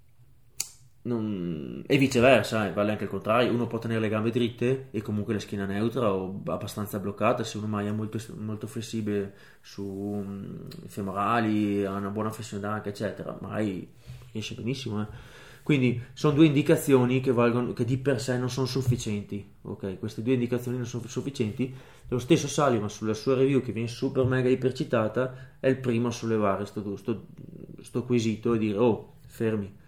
non... 1.03 1.83
e 1.85 1.97
viceversa, 1.97 2.67
eh, 2.67 2.73
vale 2.73 2.91
anche 2.91 3.05
il 3.05 3.09
contrario, 3.09 3.53
uno 3.53 3.67
può 3.67 3.79
tenere 3.79 3.99
le 3.99 4.09
gambe 4.09 4.31
dritte 4.31 4.89
e 4.91 5.01
comunque 5.01 5.33
la 5.33 5.39
schiena 5.39 5.65
neutra 5.65 6.13
o 6.13 6.41
abbastanza 6.45 6.99
bloccata, 6.99 7.43
se 7.43 7.57
uno 7.57 7.67
mai 7.67 7.87
è 7.87 7.91
molto, 7.91 8.19
molto 8.37 8.67
flessibile 8.67 9.35
su 9.61 9.83
um, 9.83 10.67
femorali, 10.87 11.85
ha 11.85 11.93
una 11.93 12.09
buona 12.09 12.31
flessione 12.31 12.61
d'anca, 12.61 12.89
eccetera, 12.89 13.37
mai 13.41 13.87
riesce 14.31 14.55
benissimo. 14.55 15.01
Eh 15.01 15.30
quindi 15.63 16.01
sono 16.13 16.33
due 16.33 16.47
indicazioni 16.47 17.21
che, 17.21 17.31
valgono, 17.31 17.73
che 17.73 17.85
di 17.85 17.97
per 17.97 18.19
sé 18.19 18.37
non 18.37 18.49
sono 18.49 18.65
sufficienti. 18.65 19.53
Ok, 19.61 19.99
queste 19.99 20.23
due 20.23 20.33
indicazioni 20.33 20.77
non 20.77 20.85
sono 20.85 21.07
sufficienti. 21.07 21.73
Lo 22.07 22.19
stesso 22.19 22.47
Salima 22.47 22.87
sulla 22.87 23.13
sua 23.13 23.35
review 23.35 23.61
che 23.61 23.71
viene 23.71 23.87
super 23.87 24.25
mega 24.25 24.49
ipercitata 24.49 25.57
è 25.59 25.67
il 25.67 25.77
primo 25.77 26.07
a 26.07 26.11
sollevare 26.11 26.65
questo 26.71 28.03
quesito 28.05 28.53
e 28.53 28.57
dire 28.57 28.77
oh 28.77 29.17
fermi. 29.27 29.79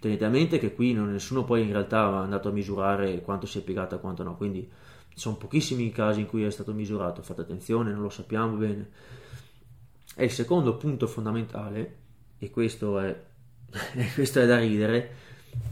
Tenete 0.00 0.24
a 0.24 0.28
mente 0.28 0.58
che 0.58 0.72
qui 0.72 0.92
non, 0.92 1.10
nessuno 1.10 1.44
poi 1.44 1.62
in 1.62 1.72
realtà 1.72 2.08
è 2.08 2.14
andato 2.14 2.48
a 2.48 2.52
misurare 2.52 3.20
quanto 3.22 3.46
si 3.46 3.58
è 3.58 3.62
piegata 3.62 3.96
e 3.96 4.00
quanto 4.00 4.22
no, 4.22 4.36
quindi 4.36 4.70
sono 5.12 5.36
pochissimi 5.36 5.86
i 5.86 5.90
casi 5.90 6.20
in 6.20 6.26
cui 6.26 6.44
è 6.44 6.50
stato 6.50 6.72
misurato, 6.72 7.22
fate 7.22 7.40
attenzione, 7.40 7.90
non 7.90 8.02
lo 8.02 8.10
sappiamo 8.10 8.56
bene. 8.56 8.88
E 10.14 10.24
il 10.24 10.30
secondo 10.30 10.76
punto 10.76 11.08
fondamentale, 11.08 11.96
e 12.38 12.50
questo 12.50 13.00
è 13.00 13.26
questo 14.14 14.40
è 14.40 14.46
da 14.46 14.58
ridere, 14.58 15.16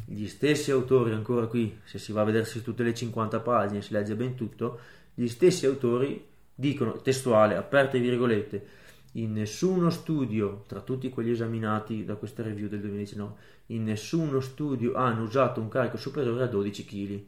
gli 0.05 0.27
stessi 0.27 0.71
autori, 0.71 1.13
ancora 1.13 1.47
qui, 1.47 1.81
se 1.85 1.99
si 1.99 2.13
va 2.13 2.23
a 2.23 2.25
vedersi 2.25 2.63
tutte 2.63 2.83
le 2.83 2.95
50 2.95 3.41
pagine, 3.41 3.83
si 3.83 3.93
legge 3.93 4.15
ben 4.15 4.35
tutto, 4.35 4.81
gli 5.15 5.29
stessi 5.29 5.67
autori 5.67 6.25
dicono, 6.55 7.01
testuale, 7.01 7.57
aperte 7.57 7.99
virgolette, 7.99 8.67
in 9.13 9.33
nessuno 9.33 9.89
studio, 9.91 10.65
tra 10.67 10.81
tutti 10.81 11.09
quelli 11.09 11.31
esaminati 11.31 12.05
da 12.05 12.17
questa 12.17 12.43
review 12.43 12.69
del 12.69 12.81
2019, 12.81 13.35
in 13.67 13.85
nessuno 13.85 14.41
studio 14.41 14.95
hanno 14.95 15.23
usato 15.23 15.61
un 15.61 15.69
carico 15.69 15.97
superiore 15.97 16.45
a 16.45 16.49
12 16.49 16.85
kg. 16.85 17.25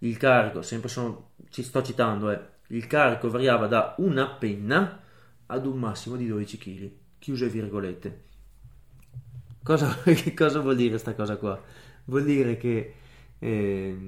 Il 0.00 0.16
carico, 0.18 0.60
sempre 0.60 0.90
sono, 0.90 1.30
ci 1.48 1.62
sto 1.62 1.82
citando, 1.82 2.30
eh, 2.30 2.40
il 2.68 2.86
carico 2.86 3.30
variava 3.30 3.66
da 3.66 3.94
una 3.98 4.28
penna 4.28 5.00
ad 5.46 5.64
un 5.64 5.78
massimo 5.78 6.16
di 6.16 6.26
12 6.26 6.58
kg. 6.58 6.90
Chiuse 7.18 7.48
virgolette. 7.48 8.24
Cosa, 9.66 9.96
cosa 10.36 10.60
vuol 10.60 10.76
dire 10.76 10.90
questa 10.90 11.16
cosa 11.16 11.36
qua? 11.38 11.60
Vuol 12.04 12.22
dire 12.22 12.56
che, 12.56 12.94
eh, 13.40 13.98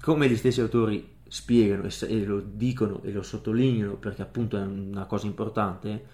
come 0.00 0.28
gli 0.28 0.36
stessi 0.36 0.60
autori 0.60 1.16
spiegano 1.26 1.82
e, 1.82 1.90
e 2.02 2.24
lo 2.24 2.40
dicono 2.40 3.02
e 3.02 3.10
lo 3.10 3.22
sottolineano 3.22 3.96
perché 3.96 4.22
appunto 4.22 4.56
è 4.56 4.62
una 4.62 5.06
cosa 5.06 5.26
importante, 5.26 6.04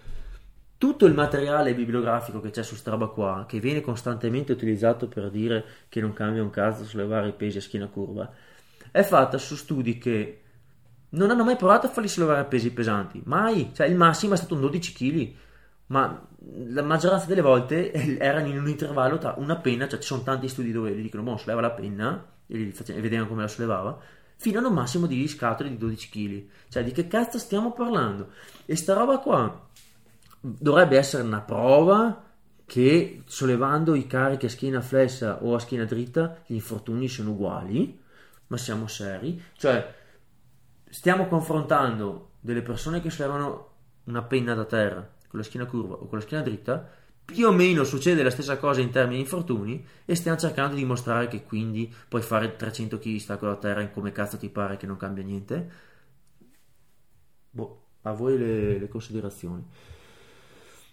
tutto 0.79 1.05
il 1.05 1.13
materiale 1.13 1.75
bibliografico 1.75 2.41
che 2.41 2.49
c'è 2.49 2.63
su 2.63 2.73
sta 2.73 2.89
roba 2.89 3.09
qua, 3.09 3.45
che 3.47 3.59
viene 3.59 3.81
costantemente 3.81 4.53
utilizzato 4.53 5.07
per 5.07 5.29
dire 5.29 5.63
che 5.87 6.01
non 6.01 6.13
cambia 6.13 6.41
un 6.41 6.49
cazzo 6.49 6.83
sollevare 6.83 7.27
i 7.27 7.33
pesi 7.33 7.59
a 7.59 7.61
schiena 7.61 7.85
curva, 7.85 8.27
è 8.89 9.03
fatta 9.03 9.37
su 9.37 9.55
studi 9.55 9.99
che 9.99 10.41
non 11.09 11.29
hanno 11.29 11.43
mai 11.43 11.57
provato 11.57 11.85
a 11.85 11.89
farli 11.91 12.09
sollevare 12.09 12.45
pesi 12.45 12.73
pesanti, 12.73 13.21
mai, 13.25 13.69
cioè 13.75 13.85
il 13.85 13.95
massimo 13.95 14.33
è 14.33 14.37
stato 14.37 14.55
un 14.55 14.61
12 14.61 14.93
kg, 14.93 15.33
ma 15.87 16.27
la 16.51 16.81
maggioranza 16.81 17.25
delle 17.25 17.41
volte 17.41 17.91
erano 18.19 18.47
in 18.47 18.57
un 18.57 18.67
intervallo 18.67 19.17
tra 19.17 19.35
una 19.37 19.57
penna, 19.57 19.87
cioè 19.87 19.99
ci 19.99 20.07
sono 20.07 20.23
tanti 20.23 20.47
studi 20.47 20.71
dove 20.71 20.91
gli 20.91 21.01
dicono, 21.01 21.23
boh, 21.23 21.37
solleva 21.37 21.61
la 21.61 21.71
penna, 21.71 22.25
e, 22.47 22.71
facevano, 22.71 22.99
e 22.99 23.01
vedevano 23.01 23.29
come 23.29 23.41
la 23.41 23.47
sollevava, 23.47 23.99
fino 24.35 24.59
ad 24.59 24.65
un 24.65 24.73
massimo 24.73 25.05
di 25.05 25.27
scatole 25.27 25.69
di 25.69 25.77
12 25.77 26.09
kg, 26.09 26.45
cioè 26.69 26.83
di 26.83 26.91
che 26.91 27.07
cazzo 27.07 27.37
stiamo 27.37 27.71
parlando? 27.71 28.31
E 28.65 28.75
sta 28.75 28.93
roba 28.93 29.19
qua 29.19 29.67
dovrebbe 30.45 30.97
essere 30.97 31.23
una 31.23 31.39
prova 31.39 32.21
che 32.65 33.23
sollevando 33.25 33.95
i 33.95 34.05
carichi 34.05 34.47
a 34.47 34.49
schiena 34.49 34.81
flessa 34.81 35.41
o 35.41 35.55
a 35.55 35.59
schiena 35.59 35.85
dritta 35.85 36.41
gli 36.45 36.55
infortuni 36.55 37.07
sono 37.07 37.31
uguali, 37.31 38.01
ma 38.47 38.57
siamo 38.57 38.87
seri, 38.87 39.41
cioè 39.55 39.95
stiamo 40.89 41.27
confrontando 41.27 42.31
delle 42.41 42.61
persone 42.61 43.01
che 43.01 43.09
sollevano 43.09 43.71
una 44.05 44.21
penna 44.23 44.53
da 44.53 44.65
terra 44.65 45.09
con 45.33 45.41
la 45.41 45.47
schiena 45.47 45.65
curva 45.65 45.95
o 45.95 46.05
con 46.05 46.19
la 46.19 46.23
schiena 46.23 46.43
dritta, 46.43 46.87
più 47.25 47.47
o 47.47 47.51
meno 47.51 47.83
succede 47.83 48.21
la 48.21 48.29
stessa 48.29 48.57
cosa 48.57 48.81
in 48.81 48.91
termini 48.91 49.15
di 49.15 49.21
infortuni 49.23 49.83
e 50.05 50.13
stiamo 50.13 50.37
cercando 50.37 50.75
di 50.75 50.81
dimostrare 50.81 51.27
che 51.27 51.41
quindi 51.41 51.91
puoi 52.07 52.21
fare 52.21 52.55
300 52.55 52.99
kg 52.99 53.03
di 53.03 53.19
stacco 53.19 53.47
da 53.47 53.55
terra 53.55 53.81
in 53.81 53.91
come 53.91 54.11
cazzo 54.11 54.37
ti 54.37 54.47
pare 54.49 54.77
che 54.77 54.85
non 54.85 54.95
cambia 54.95 55.23
niente. 55.23 55.71
Boh, 57.49 57.85
a 58.03 58.11
voi 58.11 58.37
le, 58.37 58.77
le 58.77 58.87
considerazioni. 58.87 59.65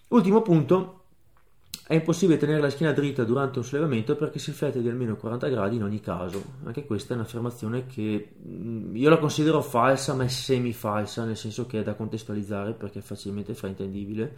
Ultimo 0.07 0.41
punto, 0.41 1.00
è 1.91 1.95
impossibile 1.95 2.37
tenere 2.37 2.61
la 2.61 2.69
schiena 2.69 2.93
dritta 2.93 3.25
durante 3.25 3.59
un 3.59 3.65
sollevamento 3.65 4.15
perché 4.15 4.39
si 4.39 4.51
riflette 4.51 4.81
di 4.81 4.87
almeno 4.87 5.17
40 5.17 5.49
gradi 5.49 5.75
in 5.75 5.83
ogni 5.83 5.99
caso. 5.99 6.41
Anche 6.63 6.85
questa 6.85 7.13
è 7.13 7.17
un'affermazione 7.17 7.85
che 7.85 8.29
mm, 8.47 8.95
io 8.95 9.09
la 9.09 9.17
considero 9.17 9.61
falsa, 9.61 10.13
ma 10.13 10.23
è 10.23 10.29
semi-falsa, 10.29 11.25
nel 11.25 11.35
senso 11.35 11.65
che 11.65 11.81
è 11.81 11.83
da 11.83 11.93
contestualizzare 11.95 12.71
perché 12.71 12.99
è 12.99 13.01
facilmente 13.01 13.53
fraintendibile. 13.53 14.35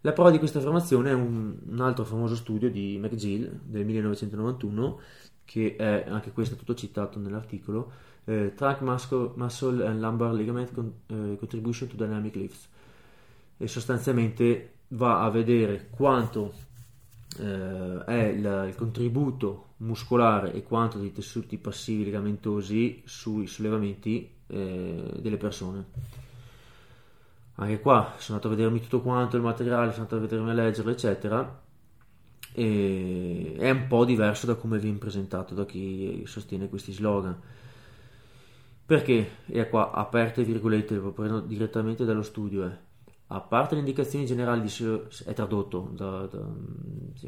La 0.00 0.12
prova 0.12 0.30
di 0.30 0.38
questa 0.38 0.56
affermazione 0.56 1.10
è 1.10 1.12
un, 1.12 1.54
un 1.68 1.80
altro 1.80 2.06
famoso 2.06 2.34
studio 2.34 2.70
di 2.70 2.96
McGill 2.98 3.60
del 3.62 3.84
1991, 3.84 5.00
che 5.44 5.76
è 5.76 6.06
anche 6.08 6.32
questo 6.32 6.56
tutto 6.56 6.74
citato 6.74 7.18
nell'articolo, 7.18 7.92
eh, 8.24 8.54
Trunk 8.56 8.80
Muscle, 8.80 9.32
Muscle 9.34 9.86
and 9.86 10.00
Lumbar 10.00 10.32
Ligament 10.32 10.72
con, 10.72 10.90
eh, 11.08 11.36
Contribution 11.36 11.90
to 11.90 11.96
Dynamic 11.96 12.34
Lifts. 12.36 12.68
E 13.58 13.68
sostanzialmente 13.68 14.73
va 14.88 15.22
a 15.22 15.30
vedere 15.30 15.88
quanto 15.90 16.52
eh, 17.38 18.04
è 18.04 18.24
il, 18.28 18.64
il, 18.68 18.74
contributo 18.76 19.72
muscolare 19.78 20.52
e 20.52 20.62
quanto 20.62 20.98
di 20.98 21.12
tessuti 21.12 21.58
passivi 21.58 22.04
legamentosi 22.04 23.02
sui 23.04 23.46
sollevamenti 23.46 24.30
eh, 24.46 25.10
delle 25.18 25.36
persone. 25.36 25.84
Anche 27.56 27.80
qua 27.80 28.14
sono 28.18 28.38
andato 28.38 28.48
a 28.48 28.56
vedermi 28.56 28.80
tutto 28.80 29.00
quanto 29.00 29.36
il 29.36 29.42
materiale, 29.42 29.92
sono 29.92 30.02
andato 30.02 30.16
a 30.16 30.26
vedermi 30.26 30.50
a 30.50 30.54
leggerlo, 30.54 30.90
eccetera. 30.90 31.62
E 32.52 33.56
è 33.58 33.70
un 33.70 33.86
po' 33.88 34.04
diverso 34.04 34.46
da 34.46 34.54
come 34.54 34.78
viene 34.78 34.98
presentato 34.98 35.54
da 35.54 35.64
chi 35.64 36.22
sostiene 36.26 36.68
questi 36.68 36.92
slogan. 36.92 37.36
Perché, 38.86 39.30
e 39.46 39.68
qua 39.68 39.92
aperte 39.92 40.44
virgolette, 40.44 40.96
lo 40.96 41.12
prendo 41.12 41.40
direttamente 41.40 42.04
dallo 42.04 42.22
studio, 42.22 42.66
eh 42.66 42.83
a 43.28 43.40
parte 43.40 43.74
le 43.74 43.80
indicazioni 43.80 44.26
generali 44.26 44.60
di 44.60 44.70
è 45.24 45.32
tradotto 45.32 45.90
da, 45.94 46.26
da, 46.26 46.38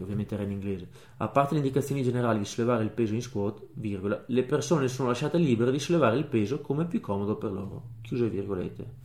ovviamente 0.01 0.35
era 0.35 0.43
in 0.43 0.51
inglese. 0.51 0.89
A 1.17 1.29
parte 1.29 1.55
le 1.55 1.61
indicazioni 1.61 2.03
generali 2.03 2.39
di 2.39 2.45
sollevare 2.45 2.85
il 2.85 2.91
peso 2.91 3.15
in 3.15 3.23
squat 3.23 3.67
virgola, 3.73 4.23
le 4.27 4.43
persone 4.45 4.89
sono 4.89 5.09
lasciate 5.09 5.39
libere 5.39 5.71
di 5.71 5.79
sollevare 5.79 6.19
il 6.19 6.27
peso 6.27 6.61
come 6.61 6.87
più 6.87 7.01
comodo 7.01 7.37
per 7.37 7.51
loro. 7.51 7.83
Chiuse 8.03 8.29
virgolette. 8.29 9.05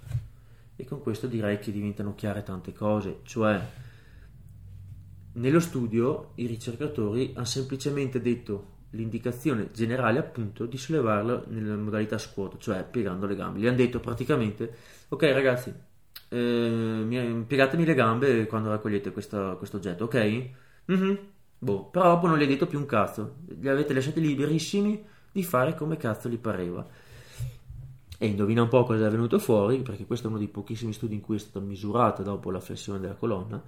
E 0.76 0.84
con 0.84 1.02
questo 1.02 1.28
direi 1.28 1.60
che 1.60 1.72
diventano 1.72 2.14
chiare 2.14 2.44
tante 2.44 2.74
cose. 2.74 3.20
Cioè 3.24 3.60
nello 5.34 5.60
studio 5.62 6.32
i 6.36 6.46
ricercatori 6.46 7.32
hanno 7.36 7.46
semplicemente 7.46 8.20
detto 8.20 8.80
l'indicazione 8.92 9.72
generale 9.72 10.20
appunto 10.20 10.66
di 10.66 10.76
sollevarlo 10.76 11.46
nella 11.48 11.78
modalità 11.78 12.18
squat 12.18 12.58
cioè 12.58 12.84
piegando 12.84 13.26
le 13.26 13.36
gambe. 13.38 13.60
Gli 13.60 13.68
hanno 13.68 13.78
detto 13.78 14.02
praticamente 14.02 14.76
ok 15.08 15.24
ragazzi 15.32 15.90
eh, 16.34 17.44
piegatemi 17.46 17.84
le 17.84 17.94
gambe 17.94 18.46
quando 18.48 18.70
raccogliete 18.70 19.12
questo, 19.12 19.60
oggetto, 19.60 20.06
ok? 20.06 20.50
Mm-hmm. 20.90 21.16
Boh, 21.60 21.86
però 21.90 22.06
dopo 22.06 22.28
non 22.28 22.38
gli 22.38 22.42
hai 22.42 22.48
detto 22.48 22.68
più 22.68 22.80
un 22.80 22.86
cazzo, 22.86 23.36
li 23.60 23.68
avete 23.68 23.94
lasciati 23.94 24.22
liberissimi 24.22 25.04
di 25.32 25.44
fare 25.44 25.76
come 25.76 25.98
cazzo 25.98 26.30
gli 26.30 26.38
pareva. 26.38 26.88
E 28.18 28.26
indovina 28.26 28.62
un 28.62 28.70
po' 28.70 28.84
cosa 28.84 29.08
è 29.08 29.10
venuto 29.10 29.40
fuori, 29.40 29.82
perché 29.82 30.06
questo 30.06 30.28
è 30.28 30.30
uno 30.30 30.40
dei 30.40 30.48
pochissimi 30.48 30.94
studi 30.94 31.16
in 31.16 31.22
cui 31.22 31.36
è 31.36 31.40
stata 31.40 31.64
misurata 31.64 32.24
dopo 32.24 32.50
la 32.50 32.60
flessione 32.60 33.00
della 33.00 33.16
colonna, 33.16 33.62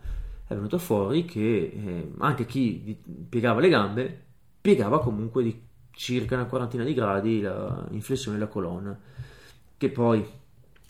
è 0.48 0.54
venuto 0.54 0.78
fuori 0.78 1.26
che 1.26 1.72
eh, 1.76 2.12
anche 2.20 2.46
chi 2.46 2.98
piegava 3.28 3.60
le 3.60 3.70
gambe 3.70 4.24
piegava 4.62 5.02
comunque 5.02 5.44
di 5.44 5.62
circa 5.92 6.36
una 6.36 6.46
quarantina 6.46 6.84
di 6.84 6.94
gradi 6.94 7.42
la 7.42 7.88
inflessione 7.92 8.38
della 8.38 8.50
colonna, 8.50 8.98
che 9.78 9.90
poi, 9.90 10.26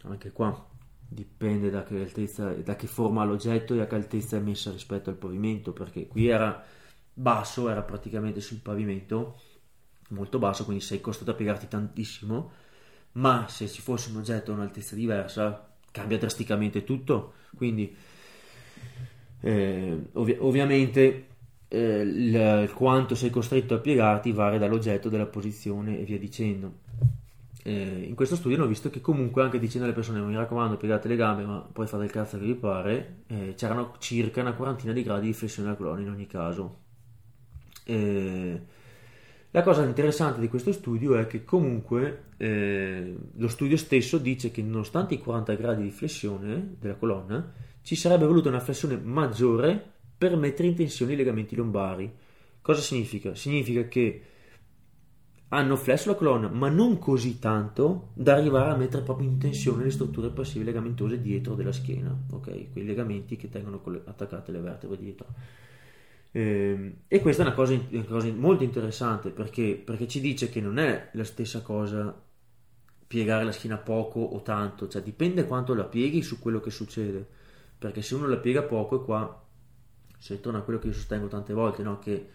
anche 0.04 0.32
qua, 0.32 0.72
dipende 1.14 1.70
da 1.70 1.84
che, 1.84 2.00
altezza, 2.00 2.50
da 2.54 2.76
che 2.76 2.88
forma 2.88 3.24
l'oggetto 3.24 3.74
e 3.74 3.82
a 3.82 3.88
che 3.88 3.96
altezza 3.96 4.38
è 4.38 4.40
messa 4.40 4.72
rispetto 4.72 5.10
al 5.10 5.16
pavimento, 5.16 5.72
perché 5.72 6.08
qui 6.08 6.28
era 6.28 6.64
basso, 7.14 7.70
era 7.70 7.82
praticamente 7.82 8.42
sul 8.42 8.60
pavimento, 8.60 9.40
molto 10.10 10.40
basso, 10.40 10.66
quindi 10.66 10.84
sei 10.84 11.02
costretto 11.02 11.32
a 11.32 11.36
piegarti 11.36 11.68
tantissimo, 11.68 12.52
ma 13.14 13.48
se 13.48 13.68
ci 13.68 13.82
fosse 13.82 14.10
un 14.10 14.18
oggetto 14.18 14.52
a 14.52 14.56
un'altezza 14.56 14.96
diversa 14.96 15.70
cambia 15.92 16.18
drasticamente 16.18 16.84
tutto, 16.84 17.34
quindi 17.56 17.96
eh, 19.42 20.06
ovvi- 20.14 20.38
ovviamente 20.40 21.28
eh, 21.68 22.02
il, 22.02 22.36
il 22.64 22.74
quanto 22.74 23.16
sei 23.16 23.30
costretto 23.30 23.76
a 23.76 23.80
piegarti 23.80 24.32
varia 24.32 24.60
dall'oggetto, 24.60 25.10
dalla 25.10 25.26
posizione 25.26 26.00
e 26.00 26.04
via 26.04 26.18
dicendo 26.18 26.82
eh, 27.66 28.06
in 28.06 28.14
questo 28.14 28.36
studio 28.36 28.58
hanno 28.58 28.68
visto 28.68 28.90
che 28.90 29.00
comunque 29.00 29.42
anche 29.42 29.58
dicendo 29.58 29.86
alle 29.86 29.96
persone 29.96 30.20
mi 30.20 30.36
raccomando 30.36 30.76
piegate 30.76 31.08
le 31.08 31.16
gambe 31.16 31.46
ma 31.46 31.60
poi 31.60 31.88
fate 31.88 32.04
il 32.04 32.12
cazzo 32.12 32.38
che 32.38 32.46
vi 32.46 32.56
pare 32.56 33.24
eh, 33.28 33.54
c'erano 33.56 33.96
circa 34.00 34.42
una 34.42 34.54
quarantina 34.54 34.92
di 34.92 35.02
gradi 35.02 35.28
di 35.28 35.34
flessione 35.34 35.70
della 35.70 35.80
colonna 35.80 36.02
in 36.02 36.10
ogni 36.10 36.28
caso 36.28 36.82
eh, 37.86 38.62
la 39.52 39.62
cosa 39.64 39.86
interessante 39.86 40.42
di 40.42 40.50
questo 40.50 40.74
studio 40.74 41.16
è 41.16 41.26
che 41.26 41.46
comunque 41.46 42.26
eh, 42.36 43.16
lo 43.36 43.48
studio 43.48 43.78
stesso 43.78 44.18
dice 44.18 44.52
che 44.52 44.62
nonostante 44.62 45.14
i 45.14 45.20
40 45.20 45.54
gradi 45.54 45.84
di 45.84 45.92
flessione 45.92 46.76
della 46.80 46.96
colonna 46.96 47.54
ci 47.82 47.96
sarebbe 47.96 48.26
voluta 48.26 48.50
una 48.50 48.60
flessione 48.60 48.98
maggiore 48.98 49.92
per 50.18 50.36
mettere 50.36 50.68
in 50.68 50.76
tensione 50.76 51.14
i 51.14 51.16
legamenti 51.16 51.56
lombari 51.56 52.12
cosa 52.60 52.82
significa? 52.82 53.36
significa 53.36 53.88
che 53.88 54.22
hanno 55.54 55.76
flesso 55.76 56.10
la 56.10 56.16
colonna, 56.16 56.50
ma 56.50 56.68
non 56.68 56.98
così 56.98 57.38
tanto 57.38 58.10
da 58.14 58.36
arrivare 58.36 58.72
a 58.72 58.76
mettere 58.76 59.04
proprio 59.04 59.30
in 59.30 59.38
tensione 59.38 59.84
le 59.84 59.92
strutture 59.92 60.30
passive 60.30 60.66
legamentose 60.66 61.22
dietro 61.22 61.54
della 61.54 61.72
schiena, 61.72 62.16
ok? 62.32 62.72
Quei 62.72 62.84
legamenti 62.84 63.36
che 63.36 63.50
tengono 63.50 63.82
attaccate 64.06 64.52
le 64.52 64.60
vertebre 64.60 64.98
dietro. 64.98 65.28
Ehm, 66.32 66.94
e 67.08 67.20
questa 67.22 67.44
è 67.44 67.46
una 67.46 67.54
cosa, 67.54 67.80
una 67.92 68.04
cosa 68.06 68.34
molto 68.34 68.64
interessante 68.64 69.30
perché, 69.30 69.80
perché, 69.84 70.08
ci 70.08 70.20
dice 70.20 70.50
che 70.50 70.60
non 70.60 70.80
è 70.80 71.10
la 71.14 71.24
stessa 71.24 71.62
cosa 71.62 72.20
piegare 73.06 73.44
la 73.44 73.52
schiena 73.52 73.78
poco 73.78 74.20
o 74.22 74.42
tanto, 74.42 74.88
cioè 74.88 75.04
dipende 75.04 75.46
quanto 75.46 75.76
la 75.76 75.84
pieghi 75.84 76.24
su 76.24 76.40
quello 76.40 76.60
che 76.60 76.72
succede. 76.72 77.26
Perché 77.78 78.02
se 78.02 78.16
uno 78.16 78.28
la 78.28 78.38
piega 78.38 78.64
poco, 78.64 79.02
e 79.02 79.06
qua 79.06 79.46
si 80.18 80.34
ritorna 80.34 80.60
a 80.60 80.62
quello 80.64 80.80
che 80.80 80.88
io 80.88 80.94
sostengo 80.94 81.28
tante 81.28 81.54
volte, 81.54 81.84
no? 81.84 82.00
che 82.00 82.30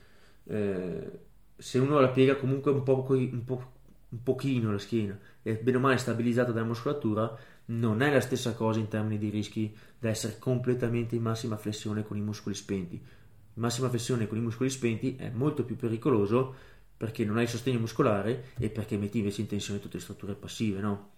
eh, 0.45 1.21
se 1.59 1.79
uno 1.79 1.99
la 1.99 2.09
piega 2.09 2.37
comunque 2.37 2.71
un, 2.71 2.83
po', 2.85 3.05
un, 3.09 3.45
po', 3.45 3.73
un 4.09 4.23
pochino 4.23 4.71
la 4.71 4.79
schiena 4.79 5.19
e 5.43 5.57
bene 5.57 5.77
o 5.77 5.81
male 5.81 5.99
stabilizzata 5.99 6.53
dalla 6.53 6.67
muscolatura, 6.67 7.37
non 7.67 8.01
è 8.01 8.13
la 8.13 8.21
stessa 8.21 8.55
cosa 8.55 8.79
in 8.79 8.89
termini 8.89 9.19
di 9.19 9.29
rischi 9.29 9.77
da 9.99 10.09
essere 10.09 10.39
completamente 10.39 11.17
in 11.17 11.23
massima 11.23 11.57
flessione 11.57 12.05
con 12.05 12.17
i 12.17 12.23
muscoli 12.23 12.55
spenti. 12.55 12.95
In 12.95 13.65
massima 13.65 13.89
flessione 13.89 14.29
con 14.29 14.39
i 14.39 14.41
muscoli 14.41 14.71
spenti 14.71 15.17
è 15.17 15.31
molto 15.31 15.65
più 15.65 15.77
pericoloso 15.77 16.55
perché 16.97 17.25
non 17.25 17.37
hai 17.37 17.47
sostegno 17.47 17.81
muscolare 17.81 18.51
e 18.59 18.71
perché 18.71 18.97
metti 18.97 19.19
invece 19.19 19.41
in 19.41 19.49
tensione 19.49 19.81
tutte 19.81 19.97
le 19.97 20.03
strutture 20.03 20.35
passive, 20.35 20.81
no? 20.81 21.11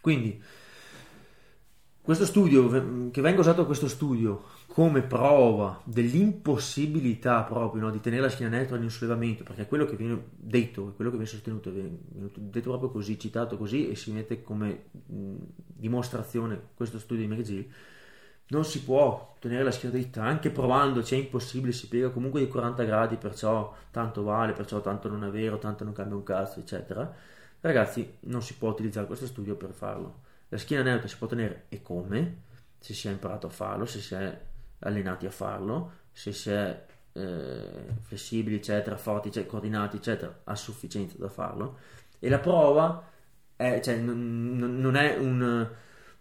Quindi 0.00 0.42
questo 2.02 2.26
studio, 2.26 3.10
che 3.12 3.20
venga 3.20 3.40
usato 3.40 3.64
questo 3.64 3.86
studio 3.86 4.42
come 4.66 5.02
prova 5.02 5.80
dell'impossibilità 5.84 7.42
proprio 7.44 7.82
no, 7.82 7.90
di 7.90 8.00
tenere 8.00 8.22
la 8.22 8.28
schiena 8.28 8.56
neutra 8.56 8.76
in 8.76 8.82
un 8.82 8.90
sollevamento, 8.90 9.44
perché 9.44 9.62
è 9.62 9.68
quello 9.68 9.84
che 9.84 9.94
viene 9.94 10.20
detto, 10.34 10.88
è 10.88 10.94
quello 10.96 11.10
che 11.10 11.16
viene 11.16 11.30
sostenuto, 11.30 11.70
viene 11.70 11.96
detto 12.10 12.70
proprio 12.70 12.90
così, 12.90 13.20
citato 13.20 13.56
così 13.56 13.88
e 13.88 13.94
si 13.94 14.10
mette 14.10 14.42
come 14.42 14.86
dimostrazione 14.92 16.60
questo 16.74 16.98
studio 16.98 17.24
di 17.24 17.32
McGill, 17.32 17.66
non 18.48 18.64
si 18.64 18.82
può 18.82 19.36
tenere 19.38 19.62
la 19.62 19.70
schiena 19.70 19.94
dritta, 19.94 20.24
anche 20.24 20.50
provandoci 20.50 21.14
è 21.14 21.18
impossibile, 21.18 21.70
si 21.70 21.86
piega 21.86 22.10
comunque 22.10 22.40
di 22.40 22.48
40 22.48 22.82
gradi, 22.82 23.16
perciò 23.16 23.72
tanto 23.92 24.24
vale, 24.24 24.52
perciò 24.54 24.80
tanto 24.80 25.08
non 25.08 25.22
è 25.22 25.30
vero, 25.30 25.58
tanto 25.58 25.84
non 25.84 25.92
cambia 25.92 26.16
un 26.16 26.24
cazzo, 26.24 26.58
eccetera. 26.58 27.14
Ragazzi, 27.60 28.16
non 28.22 28.42
si 28.42 28.54
può 28.54 28.70
utilizzare 28.70 29.06
questo 29.06 29.26
studio 29.26 29.54
per 29.54 29.70
farlo 29.70 30.30
la 30.52 30.58
schiena 30.58 30.82
neutra 30.82 31.08
si 31.08 31.16
può 31.16 31.26
tenere 31.26 31.64
e 31.70 31.80
come? 31.80 32.42
Se 32.78 32.92
si 32.92 33.08
è 33.08 33.10
imparato 33.10 33.46
a 33.46 33.50
farlo, 33.50 33.86
se 33.86 34.00
si 34.00 34.14
è 34.14 34.40
allenati 34.80 35.24
a 35.24 35.30
farlo, 35.30 35.92
se 36.12 36.32
si 36.32 36.50
è 36.50 36.84
eh, 37.12 37.84
flessibili, 38.02 38.56
eccetera, 38.56 38.98
forti, 38.98 39.28
eccetera, 39.28 39.50
coordinati, 39.50 39.96
eccetera, 39.96 40.40
a 40.44 40.54
sufficienza 40.54 41.16
da 41.16 41.30
farlo. 41.30 41.78
E 42.18 42.28
la 42.28 42.38
prova 42.38 43.02
è, 43.56 43.80
cioè, 43.82 43.96
non, 43.96 44.78
non 44.78 44.94
è 44.96 45.16
un, 45.16 45.66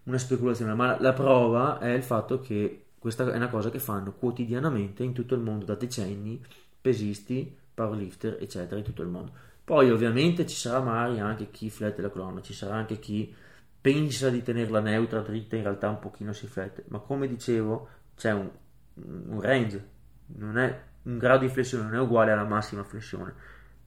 una 0.03 0.17
speculazione, 0.17 0.75
ma 0.75 0.97
la 1.01 1.11
prova 1.11 1.79
è 1.79 1.89
il 1.89 2.03
fatto 2.03 2.39
che 2.39 2.85
questa 2.99 3.29
è 3.29 3.35
una 3.35 3.49
cosa 3.49 3.69
che 3.69 3.79
fanno 3.79 4.13
quotidianamente 4.13 5.03
in 5.03 5.11
tutto 5.11 5.35
il 5.35 5.41
mondo 5.41 5.65
da 5.65 5.75
decenni 5.75 6.41
pesisti, 6.79 7.53
powerlifter, 7.73 8.37
eccetera, 8.39 8.77
in 8.77 8.85
tutto 8.85 9.01
il 9.01 9.09
mondo. 9.09 9.33
Poi 9.65 9.91
ovviamente 9.91 10.47
ci 10.47 10.55
sarà 10.55 10.79
magari 10.79 11.19
anche 11.19 11.51
chi 11.51 11.69
flette 11.69 12.01
la 12.01 12.09
colonna, 12.09 12.41
ci 12.41 12.53
sarà 12.53 12.75
anche 12.75 12.97
chi 12.97 13.35
pensa 13.81 14.29
di 14.29 14.43
tenerla 14.43 14.79
neutra, 14.79 15.21
dritta, 15.21 15.55
in 15.55 15.63
realtà 15.63 15.89
un 15.89 15.99
pochino 15.99 16.31
si 16.33 16.47
flette, 16.47 16.85
ma 16.89 16.99
come 16.99 17.27
dicevo 17.27 17.89
c'è 18.15 18.31
un, 18.31 18.49
un 18.93 19.41
range, 19.41 19.89
non 20.37 20.59
è 20.59 20.83
un 21.03 21.17
grado 21.17 21.45
di 21.45 21.51
flessione, 21.51 21.85
non 21.85 21.95
è 21.95 21.99
uguale 21.99 22.31
alla 22.31 22.45
massima 22.45 22.83
flessione, 22.83 23.33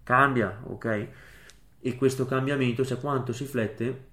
cambia, 0.03 0.61
ok? 0.65 1.09
E 1.81 1.95
questo 1.97 2.27
cambiamento, 2.27 2.85
cioè 2.85 2.99
quanto 2.99 3.33
si 3.33 3.45
flette, 3.45 4.13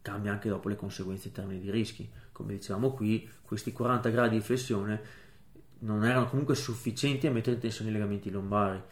cambia 0.00 0.32
anche 0.32 0.48
dopo 0.48 0.68
le 0.68 0.76
conseguenze 0.76 1.28
in 1.28 1.34
termini 1.34 1.60
di 1.60 1.70
rischi. 1.70 2.08
Come 2.32 2.54
dicevamo 2.54 2.92
qui, 2.92 3.28
questi 3.42 3.72
40 3.72 4.08
gradi 4.08 4.36
di 4.36 4.42
flessione 4.42 5.24
non 5.80 6.04
erano 6.04 6.28
comunque 6.28 6.54
sufficienti 6.54 7.26
a 7.26 7.30
mettere 7.30 7.56
in 7.56 7.60
tensione 7.60 7.90
i 7.90 7.92
legamenti 7.92 8.30
lombari 8.30 8.82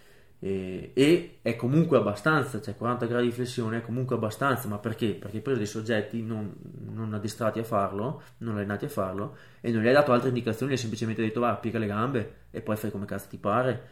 e, 0.45 0.91
e, 0.93 1.39
è 1.41 1.57
comunque 1.57 1.97
abbastanza, 1.97 2.61
cioè 2.61 2.77
40 2.77 3.07
gradi 3.07 3.25
di 3.25 3.33
flessione 3.33 3.79
è 3.79 3.81
comunque 3.81 4.17
abbastanza, 4.17 4.69
ma 4.69 4.77
perché? 4.77 5.15
Perché 5.15 5.37
hai 5.37 5.43
preso 5.43 5.57
dei 5.57 5.67
soggetti 5.67 6.23
non, 6.23 6.55
non, 6.93 7.15
addestrati 7.15 7.61
a 7.61 7.65
farlo, 7.65 8.21
non 8.39 8.57
allenati 8.57 8.85
a 8.85 8.91
farlo 8.91 9.39
e 9.63 9.71
non 9.71 9.81
gli 9.81 9.87
hai 9.87 9.95
dato 9.95 10.13
altre 10.13 10.29
indicazioni, 10.29 10.73
gli 10.73 10.75
hai 10.75 10.81
semplicemente 10.81 11.23
detto 11.23 11.41
va, 11.41 11.55
piega 11.55 11.79
le 11.79 11.87
gambe 11.87 12.35
e 12.51 12.61
poi 12.61 12.77
fai 12.77 12.91
come 12.91 13.07
cazzo 13.07 13.29
ti 13.31 13.39
pare, 13.39 13.89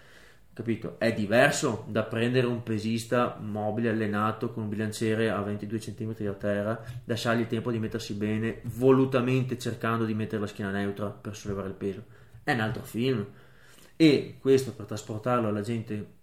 capito? 0.53 0.97
È 0.99 1.11
diverso 1.15 1.87
da 1.89 2.03
prendere 2.03 2.47
un 2.47 2.63
pesista 2.63 3.39
mobile, 3.41 3.89
allenato, 3.89 4.51
con 4.53 4.65
un 4.65 4.69
bilanciere 4.69 5.31
a 5.31 5.41
22 5.41 5.79
cm 5.79 6.15
da 6.23 6.35
terra, 6.35 6.85
lasciargli 7.07 7.41
il 7.41 7.47
tempo 7.47 7.71
di 7.71 7.79
mettersi 7.79 8.13
bene, 8.13 8.61
volutamente 8.65 9.57
cercando 9.57 10.05
di 10.05 10.13
mettere 10.13 10.43
la 10.43 10.47
schiena 10.47 10.71
neutra 10.71 11.07
per 11.07 11.35
sollevare 11.35 11.69
il 11.69 11.75
peso. 11.75 12.05
È 12.45 12.53
un 12.53 12.61
altro 12.61 12.83
film. 12.83 13.27
E 13.97 14.37
questo 14.39 14.75
per 14.75 14.85
trasportarlo 14.85 15.49
alla 15.49 15.61
gente 15.63 16.21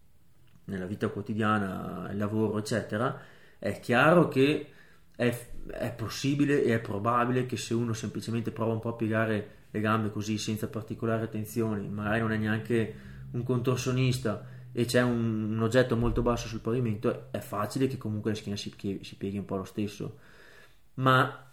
nella 0.69 0.85
vita 0.85 1.09
quotidiana, 1.09 2.09
il 2.11 2.17
lavoro, 2.17 2.57
eccetera, 2.57 3.19
è 3.57 3.79
chiaro 3.79 4.27
che 4.27 4.71
è, 5.15 5.47
è, 5.67 5.91
possibile 5.91 6.63
e 6.63 6.75
è 6.75 6.79
probabile 6.79 7.45
che 7.45 7.57
se 7.57 7.73
uno 7.73 7.93
semplicemente 7.93 8.51
prova 8.51 8.73
un 8.73 8.79
po' 8.79 8.89
a 8.89 8.93
piegare 8.93 9.57
le 9.71 9.79
gambe 9.81 10.11
così 10.11 10.37
senza 10.37 10.67
particolari 10.67 11.23
attenzioni, 11.23 11.87
magari 11.89 12.21
non 12.21 12.31
è 12.31 12.37
neanche 12.37 12.95
un 13.31 13.43
contorsionista 13.43 14.45
e 14.71 14.85
c'è 14.85 15.01
un, 15.01 15.51
un 15.51 15.61
oggetto 15.61 15.95
molto 15.97 16.21
basso 16.21 16.47
sul 16.47 16.61
pavimento, 16.61 17.27
è 17.31 17.39
facile 17.39 17.87
che 17.87 17.97
comunque 17.97 18.31
la 18.31 18.37
schiena 18.37 18.57
si, 18.57 18.73
si 19.01 19.15
pieghi 19.17 19.37
un 19.37 19.45
po' 19.45 19.57
lo 19.57 19.65
stesso. 19.65 20.17
Ma 20.95 21.47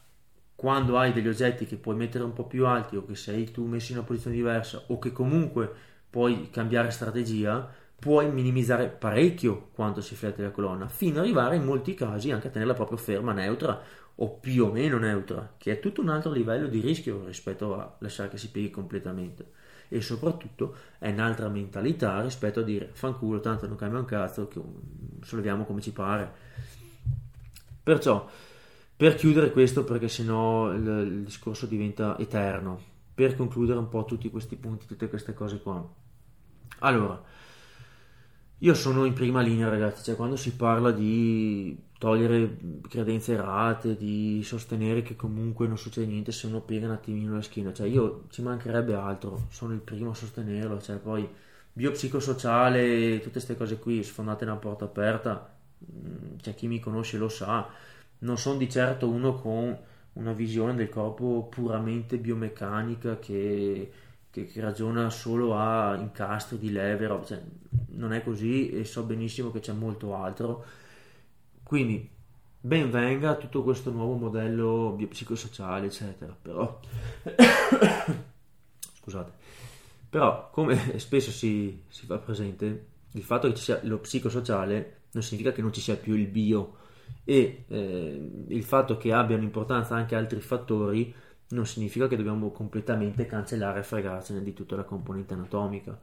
quando 0.54 0.98
hai 0.98 1.12
degli 1.12 1.28
oggetti 1.28 1.66
che 1.66 1.76
puoi 1.76 1.96
mettere 1.96 2.24
un 2.24 2.32
po' 2.32 2.46
più 2.46 2.66
alti 2.66 2.96
o 2.96 3.04
che 3.04 3.14
sei 3.14 3.50
tu 3.50 3.64
messo 3.66 3.92
in 3.92 3.98
una 3.98 4.06
posizione 4.06 4.36
diversa 4.36 4.82
o 4.86 4.98
che 4.98 5.12
comunque 5.12 5.70
puoi 6.08 6.48
cambiare 6.50 6.90
strategia, 6.90 7.70
puoi 7.98 8.30
minimizzare 8.30 8.88
parecchio 8.88 9.68
quanto 9.72 10.00
si 10.00 10.14
flette 10.14 10.42
la 10.42 10.50
colonna, 10.50 10.88
fino 10.88 11.18
ad 11.18 11.24
arrivare 11.24 11.56
in 11.56 11.64
molti 11.64 11.94
casi 11.94 12.30
anche 12.30 12.48
a 12.48 12.50
tenerla 12.50 12.74
proprio 12.74 12.98
ferma, 12.98 13.32
neutra 13.32 13.80
o 14.18 14.30
più 14.38 14.64
o 14.64 14.72
meno 14.72 14.98
neutra, 14.98 15.54
che 15.56 15.72
è 15.72 15.80
tutto 15.80 16.00
un 16.00 16.08
altro 16.08 16.32
livello 16.32 16.68
di 16.68 16.80
rischio 16.80 17.24
rispetto 17.24 17.78
a 17.78 17.96
lasciare 17.98 18.30
che 18.30 18.38
si 18.38 18.50
pieghi 18.50 18.70
completamente. 18.70 19.52
E 19.88 20.00
soprattutto 20.00 20.74
è 20.98 21.10
un'altra 21.10 21.48
mentalità 21.48 22.20
rispetto 22.22 22.60
a 22.60 22.62
dire 22.62 22.88
fanculo, 22.92 23.40
tanto 23.40 23.66
non 23.66 23.76
cambia 23.76 24.00
un 24.00 24.04
cazzo, 24.04 24.50
solleviamo 25.22 25.64
come 25.64 25.80
ci 25.80 25.92
pare. 25.92 26.32
Perciò, 27.82 28.28
per 28.96 29.14
chiudere 29.14 29.52
questo, 29.52 29.84
perché 29.84 30.08
sennò 30.08 30.72
il, 30.72 30.86
il 30.86 31.22
discorso 31.22 31.66
diventa 31.66 32.18
eterno, 32.18 32.80
per 33.14 33.36
concludere 33.36 33.78
un 33.78 33.88
po' 33.88 34.04
tutti 34.04 34.28
questi 34.30 34.56
punti, 34.56 34.86
tutte 34.86 35.08
queste 35.08 35.34
cose 35.34 35.60
qua. 35.60 35.86
Allora, 36.80 37.22
io 38.58 38.74
sono 38.74 39.04
in 39.04 39.12
prima 39.12 39.40
linea, 39.42 39.68
ragazzi, 39.68 40.02
cioè 40.02 40.16
quando 40.16 40.36
si 40.36 40.54
parla 40.54 40.90
di 40.90 41.76
togliere 41.98 42.56
credenze 42.88 43.34
errate, 43.34 43.96
di 43.96 44.42
sostenere 44.44 45.02
che 45.02 45.14
comunque 45.16 45.66
non 45.66 45.76
succede 45.78 46.06
niente 46.06 46.32
se 46.32 46.46
uno 46.46 46.60
piega 46.62 46.86
un 46.86 46.92
attimino 46.92 47.34
la 47.34 47.42
schiena, 47.42 47.72
cioè 47.72 47.86
io 47.86 48.24
ci 48.30 48.42
mancherebbe 48.42 48.94
altro, 48.94 49.46
sono 49.50 49.72
il 49.74 49.80
primo 49.80 50.10
a 50.10 50.14
sostenerlo, 50.14 50.80
cioè 50.80 50.96
poi 50.96 51.28
biopsicosociale, 51.72 53.18
tutte 53.18 53.30
queste 53.32 53.56
cose 53.56 53.78
qui, 53.78 54.02
sfondate 54.02 54.44
una 54.44 54.56
porta 54.56 54.84
aperta, 54.86 55.54
mm, 55.92 56.38
cioè 56.40 56.54
chi 56.54 56.66
mi 56.66 56.80
conosce 56.80 57.18
lo 57.18 57.28
sa, 57.28 57.68
non 58.20 58.38
sono 58.38 58.56
di 58.58 58.70
certo 58.70 59.08
uno 59.08 59.34
con 59.34 59.76
una 60.14 60.32
visione 60.32 60.74
del 60.74 60.88
corpo 60.88 61.46
puramente 61.50 62.16
biomeccanica 62.18 63.18
che 63.18 63.90
che, 64.36 64.44
che 64.44 64.60
ragiona 64.60 65.08
solo 65.08 65.56
a 65.56 65.96
incastri 65.96 66.58
di 66.58 66.70
leve, 66.70 67.08
cioè, 67.24 67.40
non 67.96 68.12
è 68.12 68.22
così 68.22 68.70
e 68.70 68.84
so 68.84 69.02
benissimo 69.02 69.50
che 69.50 69.60
c'è 69.60 69.72
molto 69.72 70.14
altro. 70.14 70.64
Quindi 71.62 72.08
ben 72.60 72.90
venga 72.90 73.36
tutto 73.36 73.62
questo 73.62 73.90
nuovo 73.90 74.14
modello 74.14 74.92
biopsicosociale, 74.96 75.86
eccetera. 75.86 76.36
Però, 76.40 76.80
scusate, 79.00 79.32
però 80.08 80.50
come 80.50 80.98
spesso 80.98 81.30
si, 81.30 81.82
si 81.88 82.06
fa 82.06 82.18
presente, 82.18 82.86
il 83.12 83.22
fatto 83.22 83.48
che 83.48 83.54
ci 83.54 83.62
sia 83.62 83.80
lo 83.82 83.98
psicosociale 83.98 84.94
non 85.12 85.22
significa 85.22 85.52
che 85.52 85.62
non 85.62 85.72
ci 85.72 85.80
sia 85.80 85.96
più 85.96 86.14
il 86.14 86.26
bio 86.26 86.76
e 87.24 87.64
eh, 87.66 88.30
il 88.48 88.62
fatto 88.64 88.96
che 88.96 89.12
abbiano 89.12 89.42
importanza 89.42 89.94
anche 89.94 90.14
altri 90.14 90.40
fattori 90.40 91.14
non 91.48 91.64
significa 91.64 92.08
che 92.08 92.16
dobbiamo 92.16 92.50
completamente 92.50 93.26
cancellare 93.26 93.80
e 93.80 93.84
fregarcene 93.84 94.42
di 94.42 94.52
tutta 94.52 94.76
la 94.76 94.84
componente 94.84 95.34
anatomica. 95.34 95.98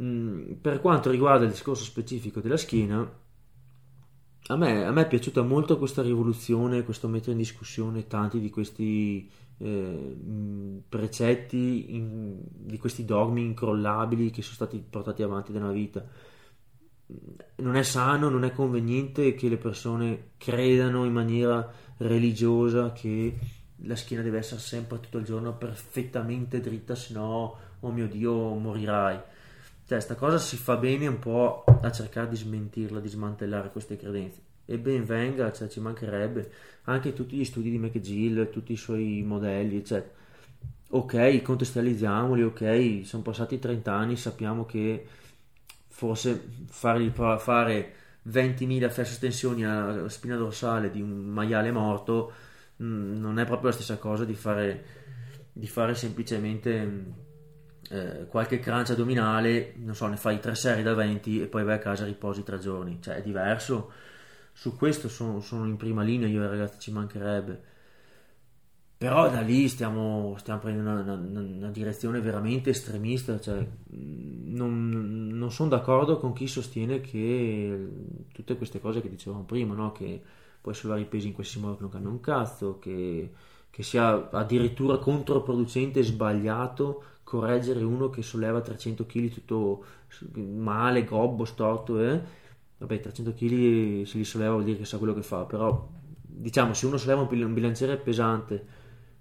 Mm, 0.00 0.52
per 0.60 0.80
quanto 0.80 1.10
riguarda 1.10 1.44
il 1.44 1.50
discorso 1.50 1.84
specifico 1.84 2.40
della 2.40 2.56
schiena, 2.56 3.24
a 4.48 4.56
me, 4.56 4.84
a 4.84 4.92
me, 4.92 5.02
è 5.02 5.08
piaciuta 5.08 5.42
molto 5.42 5.76
questa 5.78 6.02
rivoluzione, 6.02 6.84
questo 6.84 7.08
mettere 7.08 7.32
in 7.32 7.38
discussione 7.38 8.06
tanti 8.06 8.38
di 8.38 8.48
questi 8.50 9.28
eh, 9.58 10.16
precetti, 10.88 11.94
in, 11.96 12.38
di 12.42 12.78
questi 12.78 13.04
dogmi 13.04 13.44
incrollabili 13.44 14.30
che 14.30 14.42
sono 14.42 14.54
stati 14.54 14.84
portati 14.88 15.22
avanti 15.22 15.50
una 15.52 15.72
vita. 15.72 16.04
Non 17.56 17.76
è 17.76 17.82
sano, 17.82 18.28
non 18.28 18.44
è 18.44 18.52
conveniente 18.52 19.34
che 19.34 19.48
le 19.48 19.56
persone 19.56 20.30
credano 20.36 21.04
in 21.04 21.12
maniera 21.12 21.68
religiosa 21.98 22.92
che 22.92 23.36
la 23.80 23.96
schiena 23.96 24.22
deve 24.22 24.38
essere 24.38 24.60
sempre 24.60 25.00
tutto 25.00 25.18
il 25.18 25.24
giorno 25.24 25.56
perfettamente 25.56 26.60
dritta, 26.60 26.94
se 26.94 27.14
no, 27.14 27.56
oh 27.80 27.90
mio 27.90 28.06
Dio, 28.06 28.54
morirai. 28.54 29.18
Cioè, 29.86 30.00
sta 30.00 30.16
cosa 30.16 30.38
si 30.38 30.56
fa 30.56 30.76
bene 30.76 31.06
un 31.06 31.20
po' 31.20 31.64
a 31.64 31.92
cercare 31.92 32.28
di 32.28 32.36
smentirla, 32.36 32.98
di 32.98 33.08
smantellare 33.08 33.70
queste 33.70 33.96
credenze. 33.96 34.40
E 34.64 34.78
ben 34.78 35.04
venga, 35.04 35.52
cioè, 35.52 35.68
ci 35.68 35.78
mancherebbe 35.78 36.50
anche 36.84 37.12
tutti 37.12 37.36
gli 37.36 37.44
studi 37.44 37.70
di 37.70 37.78
McGill, 37.78 38.50
tutti 38.50 38.72
i 38.72 38.76
suoi 38.76 39.22
modelli, 39.22 39.76
eccetera. 39.76 40.12
Ok, 40.90 41.40
contestualizziamoli, 41.42 42.42
ok, 42.42 43.00
sono 43.04 43.22
passati 43.22 43.60
30 43.60 43.92
anni, 43.92 44.16
sappiamo 44.16 44.66
che 44.66 45.06
forse 45.86 46.48
fargli 46.68 47.10
fare 47.38 47.92
20.000 48.28 48.90
flesso 48.90 49.18
tensioni 49.20 49.64
alla 49.64 50.08
spina 50.08 50.36
dorsale 50.36 50.90
di 50.90 51.00
un 51.00 51.10
maiale 51.10 51.70
morto 51.70 52.32
mm, 52.82 53.18
non 53.18 53.38
è 53.38 53.44
proprio 53.44 53.68
la 53.70 53.74
stessa 53.74 53.96
cosa 53.98 54.24
di 54.24 54.34
fare, 54.34 54.84
di 55.52 55.66
fare 55.66 55.94
semplicemente 55.94 57.24
eh, 57.90 58.26
qualche 58.28 58.58
crunch 58.58 58.90
addominale, 58.90 59.74
non 59.76 59.94
so, 59.94 60.06
ne 60.06 60.16
fai 60.16 60.40
tre 60.40 60.54
serie 60.54 60.82
da 60.82 60.94
20 60.94 61.42
e 61.42 61.46
poi 61.46 61.64
vai 61.64 61.76
a 61.76 61.78
casa 61.78 62.04
e 62.04 62.06
riposi 62.06 62.42
tre 62.42 62.58
giorni, 62.58 62.98
cioè 63.00 63.16
è 63.16 63.22
diverso. 63.22 63.90
Su 64.52 64.76
questo 64.76 65.08
sono, 65.08 65.40
sono 65.40 65.66
in 65.66 65.76
prima 65.76 66.02
linea, 66.02 66.28
io 66.28 66.48
ragazzi 66.48 66.78
ci 66.80 66.92
mancherebbe. 66.92 67.74
Però 68.98 69.28
da 69.28 69.42
lì 69.42 69.68
stiamo, 69.68 70.36
stiamo 70.38 70.58
prendendo 70.58 70.90
una, 70.90 71.12
una, 71.12 71.40
una, 71.40 71.70
direzione 71.70 72.20
veramente 72.20 72.70
estremista, 72.70 73.38
cioè, 73.38 73.66
non, 73.90 75.28
non 75.34 75.52
sono 75.52 75.68
d'accordo 75.68 76.16
con 76.16 76.32
chi 76.32 76.46
sostiene 76.46 77.02
che 77.02 77.88
tutte 78.32 78.56
queste 78.56 78.80
cose 78.80 79.02
che 79.02 79.10
dicevamo 79.10 79.42
prima, 79.42 79.74
no? 79.74 79.92
che 79.92 80.22
puoi 80.62 80.74
sollevare 80.74 81.04
i 81.04 81.08
pesi 81.08 81.26
in 81.26 81.34
questi 81.34 81.58
modi 81.58 81.76
che 81.76 81.82
non 81.82 81.90
cambia 81.90 82.10
un 82.10 82.20
cazzo, 82.20 82.78
che, 82.78 83.32
che 83.68 83.82
sia 83.82 84.30
addirittura 84.30 84.96
controproducente 84.96 86.00
e 86.00 86.02
sbagliato 86.02 87.02
correggere 87.26 87.82
uno 87.82 88.08
che 88.08 88.22
solleva 88.22 88.60
300 88.60 89.04
kg 89.04 89.28
tutto 89.32 89.84
male, 90.34 91.04
gobbo, 91.04 91.44
storto, 91.44 92.00
eh? 92.00 92.20
vabbè 92.78 93.00
300 93.00 93.32
kg 93.32 94.04
se 94.04 94.16
li 94.16 94.24
solleva 94.24 94.52
vuol 94.52 94.62
dire 94.62 94.78
che 94.78 94.84
sa 94.84 94.96
quello 94.96 95.12
che 95.12 95.22
fa, 95.22 95.42
però 95.44 95.88
diciamo 96.22 96.72
se 96.72 96.86
uno 96.86 96.98
solleva 96.98 97.22
un 97.22 97.52
bilanciere 97.52 97.96
pesante, 97.96 98.64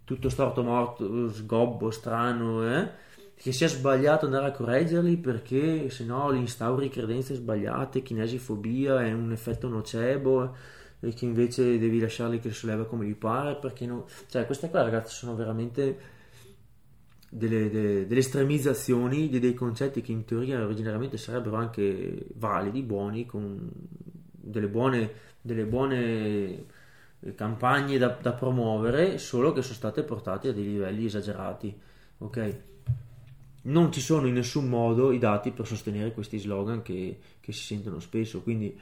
tutto 0.04 0.30
storto, 0.30 0.62
morto, 0.62 1.32
sgobbo, 1.32 1.90
strano, 1.90 2.64
eh? 2.72 2.90
che 3.34 3.52
sia 3.52 3.68
sbagliato 3.68 4.26
andare 4.26 4.46
a 4.46 4.52
correggerli 4.52 5.18
perché 5.18 5.90
se 5.90 6.06
no 6.06 6.32
gli 6.32 6.38
instauri 6.38 6.90
credenze 6.90 7.34
sbagliate, 7.34 8.04
chinesifobia 8.04 9.04
è 9.04 9.14
un 9.14 9.32
effetto 9.32 9.68
nocebo 9.68 10.56
e 11.00 11.12
che 11.12 11.26
invece 11.26 11.80
devi 11.80 12.00
lasciarli 12.00 12.40
che 12.40 12.52
solleva 12.52 12.86
come 12.86 13.08
gli 13.08 13.16
pare 13.16 13.56
perché 13.56 13.88
no... 13.88 14.06
cioè 14.28 14.46
queste 14.46 14.70
qua 14.70 14.84
ragazzi 14.84 15.16
sono 15.16 15.36
veramente 15.36 16.14
delle, 17.30 17.70
delle, 17.70 18.08
delle, 18.08 18.20
estremizzazioni 18.20 19.30
di 19.30 19.40
dei 19.40 19.54
concetti 19.54 20.02
che 20.02 20.12
in 20.12 20.26
teoria 20.26 20.64
originariamente 20.64 21.18
sarebbero 21.18 21.56
anche 21.56 22.28
validi, 22.36 22.82
buoni, 22.82 23.26
con 23.26 23.70
delle 24.32 24.68
buone, 24.68 25.12
delle 25.42 25.66
buone 25.66 26.66
campagne 27.34 27.98
da, 27.98 28.18
da, 28.22 28.34
promuovere, 28.34 29.18
solo 29.18 29.52
che 29.52 29.62
sono 29.62 29.74
state 29.74 30.04
portate 30.04 30.50
a 30.50 30.54
dei 30.54 30.64
livelli 30.64 31.06
esagerati. 31.06 31.76
Ok? 32.20 32.60
Non 33.64 33.92
ci 33.92 34.00
sono 34.00 34.28
in 34.28 34.34
nessun 34.36 34.70
modo 34.70 35.12
i 35.12 35.18
dati 35.18 35.52
per 35.52 35.66
sostenere 35.66 36.12
questi 36.12 36.38
slogan 36.38 36.84
che, 36.84 37.18
che 37.40 37.52
si 37.52 37.64
sentono 37.64 38.00
spesso, 38.00 38.42
quindi 38.42 38.78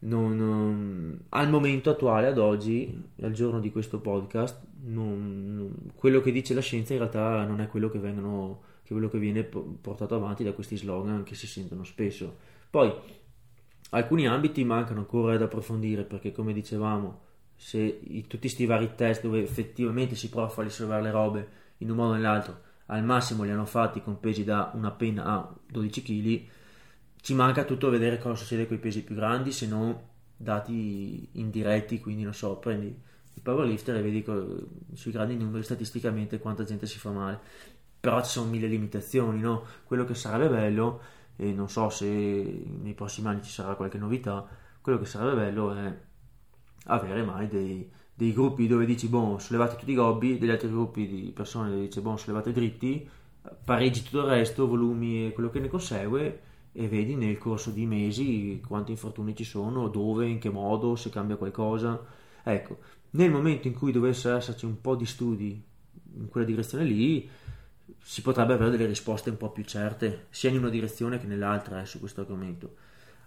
non, 0.00 0.36
non, 0.36 1.18
al 1.30 1.48
momento 1.48 1.88
attuale, 1.88 2.26
ad 2.26 2.38
oggi, 2.38 3.02
al 3.22 3.32
giorno 3.32 3.58
di 3.58 3.72
questo 3.72 3.98
podcast, 3.98 4.60
non, 4.86 5.90
quello 5.94 6.20
che 6.20 6.32
dice 6.32 6.54
la 6.54 6.60
scienza 6.60 6.92
in 6.92 6.98
realtà 6.98 7.44
non 7.44 7.60
è 7.60 7.68
quello 7.68 7.88
che, 7.88 7.98
vengono, 7.98 8.62
che 8.82 8.92
quello 8.92 9.08
che 9.08 9.18
viene 9.18 9.44
portato 9.44 10.14
avanti 10.14 10.44
da 10.44 10.52
questi 10.52 10.76
slogan 10.76 11.22
che 11.22 11.34
si 11.34 11.46
sentono 11.46 11.84
spesso. 11.84 12.36
Poi, 12.70 12.92
alcuni 13.90 14.26
ambiti 14.26 14.64
mancano 14.64 15.00
ancora 15.00 15.36
da 15.36 15.44
approfondire 15.44 16.04
perché, 16.04 16.32
come 16.32 16.52
dicevamo, 16.52 17.20
se 17.54 17.78
i, 17.78 18.22
tutti 18.22 18.38
questi 18.38 18.66
vari 18.66 18.92
test 18.94 19.22
dove 19.22 19.42
effettivamente 19.42 20.14
si 20.14 20.28
prova 20.28 20.46
a 20.46 20.50
farli 20.50 20.70
sollevare 20.70 21.02
le 21.02 21.10
robe 21.10 21.48
in 21.78 21.90
un 21.90 21.96
modo 21.96 22.10
o 22.10 22.14
nell'altro, 22.14 22.60
al 22.86 23.04
massimo 23.04 23.42
li 23.42 23.50
hanno 23.50 23.66
fatti 23.66 24.02
con 24.02 24.20
pesi 24.20 24.44
da 24.44 24.70
una 24.74 24.90
penna 24.90 25.24
a 25.24 25.54
12 25.70 26.02
kg 26.02 26.44
ci 27.20 27.34
manca 27.34 27.64
tutto 27.64 27.90
vedere 27.90 28.18
cosa 28.18 28.36
succede 28.36 28.68
con 28.68 28.76
i 28.76 28.78
pesi 28.80 29.02
più 29.02 29.16
grandi 29.16 29.50
se 29.50 29.66
non 29.66 29.98
dati 30.36 31.28
indiretti 31.32 31.98
quindi 31.98 32.22
non 32.22 32.32
so 32.32 32.56
prendi 32.58 32.96
il 33.36 33.42
powerlifter 33.42 33.96
e 33.96 34.02
vedi 34.02 34.24
sui 34.94 35.12
grandi 35.12 35.36
numeri 35.36 35.62
statisticamente 35.62 36.38
quanta 36.38 36.64
gente 36.64 36.86
si 36.86 36.98
fa 36.98 37.10
male 37.10 37.38
però 38.00 38.22
ci 38.22 38.30
sono 38.30 38.50
mille 38.50 38.66
limitazioni 38.66 39.40
no? 39.40 39.64
quello 39.84 40.04
che 40.04 40.14
sarebbe 40.14 40.54
bello 40.54 41.00
e 41.36 41.52
non 41.52 41.68
so 41.68 41.88
se 41.90 42.06
nei 42.06 42.94
prossimi 42.94 43.28
anni 43.28 43.42
ci 43.42 43.50
sarà 43.50 43.74
qualche 43.74 43.98
novità 43.98 44.46
quello 44.80 44.98
che 44.98 45.04
sarebbe 45.04 45.36
bello 45.36 45.74
è 45.74 45.98
avere 46.86 47.22
mai 47.24 47.48
dei, 47.48 47.90
dei 48.14 48.32
gruppi 48.32 48.66
dove 48.66 48.86
dici 48.86 49.08
boh 49.08 49.38
sollevate 49.38 49.76
tutti 49.76 49.90
i 49.90 49.94
gobbi 49.94 50.38
degli 50.38 50.50
altri 50.50 50.68
gruppi 50.68 51.06
di 51.06 51.32
persone 51.32 51.70
dove 51.70 51.82
dici 51.82 52.00
boh 52.00 52.16
sollevate 52.16 52.52
dritti 52.52 53.08
pareggi 53.64 54.02
tutto 54.02 54.20
il 54.20 54.26
resto 54.26 54.66
volumi 54.66 55.26
e 55.26 55.32
quello 55.32 55.50
che 55.50 55.60
ne 55.60 55.68
consegue 55.68 56.40
e 56.78 56.88
vedi 56.88 57.14
nel 57.14 57.38
corso 57.38 57.70
di 57.70 57.86
mesi 57.86 58.62
quanti 58.66 58.90
infortuni 58.90 59.34
ci 59.34 59.44
sono, 59.44 59.88
dove, 59.88 60.26
in 60.26 60.38
che 60.38 60.50
modo, 60.50 60.94
se 60.94 61.08
cambia 61.08 61.36
qualcosa. 61.36 61.98
Ecco, 62.42 62.78
nel 63.16 63.30
momento 63.30 63.66
in 63.66 63.74
cui 63.74 63.92
dovesse 63.92 64.30
esserci 64.30 64.66
un 64.66 64.80
po' 64.80 64.94
di 64.94 65.06
studi 65.06 65.62
in 66.18 66.28
quella 66.28 66.46
direzione 66.46 66.84
lì, 66.84 67.28
si 67.98 68.22
potrebbe 68.22 68.52
avere 68.52 68.70
delle 68.70 68.86
risposte 68.86 69.30
un 69.30 69.36
po' 69.36 69.50
più 69.50 69.64
certe, 69.64 70.26
sia 70.30 70.50
in 70.50 70.58
una 70.58 70.68
direzione 70.68 71.18
che 71.18 71.26
nell'altra 71.26 71.80
eh, 71.80 71.86
su 71.86 71.98
questo 71.98 72.20
argomento. 72.20 72.76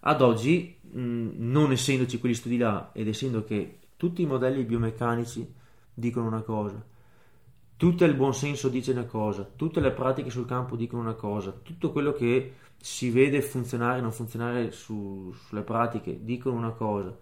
Ad 0.02 0.22
oggi, 0.22 0.78
mh, 0.80 1.30
non 1.38 1.72
essendoci 1.72 2.20
quegli 2.20 2.34
studi 2.34 2.58
là 2.58 2.92
ed 2.94 3.08
essendo 3.08 3.44
che 3.44 3.80
tutti 3.98 4.22
i 4.22 4.28
modelli 4.28 4.64
biomeccanici 4.64 5.54
dicono 5.94 6.28
una 6.28 6.42
cosa, 6.42 6.86
tutto 7.76 8.06
il 8.06 8.14
buon 8.14 8.34
senso 8.34 8.70
dice 8.70 8.92
una 8.92 9.06
cosa, 9.06 9.50
tutte 9.56 9.80
le 9.80 9.92
pratiche 9.92 10.30
sul 10.30 10.46
campo 10.46 10.76
dicono 10.76 11.02
una 11.02 11.14
cosa, 11.14 11.52
tutto 11.52 11.92
quello 11.92 12.14
che 12.14 12.54
si 12.78 13.10
vede 13.10 13.42
funzionare 13.42 13.98
e 13.98 14.02
non 14.02 14.12
funzionare 14.12 14.72
su, 14.72 15.34
sulle 15.48 15.64
pratiche 15.64 16.24
dicono 16.24 16.56
una 16.56 16.72
cosa 16.72 17.18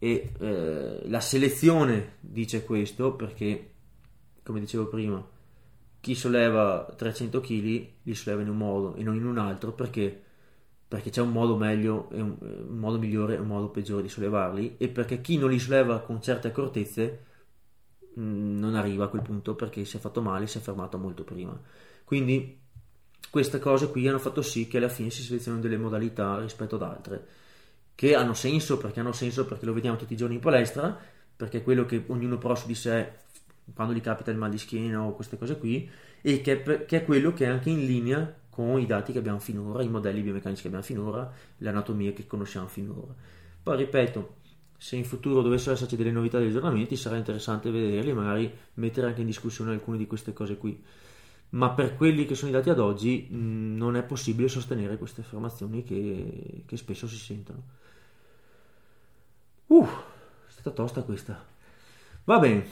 e 0.00 0.32
eh, 0.40 1.02
la 1.08 1.20
selezione 1.20 2.16
dice 2.20 2.64
questo 2.64 3.14
perché 3.14 3.74
come 4.42 4.58
dicevo 4.58 4.88
prima 4.88 5.24
chi 6.00 6.14
solleva 6.14 6.92
300 6.96 7.40
kg 7.40 7.88
li 8.02 8.14
solleva 8.14 8.42
in 8.42 8.48
un 8.48 8.56
modo 8.56 8.94
e 8.96 9.02
non 9.02 9.14
in 9.14 9.26
un 9.26 9.38
altro 9.38 9.72
perché 9.72 10.24
perché 10.88 11.10
c'è 11.10 11.20
un 11.20 11.30
modo 11.30 11.56
meglio 11.56 12.08
un, 12.12 12.34
un 12.40 12.78
modo 12.78 12.98
migliore 12.98 13.36
e 13.36 13.38
un 13.38 13.46
modo 13.46 13.68
peggiore 13.68 14.02
di 14.02 14.08
sollevarli 14.08 14.76
e 14.78 14.88
perché 14.88 15.20
chi 15.20 15.36
non 15.36 15.50
li 15.50 15.58
solleva 15.60 16.00
con 16.00 16.20
certe 16.20 16.48
accortezze 16.48 17.28
Mm, 18.18 18.58
non 18.58 18.74
arriva 18.74 19.04
a 19.04 19.08
quel 19.08 19.22
punto 19.22 19.54
perché 19.54 19.84
si 19.84 19.96
è 19.96 20.00
fatto 20.00 20.20
male, 20.20 20.46
si 20.46 20.58
è 20.58 20.60
fermato 20.60 20.98
molto 20.98 21.22
prima. 21.24 21.58
Quindi 22.04 22.58
queste 23.30 23.58
cose 23.58 23.90
qui 23.90 24.08
hanno 24.08 24.18
fatto 24.18 24.42
sì 24.42 24.66
che 24.66 24.78
alla 24.78 24.88
fine 24.88 25.10
si 25.10 25.22
selezionino 25.22 25.62
delle 25.62 25.78
modalità 25.78 26.38
rispetto 26.40 26.74
ad 26.76 26.82
altre 26.82 27.26
che 28.00 28.14
hanno 28.14 28.32
senso 28.32 28.78
perché 28.78 29.00
hanno 29.00 29.12
senso 29.12 29.44
perché 29.44 29.66
lo 29.66 29.74
vediamo 29.74 29.98
tutti 29.98 30.14
i 30.14 30.16
giorni 30.16 30.36
in 30.36 30.40
palestra 30.40 30.98
perché 31.36 31.58
è 31.58 31.62
quello 31.62 31.84
che 31.84 32.04
ognuno 32.06 32.38
prova 32.38 32.54
su 32.54 32.66
di 32.66 32.74
sé 32.74 33.12
quando 33.74 33.92
gli 33.92 34.00
capita 34.00 34.30
il 34.30 34.38
mal 34.38 34.48
di 34.48 34.56
schiena 34.56 35.02
o 35.02 35.12
queste 35.14 35.36
cose 35.36 35.58
qui 35.58 35.86
e 36.22 36.40
che 36.40 36.62
che 36.62 36.96
è 36.96 37.04
quello 37.04 37.34
che 37.34 37.44
è 37.44 37.48
anche 37.48 37.68
in 37.68 37.84
linea 37.84 38.34
con 38.48 38.80
i 38.80 38.86
dati 38.86 39.12
che 39.12 39.18
abbiamo 39.18 39.38
finora, 39.38 39.82
i 39.82 39.90
modelli 39.90 40.22
biomeccanici 40.22 40.62
che 40.62 40.68
abbiamo 40.68 40.84
finora, 40.86 41.30
l'anatomia 41.58 42.12
che 42.12 42.26
conosciamo 42.26 42.68
finora. 42.68 43.14
Poi 43.62 43.76
ripeto, 43.76 44.36
se 44.78 44.96
in 44.96 45.04
futuro 45.04 45.42
dovessero 45.42 45.74
esserci 45.74 45.96
delle 45.96 46.10
novità, 46.10 46.38
degli 46.38 46.48
aggiornamenti, 46.48 46.96
sarà 46.96 47.16
interessante 47.18 47.70
vederli 47.70 48.10
e 48.10 48.14
magari 48.14 48.50
mettere 48.74 49.08
anche 49.08 49.20
in 49.20 49.26
discussione 49.26 49.72
alcune 49.72 49.98
di 49.98 50.06
queste 50.06 50.32
cose 50.32 50.56
qui. 50.56 50.82
Ma 51.50 51.70
per 51.72 51.96
quelli 51.96 52.24
che 52.24 52.34
sono 52.34 52.50
i 52.50 52.54
dati 52.54 52.70
ad 52.70 52.78
oggi 52.78 53.28
mh, 53.30 53.76
non 53.76 53.96
è 53.96 54.02
possibile 54.04 54.48
sostenere 54.48 54.96
queste 54.96 55.20
affermazioni 55.20 55.82
che, 55.82 56.62
che 56.64 56.76
spesso 56.78 57.06
si 57.06 57.16
sentono. 57.16 57.79
Uh, 59.70 59.86
è 59.86 60.50
stata 60.50 60.70
tosta 60.72 61.02
questa. 61.02 61.46
Va 62.24 62.40
bene, 62.40 62.66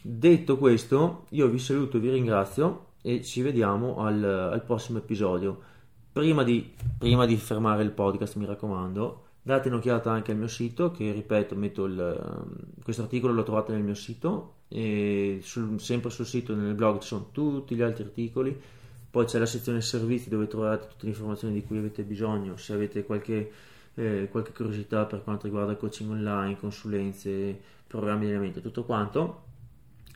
detto 0.00 0.56
questo, 0.56 1.26
io 1.30 1.48
vi 1.48 1.58
saluto, 1.58 1.98
vi 1.98 2.10
ringrazio 2.10 2.92
e 3.02 3.24
ci 3.24 3.42
vediamo 3.42 3.98
al, 3.98 4.22
al 4.22 4.62
prossimo 4.62 4.98
episodio. 4.98 5.60
Prima 6.12 6.44
di, 6.44 6.72
prima 6.96 7.26
di 7.26 7.36
fermare 7.36 7.82
il 7.82 7.90
podcast, 7.90 8.36
mi 8.36 8.46
raccomando, 8.46 9.24
date 9.42 9.66
un'occhiata 9.66 10.08
anche 10.08 10.30
al 10.30 10.38
mio 10.38 10.46
sito 10.46 10.92
che 10.92 11.10
ripeto 11.10 11.56
metto 11.56 11.86
il, 11.86 11.98
ehm, 11.98 12.82
questo 12.84 13.02
articolo 13.02 13.32
lo 13.32 13.42
trovate 13.42 13.72
nel 13.72 13.82
mio 13.82 13.94
sito 13.94 14.58
e 14.68 15.40
sul, 15.42 15.80
sempre 15.80 16.10
sul 16.10 16.26
sito 16.26 16.54
nel 16.54 16.74
blog 16.74 17.00
ci 17.00 17.08
sono 17.08 17.30
tutti 17.30 17.76
gli 17.76 17.82
altri 17.82 18.02
articoli 18.02 18.60
poi 19.08 19.24
c'è 19.24 19.38
la 19.38 19.46
sezione 19.46 19.80
servizi 19.80 20.28
dove 20.28 20.48
trovate 20.48 20.88
tutte 20.88 21.04
le 21.04 21.10
informazioni 21.10 21.54
di 21.54 21.62
cui 21.62 21.78
avete 21.78 22.02
bisogno 22.02 22.56
se 22.56 22.72
avete 22.72 23.04
qualche, 23.04 23.50
eh, 23.96 24.28
qualche 24.30 24.52
curiosità 24.52 25.04
per 25.04 25.22
quanto 25.22 25.46
riguarda 25.46 25.76
coaching 25.76 26.10
online 26.10 26.58
consulenze 26.58 27.58
programmi 27.86 28.20
di 28.20 28.26
allenamento 28.26 28.60
tutto 28.60 28.84
quanto 28.84 29.44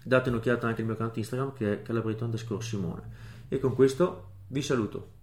date 0.02 0.30
un'occhiata 0.30 0.66
anche 0.66 0.80
al 0.80 0.86
mio 0.86 0.94
account 0.94 1.16
Instagram 1.16 1.52
che 1.52 1.72
è 1.72 1.82
calabrito 1.82 2.24
underscore 2.24 2.62
Simone. 2.62 3.02
E 3.48 3.58
con 3.58 3.74
questo 3.74 4.28
vi 4.48 4.62
saluto 4.62 5.18